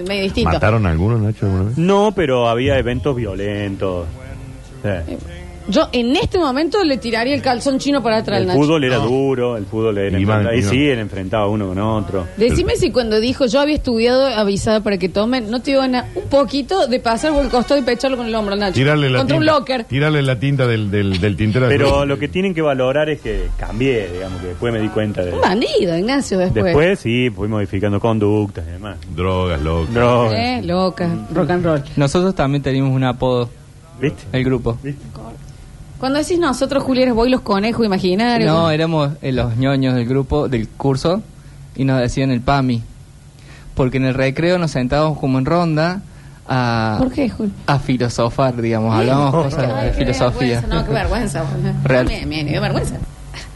medio 0.07 0.23
distinto. 0.23 0.51
¿Mataron 0.53 0.87
a 0.87 0.91
algunos, 0.91 1.21
Nacho, 1.21 1.47
alguna 1.47 1.65
vez? 1.65 1.79
No, 1.79 2.13
pero 2.15 2.49
había 2.49 2.79
eventos 2.79 3.15
violentos. 3.17 4.07
Sí. 4.83 5.17
Yo 5.69 5.89
en 5.93 6.17
este 6.17 6.39
momento 6.39 6.83
le 6.83 6.97
tiraría 6.97 7.35
el 7.35 7.43
calzón 7.43 7.79
chino 7.79 8.03
para 8.03 8.19
atrás 8.19 8.37
al 8.39 8.43
El 8.43 8.49
Nacho. 8.49 8.61
fútbol 8.61 8.85
era 8.85 8.97
duro, 8.97 9.57
el 9.57 9.67
fútbol 9.67 9.99
era 9.99 10.17
enfrentado. 10.19 10.55
Y 10.55 10.59
iban. 10.61 10.71
sí, 10.71 10.89
era 10.89 11.01
enfrentado 11.01 11.51
uno 11.51 11.69
con 11.69 11.79
otro. 11.79 12.27
Decime 12.39 12.77
si 12.77 12.91
cuando 12.91 13.21
dijo 13.21 13.45
yo 13.47 13.61
había 13.61 13.75
estudiado 13.75 14.27
avisada 14.27 14.81
para 14.83 14.97
que 14.99 15.09
tomen, 15.09 15.51
no 15.51 15.61
te 15.61 15.73
iban 15.73 15.95
a 15.95 16.07
un 16.15 16.25
poquito 16.29 16.87
de 16.87 17.01
pasar 17.01 17.33
por 17.33 17.45
el 17.45 17.51
costado 17.51 17.79
y 17.79 17.85
pecharlo 17.85 18.17
con 18.17 18.27
el 18.27 18.35
hombro, 18.35 18.57
Nacho. 18.57 18.75
Tirarle 18.75 19.11
la 19.11 19.19
Contra 19.19 19.37
tinta. 19.39 19.53
un 19.53 19.59
locker. 19.59 19.85
Tirarle 19.85 20.23
la 20.23 20.39
tinta 20.41 20.67
del, 20.67 20.91
del, 20.91 21.21
del 21.21 21.37
tintero. 21.37 21.69
Pero 21.69 22.07
lo 22.07 22.19
que 22.19 22.29
tienen 22.29 22.55
que 22.55 22.63
valorar 22.63 23.11
es 23.11 23.21
que 23.21 23.49
cambié, 23.59 24.09
digamos, 24.13 24.41
que 24.41 24.47
después 24.49 24.73
me 24.73 24.81
di 24.81 24.89
cuenta 24.89 25.23
de... 25.23 25.33
Un 25.35 25.41
bandido, 25.43 25.99
Ignacio, 25.99 26.39
después. 26.39 26.65
Después 26.65 26.99
sí, 26.99 27.29
fui 27.31 27.47
modificando 27.49 28.01
conductas 28.01 28.65
y 28.67 28.71
demás. 28.71 28.97
Drogas, 29.15 29.61
locas. 29.61 29.95
Drogas. 29.95 30.33
Eh, 30.35 30.61
loca, 30.65 31.11
rock 31.35 31.51
and 31.51 31.65
roll. 31.65 31.83
Nosotros 31.97 32.35
también 32.35 32.63
teníamos 32.63 32.95
un 32.95 33.05
apodo, 33.05 33.51
¿Viste? 34.01 34.23
el 34.33 34.45
grupo. 34.45 34.79
Cuando 35.99 36.19
decís 36.19 36.39
nosotros, 36.39 36.83
Julián, 36.85 37.15
voy 37.15 37.29
los 37.31 37.41
conejos 37.41 37.85
imaginarios. 37.85 38.51
No, 38.53 38.71
éramos 38.71 39.11
eh, 39.23 39.33
los 39.33 39.57
ñoños 39.57 39.95
del 39.95 40.07
grupo, 40.07 40.49
del 40.49 40.69
curso, 40.69 41.23
y 41.77 41.85
nos 41.85 42.01
decían 42.01 42.31
el 42.31 42.41
PAMI. 42.41 42.83
Porque 43.75 43.97
en 43.97 44.05
el 44.07 44.15
recreo 44.15 44.59
nos 44.59 44.71
sentábamos 44.73 45.19
como 45.19 45.39
en 45.39 45.45
ronda 45.45 46.03
a, 46.49 46.97
¿Por 46.99 47.13
qué, 47.13 47.29
Jul? 47.29 47.51
a 47.67 47.79
filosofar, 47.79 48.61
digamos, 48.61 48.95
hablábamos 48.95 49.33
cosas 49.45 49.71
Ay, 49.75 49.85
de 49.87 49.91
qué 49.93 49.97
filosofía. 49.99 50.61
vergüenza, 50.61 50.77
No, 50.77 50.87
qué 50.87 50.93
vergüenza. 50.93 51.43
boludo. 51.43 51.73
Real. 51.85 52.07
Bien, 52.07 52.29
bien, 52.29 52.47
qué 52.49 52.61
vergüenza. 52.61 52.97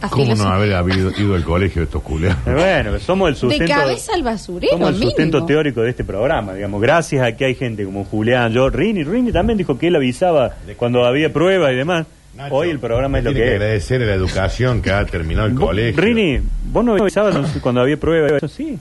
A 0.00 0.08
¿Cómo 0.08 0.34
no 0.34 0.44
haber 0.48 0.74
habido, 0.74 1.10
ido 1.16 1.34
al 1.36 1.44
colegio 1.44 1.82
estos 1.84 2.02
culeros? 2.02 2.36
Bueno, 2.44 2.98
somos 2.98 3.28
el 3.28 3.34
De 3.34 3.40
sustento... 3.40 3.72
cabeza 3.72 4.12
al 4.14 4.22
basurero, 4.24 4.72
Somos 4.72 4.88
el 4.90 4.96
sustento 4.96 5.38
mínimo. 5.38 5.46
teórico 5.46 5.80
de 5.82 5.90
este 5.90 6.02
programa, 6.04 6.54
digamos, 6.54 6.80
gracias 6.82 7.24
a 7.24 7.32
que 7.36 7.44
hay 7.46 7.54
gente 7.54 7.84
como 7.84 8.04
Julián, 8.04 8.52
yo, 8.52 8.68
Rini, 8.68 9.04
Rini 9.04 9.30
también 9.32 9.56
dijo 9.58 9.78
que 9.78 9.88
él 9.88 9.96
avisaba 9.96 10.52
cuando 10.76 11.04
había 11.04 11.32
pruebas 11.32 11.72
y 11.72 11.76
demás. 11.76 12.06
Nacho, 12.36 12.54
Hoy 12.54 12.70
el 12.70 12.78
programa 12.78 13.18
es 13.18 13.24
lo 13.24 13.30
tiene 13.32 13.44
que 13.46 13.50
es. 13.54 13.60
agradecer 13.60 14.02
a 14.02 14.06
la 14.06 14.14
educación 14.14 14.80
que 14.80 14.90
ha 14.90 15.04
terminado 15.04 15.46
el 15.48 15.54
colegio. 15.54 16.00
Rini, 16.02 16.40
vos 16.72 16.84
no 16.84 16.94
avisabas 16.94 17.36
cuando 17.60 17.82
había 17.82 17.98
pruebas, 17.98 18.32
eso 18.32 18.48
sí. 18.48 18.78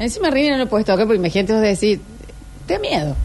Encima 0.00 0.30
Rini 0.30 0.50
no 0.50 0.58
lo 0.58 0.66
puedes 0.68 0.84
tocar 0.86 1.06
porque 1.06 1.18
imagínate 1.18 1.52
vos 1.52 1.62
decir, 1.62 2.00
te 2.66 2.74
da 2.74 2.80
miedo. 2.80 3.16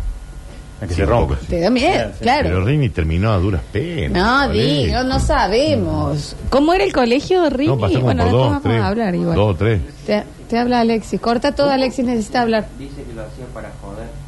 A 0.81 0.85
que 0.87 0.93
Sí, 0.93 1.01
se 1.01 1.05
rompa. 1.05 1.29
poco, 1.35 1.39
sí. 1.41 1.47
Te 1.47 1.59
da 1.61 1.69
miedo, 1.71 2.09
Sí, 2.13 2.19
claro. 2.21 2.43
Pero 2.43 2.65
Rini 2.65 2.89
terminó 2.89 3.31
a 3.31 3.37
duras 3.37 3.61
penas. 3.71 4.11
No, 4.47 4.49
digo, 4.53 5.03
no 5.03 5.19
sabemos. 5.19 6.35
¿Cómo 6.49 6.73
era 6.73 6.83
el 6.83 6.93
colegio, 6.93 7.49
Rini? 7.49 7.67
No, 7.67 7.77
pasamos 7.79 8.03
bueno, 8.03 8.23
por 8.23 8.31
después 8.31 8.41
dos, 8.43 8.49
vamos 8.49 8.63
tres. 8.63 8.81
a 8.81 8.87
hablar 8.87 9.15
igual. 9.15 9.35
Dos 9.35 9.57
tres. 9.57 9.81
Te, 10.05 10.23
te 10.49 10.57
habla 10.59 10.79
Alexis. 10.81 11.19
Corta 11.19 11.53
todo, 11.55 11.71
Alexis 11.71 12.05
necesita 12.05 12.41
hablar. 12.41 12.67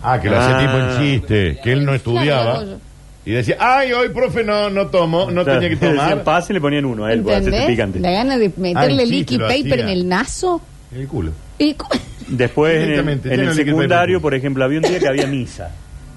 Ah, 0.02 0.20
que 0.20 0.30
lo 0.30 0.38
hacía 0.40 0.58
Ah. 0.58 0.62
tipo 0.62 0.78
en 0.78 0.98
chiste, 1.00 1.60
que 1.64 1.72
él 1.74 1.86
no 1.86 1.94
estudiaba. 1.94 2.54
Claro, 2.62 2.78
Y 3.26 3.32
decía, 3.32 3.58
ay, 3.60 3.92
hoy, 3.92 4.10
profe, 4.10 4.44
no, 4.44 4.70
no 4.70 4.88
tomo, 4.88 5.32
no 5.32 5.44
tenía 5.44 5.70
que 5.70 5.76
tomar. 5.78 6.24
pase 6.24 6.54
y 6.54 6.56
le 6.56 6.62
ponían 6.62 6.86
uno 6.86 7.06
a 7.06 7.12
él 7.14 7.22
para 7.24 7.38
hacerte 7.38 7.58
¿Entendés? 7.58 7.76
picante. 7.76 8.00
La 8.00 8.12
gana 8.12 8.38
de 8.38 8.52
meterle 8.56 9.02
Ay, 9.04 9.08
sí, 9.10 9.12
liquid 9.16 9.38
te 9.38 9.42
lo 9.42 9.48
paper 9.48 9.72
hacía. 9.74 9.84
en 9.84 9.90
el 9.90 10.08
naso. 10.08 10.62
En 10.94 11.02
el 11.02 11.08
culo. 11.08 11.32
¿Y 11.58 11.74
cómo? 11.74 11.90
Después 12.28 12.74
en 12.76 12.82
el, 12.82 12.88
Directamente, 12.88 13.28
en 13.28 13.34
el 13.34 13.40
tiene 13.40 13.52
el 13.52 13.58
liquid 13.58 13.72
secundario, 13.72 14.18
paper. 14.18 14.22
por 14.22 14.34
ejemplo, 14.36 14.64
había 14.64 14.78
un 14.80 14.84
día 14.86 15.00
que 15.00 15.08
había 15.08 15.28
misa. 15.28 15.72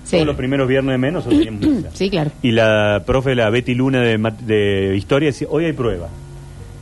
Sí. 0.05 0.16
Todos 0.16 0.27
los 0.27 0.37
primeros 0.37 0.68
viernes 0.68 0.92
de 0.92 0.99
menos 0.99 1.25
nosotros 1.27 1.38
teníamos 1.47 1.77
misa. 1.77 1.90
Sí, 1.94 2.11
claro. 2.11 2.31
Y 2.42 2.51
la 2.53 3.03
profe, 3.07 3.35
la 3.35 3.49
Betty 3.51 3.75
Luna 3.75 4.01
de, 4.03 4.18
mat- 4.18 4.40
de 4.40 4.94
historia, 4.97 5.29
decía, 5.31 5.49
hoy 5.51 5.64
hay 5.64 5.73
prueba. 5.73 6.09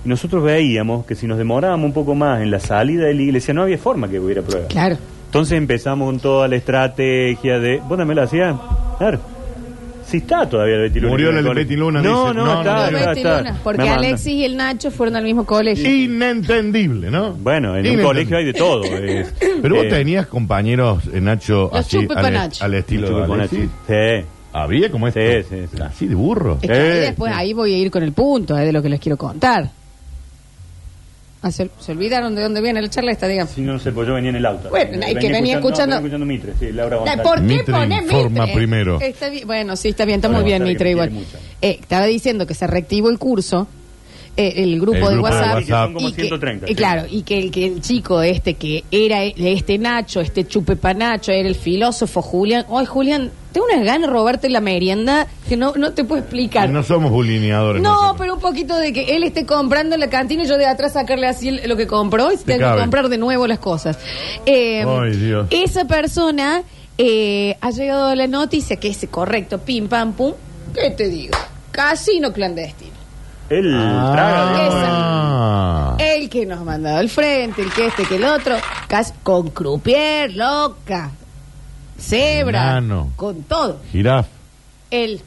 Y 0.04 0.08
nosotros 0.08 0.42
veíamos 0.42 1.06
que 1.06 1.14
si 1.14 1.26
nos 1.28 1.38
demorábamos 1.38 1.84
un 1.86 1.92
poco 1.92 2.14
más 2.16 2.40
en 2.42 2.50
la 2.50 2.58
salida 2.60 3.04
de 3.06 3.14
la 3.14 3.22
iglesia, 3.22 3.54
no 3.54 3.62
había 3.62 3.78
forma 3.78 4.08
que 4.08 4.18
hubiera 4.20 4.42
prueba. 4.42 4.66
Claro. 4.68 4.96
Entonces 5.26 5.56
empezamos 5.58 6.06
con 6.06 6.18
toda 6.20 6.46
la 6.48 6.56
estrategia 6.56 7.58
de... 7.58 7.78
¿Vos 7.78 7.98
también 7.98 8.16
la 8.16 8.22
hacías? 8.24 8.56
Claro. 8.98 9.20
Sí 10.06 10.18
está 10.18 10.48
todavía 10.48 10.76
Betty 10.78 11.00
Luna. 11.00 11.10
Murió 11.10 11.30
en 11.30 11.38
el. 11.38 11.54
Betty 11.54 11.76
Luna, 11.76 12.00
No, 12.00 12.22
dice. 12.28 12.34
no, 12.38 12.44
No, 12.44 12.58
está, 12.60 12.90
no, 12.92 12.98
está, 12.98 13.12
está. 13.12 13.38
Luna, 13.38 13.58
porque. 13.64 13.88
Alexis 13.88 14.32
y 14.34 14.44
el 14.44 14.56
Nacho 14.56 14.90
fueron 14.92 15.16
al 15.16 15.24
mismo 15.24 15.44
colegio. 15.44 15.88
Inentendible, 15.90 17.10
¿no? 17.10 17.32
Bueno, 17.34 17.76
en 17.76 17.98
un 17.98 18.02
colegio 18.04 18.36
hay 18.36 18.44
de 18.44 18.52
todo. 18.52 18.84
es- 19.02 19.34
Pero 19.62 19.74
vos 19.76 19.84
eh, 19.84 19.88
tenías 19.88 20.26
compañeros, 20.26 21.02
eh, 21.12 21.20
Nacho, 21.20 21.70
Los 21.72 21.80
así, 21.80 21.96
al, 21.96 22.02
chupepanachos. 22.02 22.62
al 22.62 22.74
estilo 22.74 23.26
de 23.26 23.32
Alexis. 23.34 23.68
Sí. 23.86 24.26
¿Había 24.52 24.90
como 24.90 25.06
esto? 25.08 25.20
Sí, 25.20 25.42
sí, 25.50 25.56
sí. 25.74 25.82
Así 25.82 26.06
de 26.06 26.14
burro. 26.14 26.58
Es 26.62 26.70
que 26.70 26.72
ahí 26.74 27.00
después 27.00 27.30
sí. 27.32 27.38
ahí 27.38 27.52
voy 27.52 27.74
a 27.74 27.78
ir 27.78 27.90
con 27.90 28.02
el 28.02 28.12
punto 28.12 28.56
eh, 28.56 28.64
de 28.64 28.72
lo 28.72 28.80
que 28.80 28.88
les 28.88 29.00
quiero 29.00 29.16
contar. 29.18 29.68
Ah, 31.42 31.50
se, 31.50 31.70
se 31.78 31.92
olvidaron 31.92 32.34
de 32.34 32.42
dónde 32.42 32.60
viene 32.60 32.80
la 32.82 32.88
charla 32.88 33.12
esta, 33.12 33.28
digamos. 33.28 33.52
Sí, 33.54 33.60
no 33.60 33.78
sé, 33.78 33.92
pues 33.92 34.08
yo 34.08 34.14
venía 34.14 34.30
en 34.30 34.36
el 34.36 34.46
auto. 34.46 34.68
Bueno, 34.70 34.98
hay 35.06 35.14
que 35.14 35.28
venía 35.30 35.56
escuchando- 35.56 35.96
no, 35.96 36.02
venía 36.02 36.16
escuchando 36.16 36.26
Mitre, 36.26 36.52
sí, 36.58 36.72
Laura 36.72 36.96
González. 36.96 37.22
¿Por 37.26 37.36
qué 37.36 37.42
Mitre 37.42 37.72
pones 37.74 38.02
informa 38.02 38.40
Mitre? 38.46 38.54
primero. 38.54 39.00
Está 39.00 39.28
bien, 39.28 39.46
bueno, 39.46 39.76
sí, 39.76 39.88
está 39.90 40.04
bien, 40.06 40.16
está 40.16 40.28
muy 40.28 40.42
bien 40.44 40.64
Mitre 40.64 40.90
igual. 40.90 41.12
Eh, 41.62 41.78
estaba 41.80 42.06
diciendo 42.06 42.46
que 42.46 42.54
se 42.54 42.66
reactivó 42.66 43.10
el 43.10 43.18
curso, 43.18 43.68
eh, 44.36 44.52
el, 44.62 44.78
grupo 44.80 44.96
El 44.98 45.04
de 45.04 45.10
grupo 45.12 45.28
de 45.28 45.34
WhatsApp. 45.34 45.54
WhatsApp. 45.54 45.84
Son 45.86 45.94
como 45.94 46.08
y 46.08 46.12
que- 46.12 46.20
130, 46.22 46.66
y 46.66 46.68
sí. 46.68 46.74
claro, 46.74 47.02
y 47.10 47.22
que 47.22 47.38
el, 47.38 47.50
que 47.50 47.66
el 47.66 47.80
chico 47.80 48.20
este 48.22 48.54
que 48.54 48.84
era 48.90 49.24
e- 49.24 49.34
este 49.36 49.78
Nacho, 49.78 50.20
este 50.20 50.46
chupepanacho, 50.46 51.32
era 51.32 51.48
el 51.48 51.54
filósofo 51.54 52.20
Julián. 52.22 52.66
Ay, 52.70 52.84
Julián, 52.86 53.30
tengo 53.52 53.66
unas 53.72 53.84
ganas 53.84 54.08
de 54.08 54.12
robarte 54.12 54.50
la 54.50 54.60
merienda 54.60 55.26
que 55.48 55.56
no, 55.56 55.72
no 55.76 55.92
te 55.92 56.04
puedo 56.04 56.20
explicar. 56.20 56.68
No 56.68 56.82
somos 56.82 57.10
bulineadores. 57.10 57.82
No, 57.82 57.90
nosotros. 57.94 58.16
pero 58.18 58.34
un 58.34 58.40
poquito 58.40 58.76
de 58.76 58.92
que 58.92 59.16
él 59.16 59.24
esté 59.24 59.46
comprando 59.46 59.94
en 59.94 60.00
la 60.00 60.10
cantina 60.10 60.42
y 60.42 60.46
yo 60.46 60.58
de 60.58 60.66
atrás 60.66 60.92
sacarle 60.92 61.26
así 61.26 61.48
el- 61.48 61.66
lo 61.68 61.76
que 61.76 61.86
compró 61.86 62.30
y 62.32 62.36
tengo 62.36 62.72
que 62.74 62.80
comprar 62.80 63.08
de 63.08 63.16
nuevo 63.18 63.46
las 63.46 63.58
cosas. 63.58 63.98
Eh, 64.44 64.84
Ay, 64.86 65.16
Dios. 65.16 65.46
Esa 65.50 65.86
persona 65.86 66.62
eh, 66.98 67.56
ha 67.60 67.70
llegado 67.70 68.14
la 68.14 68.26
noticia 68.26 68.76
que 68.76 68.88
es 68.88 69.06
correcto, 69.10 69.58
pim, 69.58 69.88
pam, 69.88 70.12
pum. 70.12 70.32
¿Qué 70.74 70.90
te 70.90 71.08
digo? 71.08 71.36
Casino 71.70 72.32
clandestino. 72.32 72.95
Traga, 73.48 74.52
digamos, 74.52 74.82
Ah. 74.88 75.96
El 75.98 76.28
que 76.28 76.46
nos 76.46 76.60
ha 76.60 76.64
mandado 76.64 76.98
al 76.98 77.08
frente, 77.08 77.62
el 77.62 77.72
que 77.72 77.86
este, 77.86 78.04
que 78.04 78.16
el 78.16 78.24
otro. 78.24 78.56
Cas 78.88 79.14
con 79.22 79.50
croupier, 79.50 80.34
loca. 80.34 81.10
Cebra. 81.98 82.62
Enano. 82.78 83.10
Con 83.16 83.42
todo. 83.42 83.80
Giraf. 83.92 84.26
El 84.90 85.20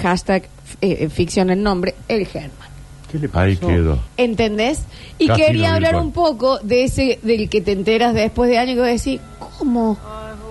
hashtag 0.00 0.44
eh, 0.80 0.98
eh, 1.00 1.08
ficción 1.08 1.50
el 1.50 1.62
nombre, 1.62 1.94
el 2.08 2.26
Germán. 2.26 2.68
¿Qué 3.10 3.18
le 3.18 3.28
pasó? 3.28 3.44
Ahí 3.44 3.56
quedó. 3.56 3.98
¿Entendés? 4.16 4.82
Y 5.18 5.28
quería 5.28 5.74
hablar 5.74 5.92
virtual. 5.92 6.06
un 6.06 6.12
poco 6.12 6.58
de 6.58 6.84
ese 6.84 7.18
del 7.22 7.48
que 7.48 7.60
te 7.60 7.72
enteras 7.72 8.14
después 8.14 8.50
de 8.50 8.58
años 8.58 8.74
que 8.74 8.80
vas 8.80 8.88
a 8.88 8.92
decir, 8.92 9.20
¿cómo? 9.58 9.96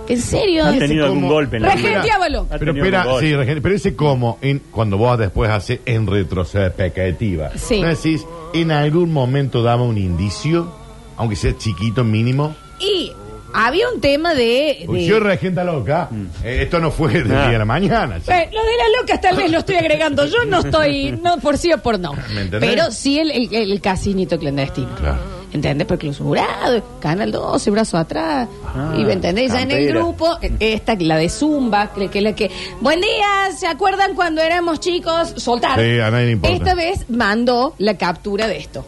¿En 0.08 0.22
serio? 0.22 0.66
¿Ha 0.66 0.74
tenido 0.78 1.06
algún 1.06 1.22
como- 1.22 1.34
golpe 1.34 1.58
en 1.58 1.64
la 1.64 1.76
vida? 1.76 1.88
Regenteábalo. 1.90 2.42
Ha 2.42 2.58
Pero 2.58 2.60
tenido 2.60 2.76
espera, 2.86 3.02
algún 3.02 3.14
golpe. 3.16 3.28
sí, 3.28 3.36
Regina, 3.36 3.60
pero 3.62 3.76
ese 3.76 3.96
como 3.96 4.38
en, 4.42 4.60
cuando 4.72 4.98
vos 4.98 5.18
después 5.18 5.50
haces 5.50 5.80
en 5.86 6.06
retrospectiva. 6.08 7.52
Sí. 7.56 7.82
¿No 7.82 7.88
decís, 7.88 8.26
en 8.54 8.72
algún 8.72 9.12
momento 9.12 9.64
daba 9.64 9.84
un 9.84 9.98
indicio, 9.98 10.72
aunque 11.18 11.36
sea 11.36 11.58
chiquito, 11.58 12.04
mínimo? 12.04 12.56
Y 12.80 13.12
había 13.54 13.90
un 13.90 14.02
tema 14.02 14.34
de... 14.34 14.86
yo 15.08 15.20
regenta 15.20 15.64
loca. 15.64 16.10
Eh, 16.44 16.60
esto 16.64 16.80
no 16.80 16.92
fue 16.92 17.14
del 17.14 17.32
Ah. 17.32 17.44
día 17.44 17.52
de 17.54 17.58
la 17.60 17.66
mañana. 17.66 18.20
sí. 18.20 18.32
Eh, 18.32 18.50
lo 18.52 18.62
de 18.62 18.78
las 18.78 18.88
locas 19.02 19.22
tal 19.22 19.38
vez 19.38 19.50
lo 19.52 19.60
estoy 19.60 19.76
agregando. 19.76 20.26
Yo 20.26 20.44
no 20.46 20.60
estoy, 20.60 21.12
no 21.22 21.38
por 21.40 21.58
sí 21.58 21.72
o 21.72 21.78
por 21.78 22.00
no. 22.00 22.14
¿Me 22.34 22.42
entendés? 22.42 22.70
Pero 22.70 22.92
sí 22.92 23.18
el, 23.20 23.32
el, 23.32 23.54
el 23.72 23.82
casinito 23.82 24.38
clandestino. 24.38 24.94
Claro. 24.96 25.45
¿Entendés? 25.54 25.88
Porque 25.88 26.08
clausurado, 26.08 26.84
Canal 27.00 27.32
12, 27.32 27.72
brazo 27.72 27.98
atrás. 27.98 28.48
y 28.98 29.04
¿me 29.06 29.14
entendés? 29.14 29.52
Ya 29.52 29.62
en 29.62 29.72
el 29.72 29.78
campera. 29.88 30.00
grupo, 30.00 30.38
eh, 30.42 30.54
esta, 30.60 30.96
la 31.00 31.18
de 31.18 31.30
Zumba, 31.30 31.94
que, 31.94 32.10
que 32.10 32.22
la 32.22 32.34
que. 32.34 32.52
Buen 32.82 33.00
día, 33.02 33.52
¿se 33.58 33.68
acuerdan 33.68 34.16
cuando 34.16 34.42
éramos 34.42 34.80
chicos? 34.80 35.34
Soltar. 35.38 35.80
Sí, 35.80 36.00
a 36.00 36.12
nadie 36.12 36.26
le 36.26 36.32
importa. 36.34 36.56
Esta 36.58 36.74
vez 36.76 37.10
mandó 37.10 37.74
la 37.78 37.98
captura 37.98 38.48
de 38.48 38.58
esto. 38.58 38.86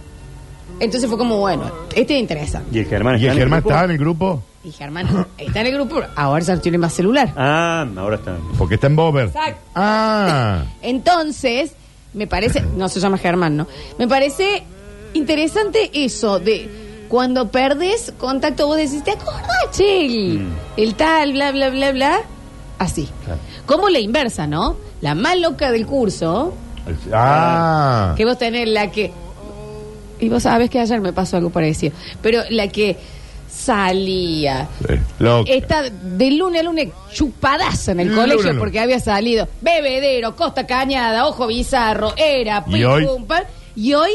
Entonces 0.79 1.09
fue 1.09 1.17
como, 1.17 1.37
bueno, 1.39 1.71
este 1.95 2.13
me 2.13 2.19
interesa. 2.19 2.61
Y 2.71 2.79
el 2.79 2.85
Germán 2.85 3.15
¿Y 3.15 3.21
está 3.21 3.31
el 3.31 3.37
Germán 3.39 3.59
estaba 3.59 3.85
en 3.85 3.91
el 3.91 3.97
grupo? 3.97 4.43
Y 4.63 4.71
Germán 4.71 5.25
está 5.37 5.61
en 5.61 5.67
el 5.67 5.73
grupo, 5.73 6.01
ahora 6.15 6.43
ya 6.43 6.55
no 6.55 6.61
tiene 6.61 6.77
más 6.77 6.93
celular. 6.93 7.31
Ah, 7.37 7.87
ahora 7.97 8.17
está. 8.17 8.37
Porque 8.57 8.75
está 8.75 8.87
en 8.87 8.95
Bober. 8.95 9.27
Exacto. 9.27 9.61
Ah. 9.73 10.63
Entonces, 10.81 11.71
me 12.13 12.27
parece, 12.27 12.61
no 12.75 12.89
se 12.89 12.99
llama 12.99 13.17
Germán, 13.17 13.55
¿no? 13.57 13.67
Me 13.97 14.07
parece 14.07 14.63
interesante 15.17 15.89
eso 15.93 16.39
de 16.39 16.69
cuando 17.09 17.49
perdes 17.51 18.13
contacto, 18.17 18.67
vos 18.67 18.77
decís, 18.77 19.03
¿te 19.03 19.11
acordás, 19.11 19.47
che? 19.71 20.05
El, 20.05 20.47
el 20.77 20.95
tal, 20.95 21.33
bla, 21.33 21.51
bla, 21.51 21.69
bla, 21.69 21.91
bla. 21.91 22.19
Así. 22.79 23.07
Como 23.65 23.89
la 23.89 23.99
inversa, 23.99 24.45
¿no? 24.47 24.77
La 25.01 25.15
más 25.15 25.37
loca 25.39 25.71
del 25.71 25.85
curso, 25.85 26.53
Ah. 27.13 28.13
que 28.15 28.23
vos 28.25 28.37
tenés 28.37 28.67
la 28.69 28.91
que. 28.91 29.11
Y 30.19 30.29
vos 30.29 30.43
sabés 30.43 30.69
que 30.69 30.79
ayer 30.79 30.99
me 31.01 31.13
pasó 31.13 31.37
algo 31.37 31.49
parecido. 31.49 31.95
Pero 32.21 32.41
la 32.49 32.67
que 32.69 32.97
salía. 33.49 34.67
Sí, 34.87 34.93
loca. 35.19 35.51
Está 35.51 35.83
de 35.89 36.31
lunes 36.31 36.61
a 36.61 36.63
lunes 36.63 36.89
chupadaza 37.13 37.91
en 37.91 37.99
el 38.01 38.13
colegio 38.15 38.57
porque 38.57 38.79
había 38.79 38.99
salido 38.99 39.47
Bebedero, 39.61 40.35
Costa 40.35 40.65
Cañada, 40.65 41.27
Ojo 41.27 41.47
Bizarro, 41.47 42.13
Era, 42.17 42.63
¿Y 42.67 42.73
Pim, 42.73 42.87
hoy? 42.89 43.05
Pum, 43.05 43.25
Pam. 43.25 43.43
Y 43.75 43.93
hoy, 43.93 44.11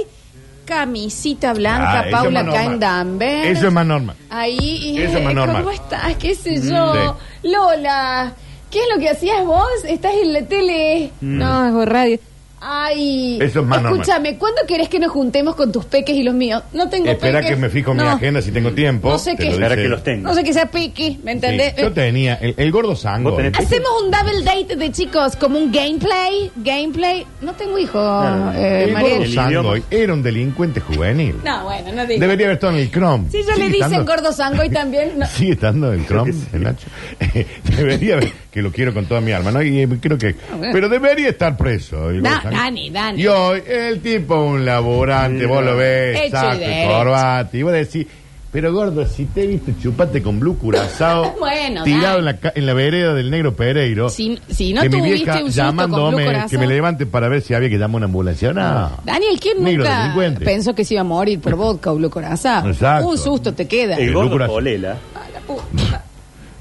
camisita 0.75 1.53
blanca, 1.53 2.01
Ah, 2.01 2.09
eso 2.09 2.17
Paula 2.17 2.43
más 2.43 2.55
normal. 2.55 3.23
Eso 3.23 3.67
es 3.67 3.73
más 3.73 3.87
normal. 3.87 4.17
Ahí, 4.31 4.59
y, 4.59 4.99
Eso 5.01 5.19
es 5.19 5.25
más 5.25 5.33
eh, 5.33 5.37
normal. 5.37 5.63
¿Cómo 5.63 5.71
estás? 5.71 6.17
¿Qué 6.17 6.35
sé 6.35 6.61
yo? 6.61 7.17
Sí. 7.43 7.49
Lola, 7.49 8.33
¿qué 8.71 8.79
es 8.81 8.87
lo 8.95 9.01
que 9.01 9.11
hacías 9.11 9.45
vos? 9.45 9.67
¿Estás 9.87 10.13
en 10.15 10.33
la 10.33 10.43
tele? 10.43 11.11
No, 11.21 11.67
es 11.67 11.73
por 11.73 11.89
radio. 11.91 12.19
Ay, 12.65 13.39
Eso 13.41 13.61
es 13.61 13.67
más 13.67 13.83
normal. 13.83 14.01
escúchame, 14.01 14.39
¿cuándo 14.39 14.63
querés 14.69 14.89
que 14.89 15.01
nos 15.01 15.11
juntemos 15.11 15.57
con 15.57 15.73
tus 15.73 15.85
peques 15.85 16.15
y 16.15 16.23
los 16.23 16.33
míos? 16.35 16.63
No 16.73 16.89
tengo 16.89 17.07
Espera 17.11 17.41
peques. 17.41 17.57
que 17.57 17.61
me 17.61 17.69
fijo 17.71 17.91
en 17.91 17.97
mi 17.97 18.03
No. 18.05 18.11
agenda 18.11 18.41
si 18.41 18.53
tengo 18.53 18.71
tiempo. 18.73 19.09
No 19.11 19.19
sé 19.19 19.33
te 19.33 19.39
qué. 19.39 19.45
lo 19.47 19.51
Espera 19.53 19.69
dice- 19.71 19.83
que 19.83 19.89
los 19.89 20.05
tenga. 20.05 20.29
No 20.29 20.35
sé 20.35 20.45
que 20.45 20.53
sea 20.53 20.67
peque, 20.71 21.19
¿me 21.25 21.33
entendés? 21.33 21.75
Sí, 21.77 21.83
yo 21.83 21.93
tenía 21.93 22.35
el, 22.35 22.55
el 22.57 22.71
gordo 22.71 22.95
sango. 22.95 23.31
¿Vos 23.33 23.41
tenés- 23.41 23.59
Hacemos 23.59 23.89
un 24.05 24.11
double 24.13 24.45
date 24.45 24.77
de 24.77 24.93
chicos, 24.93 25.35
como 25.35 25.59
un 25.59 25.73
gameplay. 25.73 26.51
Gameplay. 26.57 27.27
No 27.41 27.53
tengo 27.55 27.79
hijo, 27.79 27.99
no. 27.99 28.53
eh, 28.53 28.85
el 28.85 28.93
Mariel. 28.93 29.13
gordo 29.13 29.25
El 29.25 29.33
Sangoy 29.35 29.53
idioma. 29.81 29.87
era 29.91 30.13
un 30.13 30.23
delincuente 30.23 30.81
juvenil. 30.81 31.37
No, 31.45 31.65
bueno, 31.65 31.93
no 31.93 32.07
digo. 32.07 32.21
Debería 32.21 32.47
haber 32.47 32.55
estado 32.59 32.75
en 32.75 32.79
el 32.81 32.91
Chrome. 32.93 33.25
Si 33.31 33.39
ya 33.43 33.49
le 33.49 33.55
Sigue 33.55 33.67
dicen 33.71 33.83
estando- 33.93 34.13
gordo 34.13 34.33
sango 34.33 34.63
y 34.65 34.71
también. 34.71 35.19
no. 35.19 35.27
Sigue 35.35 35.53
estando 35.53 35.93
en 35.93 36.01
el 36.01 36.07
Chrome, 36.07 36.33
el 36.53 36.63
Nacho. 36.63 36.87
debería 37.77 38.15
haber, 38.15 38.33
que 38.53 38.61
lo 38.63 38.71
quiero 38.71 38.93
con 38.95 39.07
toda 39.07 39.21
mi 39.23 39.33
alma, 39.33 39.51
¿no? 39.51 39.63
Y 39.63 39.81
eh, 39.81 39.89
creo 40.01 40.19
que. 40.19 40.35
bueno. 40.57 40.69
Pero 40.73 40.89
debería 40.89 41.31
estar 41.31 41.57
preso. 41.57 42.13
Da- 42.21 42.43
Sangoy. 42.43 42.59
Dani, 42.61 42.91
Dani. 42.91 43.23
Y 43.23 43.27
hoy, 43.27 43.63
el 43.67 44.01
tipo, 44.01 44.37
un 44.45 44.65
laborante, 44.65 45.47
vos 45.47 45.65
lo 45.65 45.77
ves, 45.77 46.17
Hecho 46.19 46.27
y 46.27 46.31
saco 46.31 46.57
y 46.57 46.59
derecho. 46.59 46.93
corbata, 46.93 47.57
y 47.57 47.63
vos 47.63 47.73
decís. 47.73 48.07
Pero 48.53 48.71
gordo, 48.71 49.07
si 49.07 49.25
te 49.25 49.45
he 49.45 49.47
visto 49.47 49.73
chupate 49.83 50.21
con 50.23 50.39
Blue 50.39 50.59
Curazao 50.59 51.37
Bueno, 51.41 51.85
tirado 51.85 52.03
Dani. 52.17 52.19
en 52.19 52.25
la, 52.27 52.37
ca- 52.37 52.53
en 52.55 52.67
la 52.67 52.75
vereda 52.75 53.15
del 53.15 53.31
negro 53.31 53.57
Pereiro. 53.57 54.11
Si, 54.11 54.39
si 54.51 54.75
no 54.75 54.83
que 54.83 54.91
mi 54.91 54.99
tuviste 54.99 55.25
vieja 55.25 55.33
un 55.39 55.47
susto 55.47 55.63
con 55.63 55.67
llamándome 55.71 56.17
Blue 56.17 56.25
Corazón. 56.27 56.51
que 56.51 56.59
me 56.59 56.67
levante 56.67 57.07
para 57.07 57.29
ver 57.29 57.41
si 57.41 57.55
había 57.55 57.71
que 57.71 57.79
llamar 57.79 57.97
una 57.97 58.05
ambulancia. 58.05 58.53
No. 58.53 58.91
Daniel, 59.07 59.41
¿quién 59.41 59.65
Negro 59.65 59.85
nunca 59.85 59.99
delincuente. 60.01 60.45
pensó 60.45 60.75
que 60.75 60.85
se 60.85 60.93
iba 60.93 61.01
a 61.01 61.05
morir 61.05 61.41
por 61.41 61.55
vodka 61.57 61.93
o 61.93 61.97
Blue 61.97 62.11
Corazón? 62.11 62.69
Exacto. 62.69 63.09
Un 63.09 63.17
susto 63.17 63.55
te 63.55 63.67
queda. 63.67 63.97
El 63.97 64.09
El 64.09 64.13
gordo 64.13 64.33
Lucas. 64.35 64.49
Polela 64.51 64.97
Ah, 65.15 65.21
la 65.33 65.41
puta. 65.41 65.92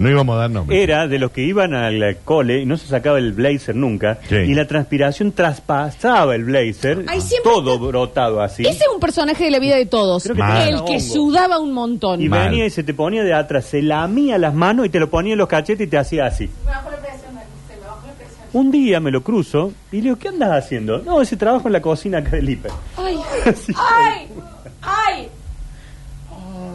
No 0.01 0.09
íbamos 0.09 0.35
a 0.35 0.39
dar 0.39 0.49
nombre. 0.51 0.81
era 0.81 1.07
de 1.07 1.19
los 1.19 1.31
que 1.31 1.41
iban 1.43 1.73
al 1.73 2.17
cole 2.25 2.61
y 2.61 2.65
no 2.65 2.75
se 2.77 2.87
sacaba 2.87 3.17
el 3.19 3.33
blazer 3.33 3.75
nunca. 3.75 4.19
Sí. 4.27 4.35
Y 4.35 4.53
la 4.53 4.65
transpiración 4.65 5.31
traspasaba 5.31 6.35
el 6.35 6.43
blazer. 6.45 7.05
Ay, 7.07 7.21
siempre 7.21 7.51
todo 7.51 7.77
brotado 7.79 8.41
así. 8.41 8.63
Ese 8.63 8.83
es 8.83 8.89
un 8.93 8.99
personaje 8.99 9.43
de 9.45 9.51
la 9.51 9.59
vida 9.59 9.75
de 9.75 9.85
todos. 9.85 10.23
Creo 10.23 10.35
que 10.35 10.41
Mal. 10.41 10.69
El 10.69 10.83
que 10.85 10.99
sudaba 10.99 11.59
un 11.59 11.73
montón. 11.73 12.21
Y 12.21 12.29
Mal. 12.29 12.49
venía 12.49 12.65
y 12.65 12.69
se 12.69 12.83
te 12.83 12.93
ponía 12.93 13.23
de 13.23 13.33
atrás, 13.33 13.65
se 13.65 13.81
lamía 13.81 14.37
las 14.37 14.53
manos 14.53 14.85
y 14.85 14.89
te 14.89 14.99
lo 14.99 15.09
ponía 15.09 15.33
en 15.33 15.39
los 15.39 15.47
cachetes 15.47 15.85
y 15.87 15.89
te 15.89 15.97
hacía 15.97 16.25
así. 16.25 16.49
Un 18.53 18.69
día 18.69 18.99
me 18.99 19.11
lo 19.11 19.23
cruzo 19.23 19.71
y 19.93 19.97
le 19.97 20.01
digo, 20.03 20.15
¿qué 20.17 20.27
andas 20.27 20.51
haciendo? 20.65 20.97
No, 20.99 21.21
ese 21.21 21.37
trabajo 21.37 21.67
en 21.69 21.73
la 21.73 21.81
cocina 21.81 22.17
acá 22.17 22.31
del 22.31 22.49
hiper. 22.49 22.71
Ay, 22.97 23.17
Sí. 23.55 23.73
ay, 23.77 24.27
ay. 24.81 25.27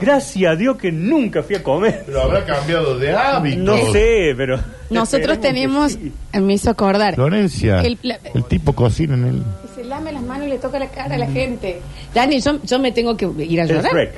Gracias 0.00 0.52
a 0.52 0.56
Dios 0.56 0.76
que 0.76 0.92
nunca 0.92 1.42
fui 1.42 1.56
a 1.56 1.62
comer. 1.62 2.02
Pero 2.06 2.22
habrá 2.22 2.44
cambiado 2.44 2.98
de 2.98 3.12
hábito. 3.12 3.58
No 3.62 3.76
sé, 3.92 4.34
pero... 4.36 4.58
Nosotros 4.90 5.40
tenemos, 5.40 5.92
sí. 5.92 6.12
me 6.40 6.54
hizo 6.54 6.70
acordar, 6.70 7.14
Florencia, 7.16 7.80
El 7.80 7.98
el, 8.34 8.44
tipo 8.44 8.72
cocina 8.74 9.14
en 9.14 9.24
el... 9.24 9.42
que 9.62 9.82
se 9.82 9.84
lame 9.88 10.12
las 10.12 10.22
manos 10.22 10.46
y 10.46 10.50
le 10.50 10.58
toca 10.58 10.78
la 10.78 10.88
cara 10.88 11.16
a 11.16 11.18
la 11.18 11.26
gente. 11.26 11.80
Dani, 12.14 12.40
yo, 12.40 12.60
yo 12.62 12.78
me 12.78 12.92
tengo 12.92 13.16
que 13.16 13.26
ir 13.44 13.60
a 13.60 13.64
El 13.64 13.68
llorar. 13.70 14.10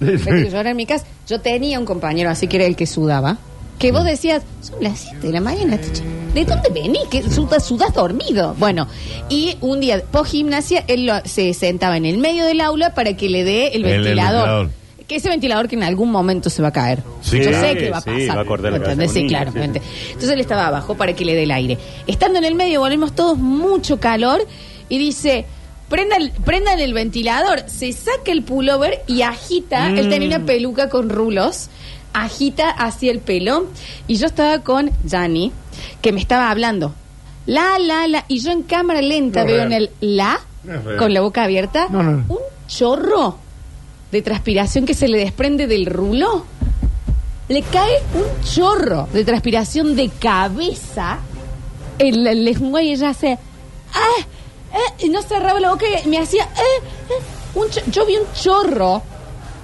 Que 0.00 0.44
llorar 0.50 0.66
en 0.68 0.76
mi 0.76 0.86
casa. 0.86 1.06
Yo 1.26 1.40
tenía 1.40 1.78
un 1.78 1.84
compañero, 1.84 2.30
así 2.30 2.46
que 2.48 2.56
era 2.56 2.66
el 2.66 2.74
que 2.76 2.86
sudaba, 2.86 3.38
que 3.78 3.92
vos 3.92 4.04
decías, 4.04 4.42
son 4.60 4.82
las 4.82 4.98
7 4.98 5.26
de 5.28 5.32
la 5.32 5.40
mañana. 5.40 5.78
¿de 6.34 6.44
dónde 6.44 6.68
venís? 6.70 7.04
Que 7.10 7.22
sudas, 7.22 7.64
sudas 7.64 7.94
dormido. 7.94 8.54
Bueno, 8.58 8.86
y 9.28 9.56
un 9.60 9.80
día, 9.80 10.02
post 10.10 10.32
gimnasia, 10.32 10.84
él 10.88 11.06
lo- 11.06 11.20
se 11.24 11.54
sentaba 11.54 11.96
en 11.96 12.04
el 12.04 12.18
medio 12.18 12.44
del 12.44 12.60
aula 12.60 12.92
para 12.94 13.16
que 13.16 13.28
le 13.28 13.44
dé 13.44 13.68
el 13.68 13.84
El- 13.84 13.90
el 13.92 14.00
ventilador. 14.02 14.70
Que 15.08 15.16
ese 15.16 15.28
ventilador 15.30 15.66
que 15.68 15.74
en 15.74 15.82
algún 15.82 16.10
momento 16.12 16.50
se 16.50 16.60
va 16.62 16.68
a 16.68 16.72
caer. 16.72 17.02
Sí, 17.22 17.38
Yo 17.38 17.48
claro. 17.48 17.66
sé 17.66 17.76
que 17.78 17.90
va 17.90 17.96
a 17.96 18.00
Sí, 18.02 18.10
pasar. 18.10 18.36
va 18.36 18.42
a 18.42 18.44
cortar 18.44 18.72
la 18.72 18.78
¿me 18.78 18.84
cabeza 18.84 18.92
entendés? 19.02 19.14
de 19.14 19.20
Sí, 19.22 19.26
claramente. 19.26 19.80
sí. 19.80 20.06
Entonces 20.08 20.30
él 20.30 20.40
estaba 20.40 20.66
abajo 20.66 20.94
para 20.96 21.14
que 21.14 21.24
le 21.24 21.34
dé 21.34 21.44
el 21.44 21.50
aire. 21.50 21.78
Estando 22.06 22.38
en 22.38 22.44
el 22.44 22.54
medio, 22.54 22.80
volvemos 22.80 23.14
todos 23.14 23.36
mucho 23.38 23.98
calor 23.98 24.46
y 24.88 24.98
dice. 24.98 25.46
Prendan, 25.88 26.30
prendan 26.44 26.78
el 26.80 26.92
ventilador, 26.92 27.62
se 27.66 27.94
saca 27.94 28.30
el 28.30 28.42
pullover 28.42 29.00
y 29.06 29.22
agita. 29.22 29.88
Él 29.88 30.10
tenía 30.10 30.28
una 30.36 30.44
peluca 30.44 30.90
con 30.90 31.08
rulos, 31.08 31.68
agita 32.12 32.68
hacia 32.68 33.10
el 33.10 33.20
pelo. 33.20 33.68
Y 34.06 34.16
yo 34.16 34.26
estaba 34.26 34.58
con 34.58 34.90
Jani, 35.08 35.50
que 36.02 36.12
me 36.12 36.20
estaba 36.20 36.50
hablando. 36.50 36.92
La, 37.46 37.78
la, 37.78 38.06
la. 38.06 38.26
Y 38.28 38.40
yo 38.40 38.50
en 38.50 38.64
cámara 38.64 39.00
lenta 39.00 39.40
No 39.40 39.46
veo 39.46 39.62
en 39.62 39.72
el 39.72 39.90
la, 40.00 40.38
No 40.64 40.98
con 40.98 41.14
la 41.14 41.22
boca 41.22 41.44
abierta, 41.44 41.86
no. 41.88 42.00
un 42.28 42.38
chorro 42.66 43.38
de 44.12 44.22
transpiración 44.22 44.86
que 44.86 44.94
se 44.94 45.08
le 45.08 45.18
desprende 45.18 45.66
del 45.66 45.86
rulo. 45.86 46.44
Le 47.48 47.62
cae 47.62 48.02
un 48.14 48.44
chorro 48.44 49.08
de 49.12 49.24
transpiración 49.24 49.96
de 49.96 50.08
cabeza 50.10 51.18
en 51.98 52.24
la 52.24 52.32
lengua 52.34 52.82
y 52.82 52.92
ella 52.92 53.10
hace. 53.10 53.38
¡Ah! 53.94 54.22
eh", 54.74 55.06
y 55.06 55.08
no 55.08 55.22
cerraba 55.22 55.58
la 55.60 55.70
boca 55.70 55.86
y 56.04 56.08
me 56.08 56.18
hacía. 56.18 56.44
"Eh, 56.44 56.82
eh". 57.10 57.22
Un 57.54 57.66
yo 57.90 58.04
vi 58.06 58.16
un 58.16 58.26
chorro, 58.34 59.02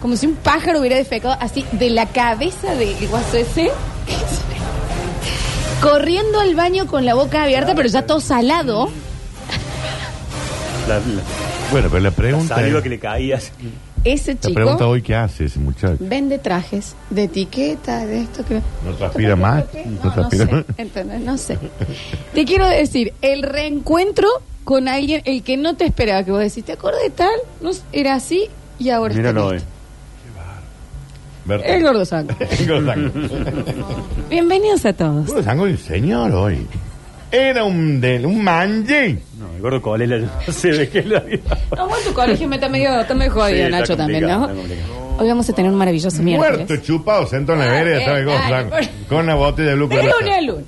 como 0.01 0.17
si 0.17 0.27
un 0.27 0.35
pájaro 0.37 0.81
hubiera 0.81 0.97
defecado 0.97 1.37
así, 1.41 1.65
de 1.73 1.91
la 1.91 2.07
cabeza 2.07 2.75
de 2.75 2.95
guaso 3.11 3.37
ese. 3.37 3.71
Corriendo 5.83 6.41
al 6.41 6.55
baño 6.55 6.87
con 6.87 7.05
la 7.05 7.15
boca 7.15 7.43
abierta, 7.43 7.75
pero 7.75 7.89
ya 7.89 8.07
todo 8.07 8.21
salado. 8.21 8.89
La, 10.89 10.95
la- 10.97 11.03
Bueno, 11.71 11.89
pero 11.91 12.03
la 12.03 12.11
la 12.11 12.17
pregunta 12.17 12.55
saliva 12.55 12.79
es- 12.79 12.83
que 12.83 12.89
le 12.89 12.99
caía. 12.99 13.39
Ese 14.05 14.35
La 14.35 14.41
chico 14.41 14.55
pregunta 14.55 14.87
hoy, 14.87 15.01
¿qué 15.03 15.15
hace 15.15 15.47
ese 15.47 15.59
muchacho? 15.59 15.97
vende 16.01 16.39
trajes 16.39 16.95
de 17.11 17.25
etiqueta, 17.25 18.05
de 18.05 18.21
esto 18.23 18.45
que. 18.45 18.61
¿No 18.85 18.93
transpira 18.99 19.35
más? 19.35 19.65
No, 19.75 19.91
¿No 19.93 20.05
no 20.05 20.13
transpira 20.13 20.47
sé, 20.47 20.53
más? 20.53 20.65
¿entendés? 20.77 21.21
No 21.21 21.39
sé. 21.39 21.59
Te 22.35 22.45
quiero 22.45 22.69
decir, 22.69 23.15
el 23.23 23.43
reencuentro 23.43 24.29
con 24.65 24.89
alguien, 24.89 25.23
el 25.25 25.43
que 25.43 25.57
no 25.57 25.75
te 25.77 25.87
esperaba, 25.87 26.23
que 26.25 26.31
vos 26.33 26.41
decís, 26.41 26.65
¿te 26.65 26.73
acuerdas 26.73 27.03
de 27.03 27.11
tal? 27.11 27.35
No, 27.63 27.73
sé, 27.73 27.83
era 27.93 28.15
así 28.15 28.49
y 28.79 28.91
ahora 28.91 29.15
Míralo 29.15 29.41
está 29.41 29.47
hoy. 29.49 29.55
listo. 29.55 29.69
Berta. 31.47 31.67
El 31.67 31.83
gordo 31.83 32.05
sango. 32.07 32.35
El 32.41 32.67
gordo 32.69 32.87
sango. 32.95 33.11
Bienvenidos 34.31 34.85
a 34.87 34.93
todos. 34.95 35.27
El 35.29 35.33
gordo 35.35 35.43
sango 35.45 35.67
es 35.67 35.81
señor 35.81 36.33
hoy. 36.33 36.67
Era 37.31 37.65
un, 37.65 38.01
de, 38.01 38.25
un 38.25 38.45
manje. 38.45 39.19
No, 39.39 39.53
el 39.57 39.61
gordo 39.63 39.83
Colela 39.83 40.19
yo 40.19 40.27
no 40.47 40.53
sé 40.53 40.69
de 40.73 40.89
qué 40.89 41.03
lo 41.03 41.17
había. 41.19 41.39
No, 41.77 41.89
bueno, 41.89 42.05
tu 42.07 42.13
colegio 42.15 42.47
me 42.49 42.57
está 42.57 42.69
medio, 42.69 43.01
está 43.01 43.15
medio 43.15 43.33
jodido, 43.33 43.57
Sí, 43.57 43.63
está 43.63 43.79
Nacho, 43.81 43.97
también, 43.97 44.21
complicado, 44.23 44.41
¿no? 44.41 44.47
está 44.63 44.69
complicado. 44.77 45.17
Hoy 45.19 45.29
vamos 45.29 45.49
a 45.49 45.53
tener 45.53 45.71
un 45.73 45.79
maravilloso 45.79 46.23
Muerto, 46.23 46.57
miércoles. 46.59 46.83
chupado, 46.83 47.27
sentado 47.27 47.61
en 47.61 47.67
la 47.67 47.73
Ah, 47.73 47.75
vereda, 47.83 47.99
estaba 47.99 48.19
el 48.19 48.25
gordo 48.25 48.39
dale, 48.39 48.51
sango. 48.57 48.71
por- 48.71 49.07
Con 49.09 49.19
una 49.25 49.35
botella 49.35 49.69
de 49.71 49.75
De 49.75 49.77
lunes 49.77 50.37
a 50.37 50.41
lunes. 50.41 50.65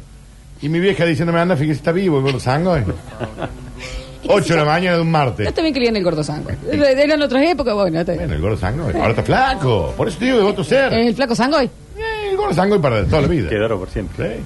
Y 0.63 0.69
mi 0.69 0.81
vieja 0.81 1.05
diciéndome, 1.05 1.39
anda, 1.41 1.57
fíjese, 1.57 1.79
está 1.79 1.93
vivo 1.93 2.17
el 2.19 2.23
gordo 2.25 2.41
sango. 2.41 2.77
8 4.29 4.55
de 4.55 4.57
la 4.59 4.65
mañana 4.65 4.97
de 4.97 5.03
un 5.03 5.09
Yo 5.09 5.13
martes. 5.13 5.55
también 5.55 5.73
quería 5.73 5.91
en 5.91 5.97
el 5.97 6.03
gordo 6.05 6.25
sango. 6.25 6.51
Eran 6.73 7.23
otras 7.23 7.45
épocas, 7.45 7.75
bueno, 7.75 8.01
está 8.01 8.13
bien. 8.13 8.25
Bueno, 8.25 8.35
el 8.35 8.41
gordo 8.41 8.57
sango, 8.57 8.85
ahora 8.87 9.11
está 9.11 9.23
flaco. 9.23 9.95
Por 9.97 10.09
eso 10.09 10.19
te 10.19 10.25
digo 10.25 10.39
que 10.39 10.43
voto 10.45 10.65
ser. 10.65 10.93
¿Es 10.93 11.07
el 11.09 11.15
flaco 11.15 11.35
sango 11.37 11.59
hoy? 11.59 11.67
Eh, 11.97 12.35
Bueno, 12.37 12.53
Sangoy 12.53 12.79
para 12.81 13.05
toda 13.05 13.23
la 13.23 13.29
vida. 13.29 13.49
Quedaron 13.49 13.79
por 13.79 13.89
siempre. 13.89 14.37
Sí. 14.37 14.43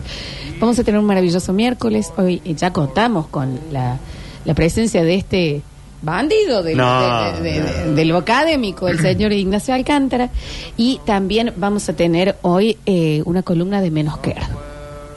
Vamos 0.61 0.79
a 0.79 0.85
tener 0.85 1.01
un 1.01 1.07
maravilloso 1.07 1.53
miércoles. 1.53 2.13
Hoy 2.17 2.41
eh, 2.45 2.55
ya 2.55 2.73
contamos 2.73 3.27
con 3.29 3.59
la, 3.73 3.99
la 4.45 4.55
presencia 4.55 5.03
de 5.03 5.15
este 5.15 5.63
bandido 6.03 6.63
del, 6.63 6.77
No, 6.77 7.33
de, 7.35 7.43
de- 7.43 7.61
de- 7.63 7.95
de 7.95 8.05
lo 8.05 8.19
académico, 8.19 8.89
el 8.89 8.99
señor 9.01 9.33
Ignacio 9.33 9.73
Alcántara. 9.75 10.31
Y 10.77 11.01
también 11.07 11.53
vamos 11.57 11.89
a 11.89 11.95
tener 11.95 12.37
hoy 12.43 12.77
eh, 12.87 13.23
una 13.25 13.43
columna 13.43 13.81
de 13.81 13.91
menos 13.91 14.19
que 14.19 14.35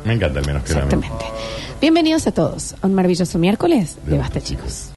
Me 0.05 0.13
encanta 0.13 0.39
el 0.39 0.45
menos 0.45 0.63
que 0.63 0.71
Exactamente. 0.73 1.25
Bienvenidos 1.81 2.25
a 2.27 2.31
todos 2.31 2.75
a 2.81 2.87
un 2.87 2.93
maravilloso 2.93 3.37
miércoles 3.37 3.97
de 4.05 4.17
Basta, 4.17 4.39
chicos. 4.41 4.89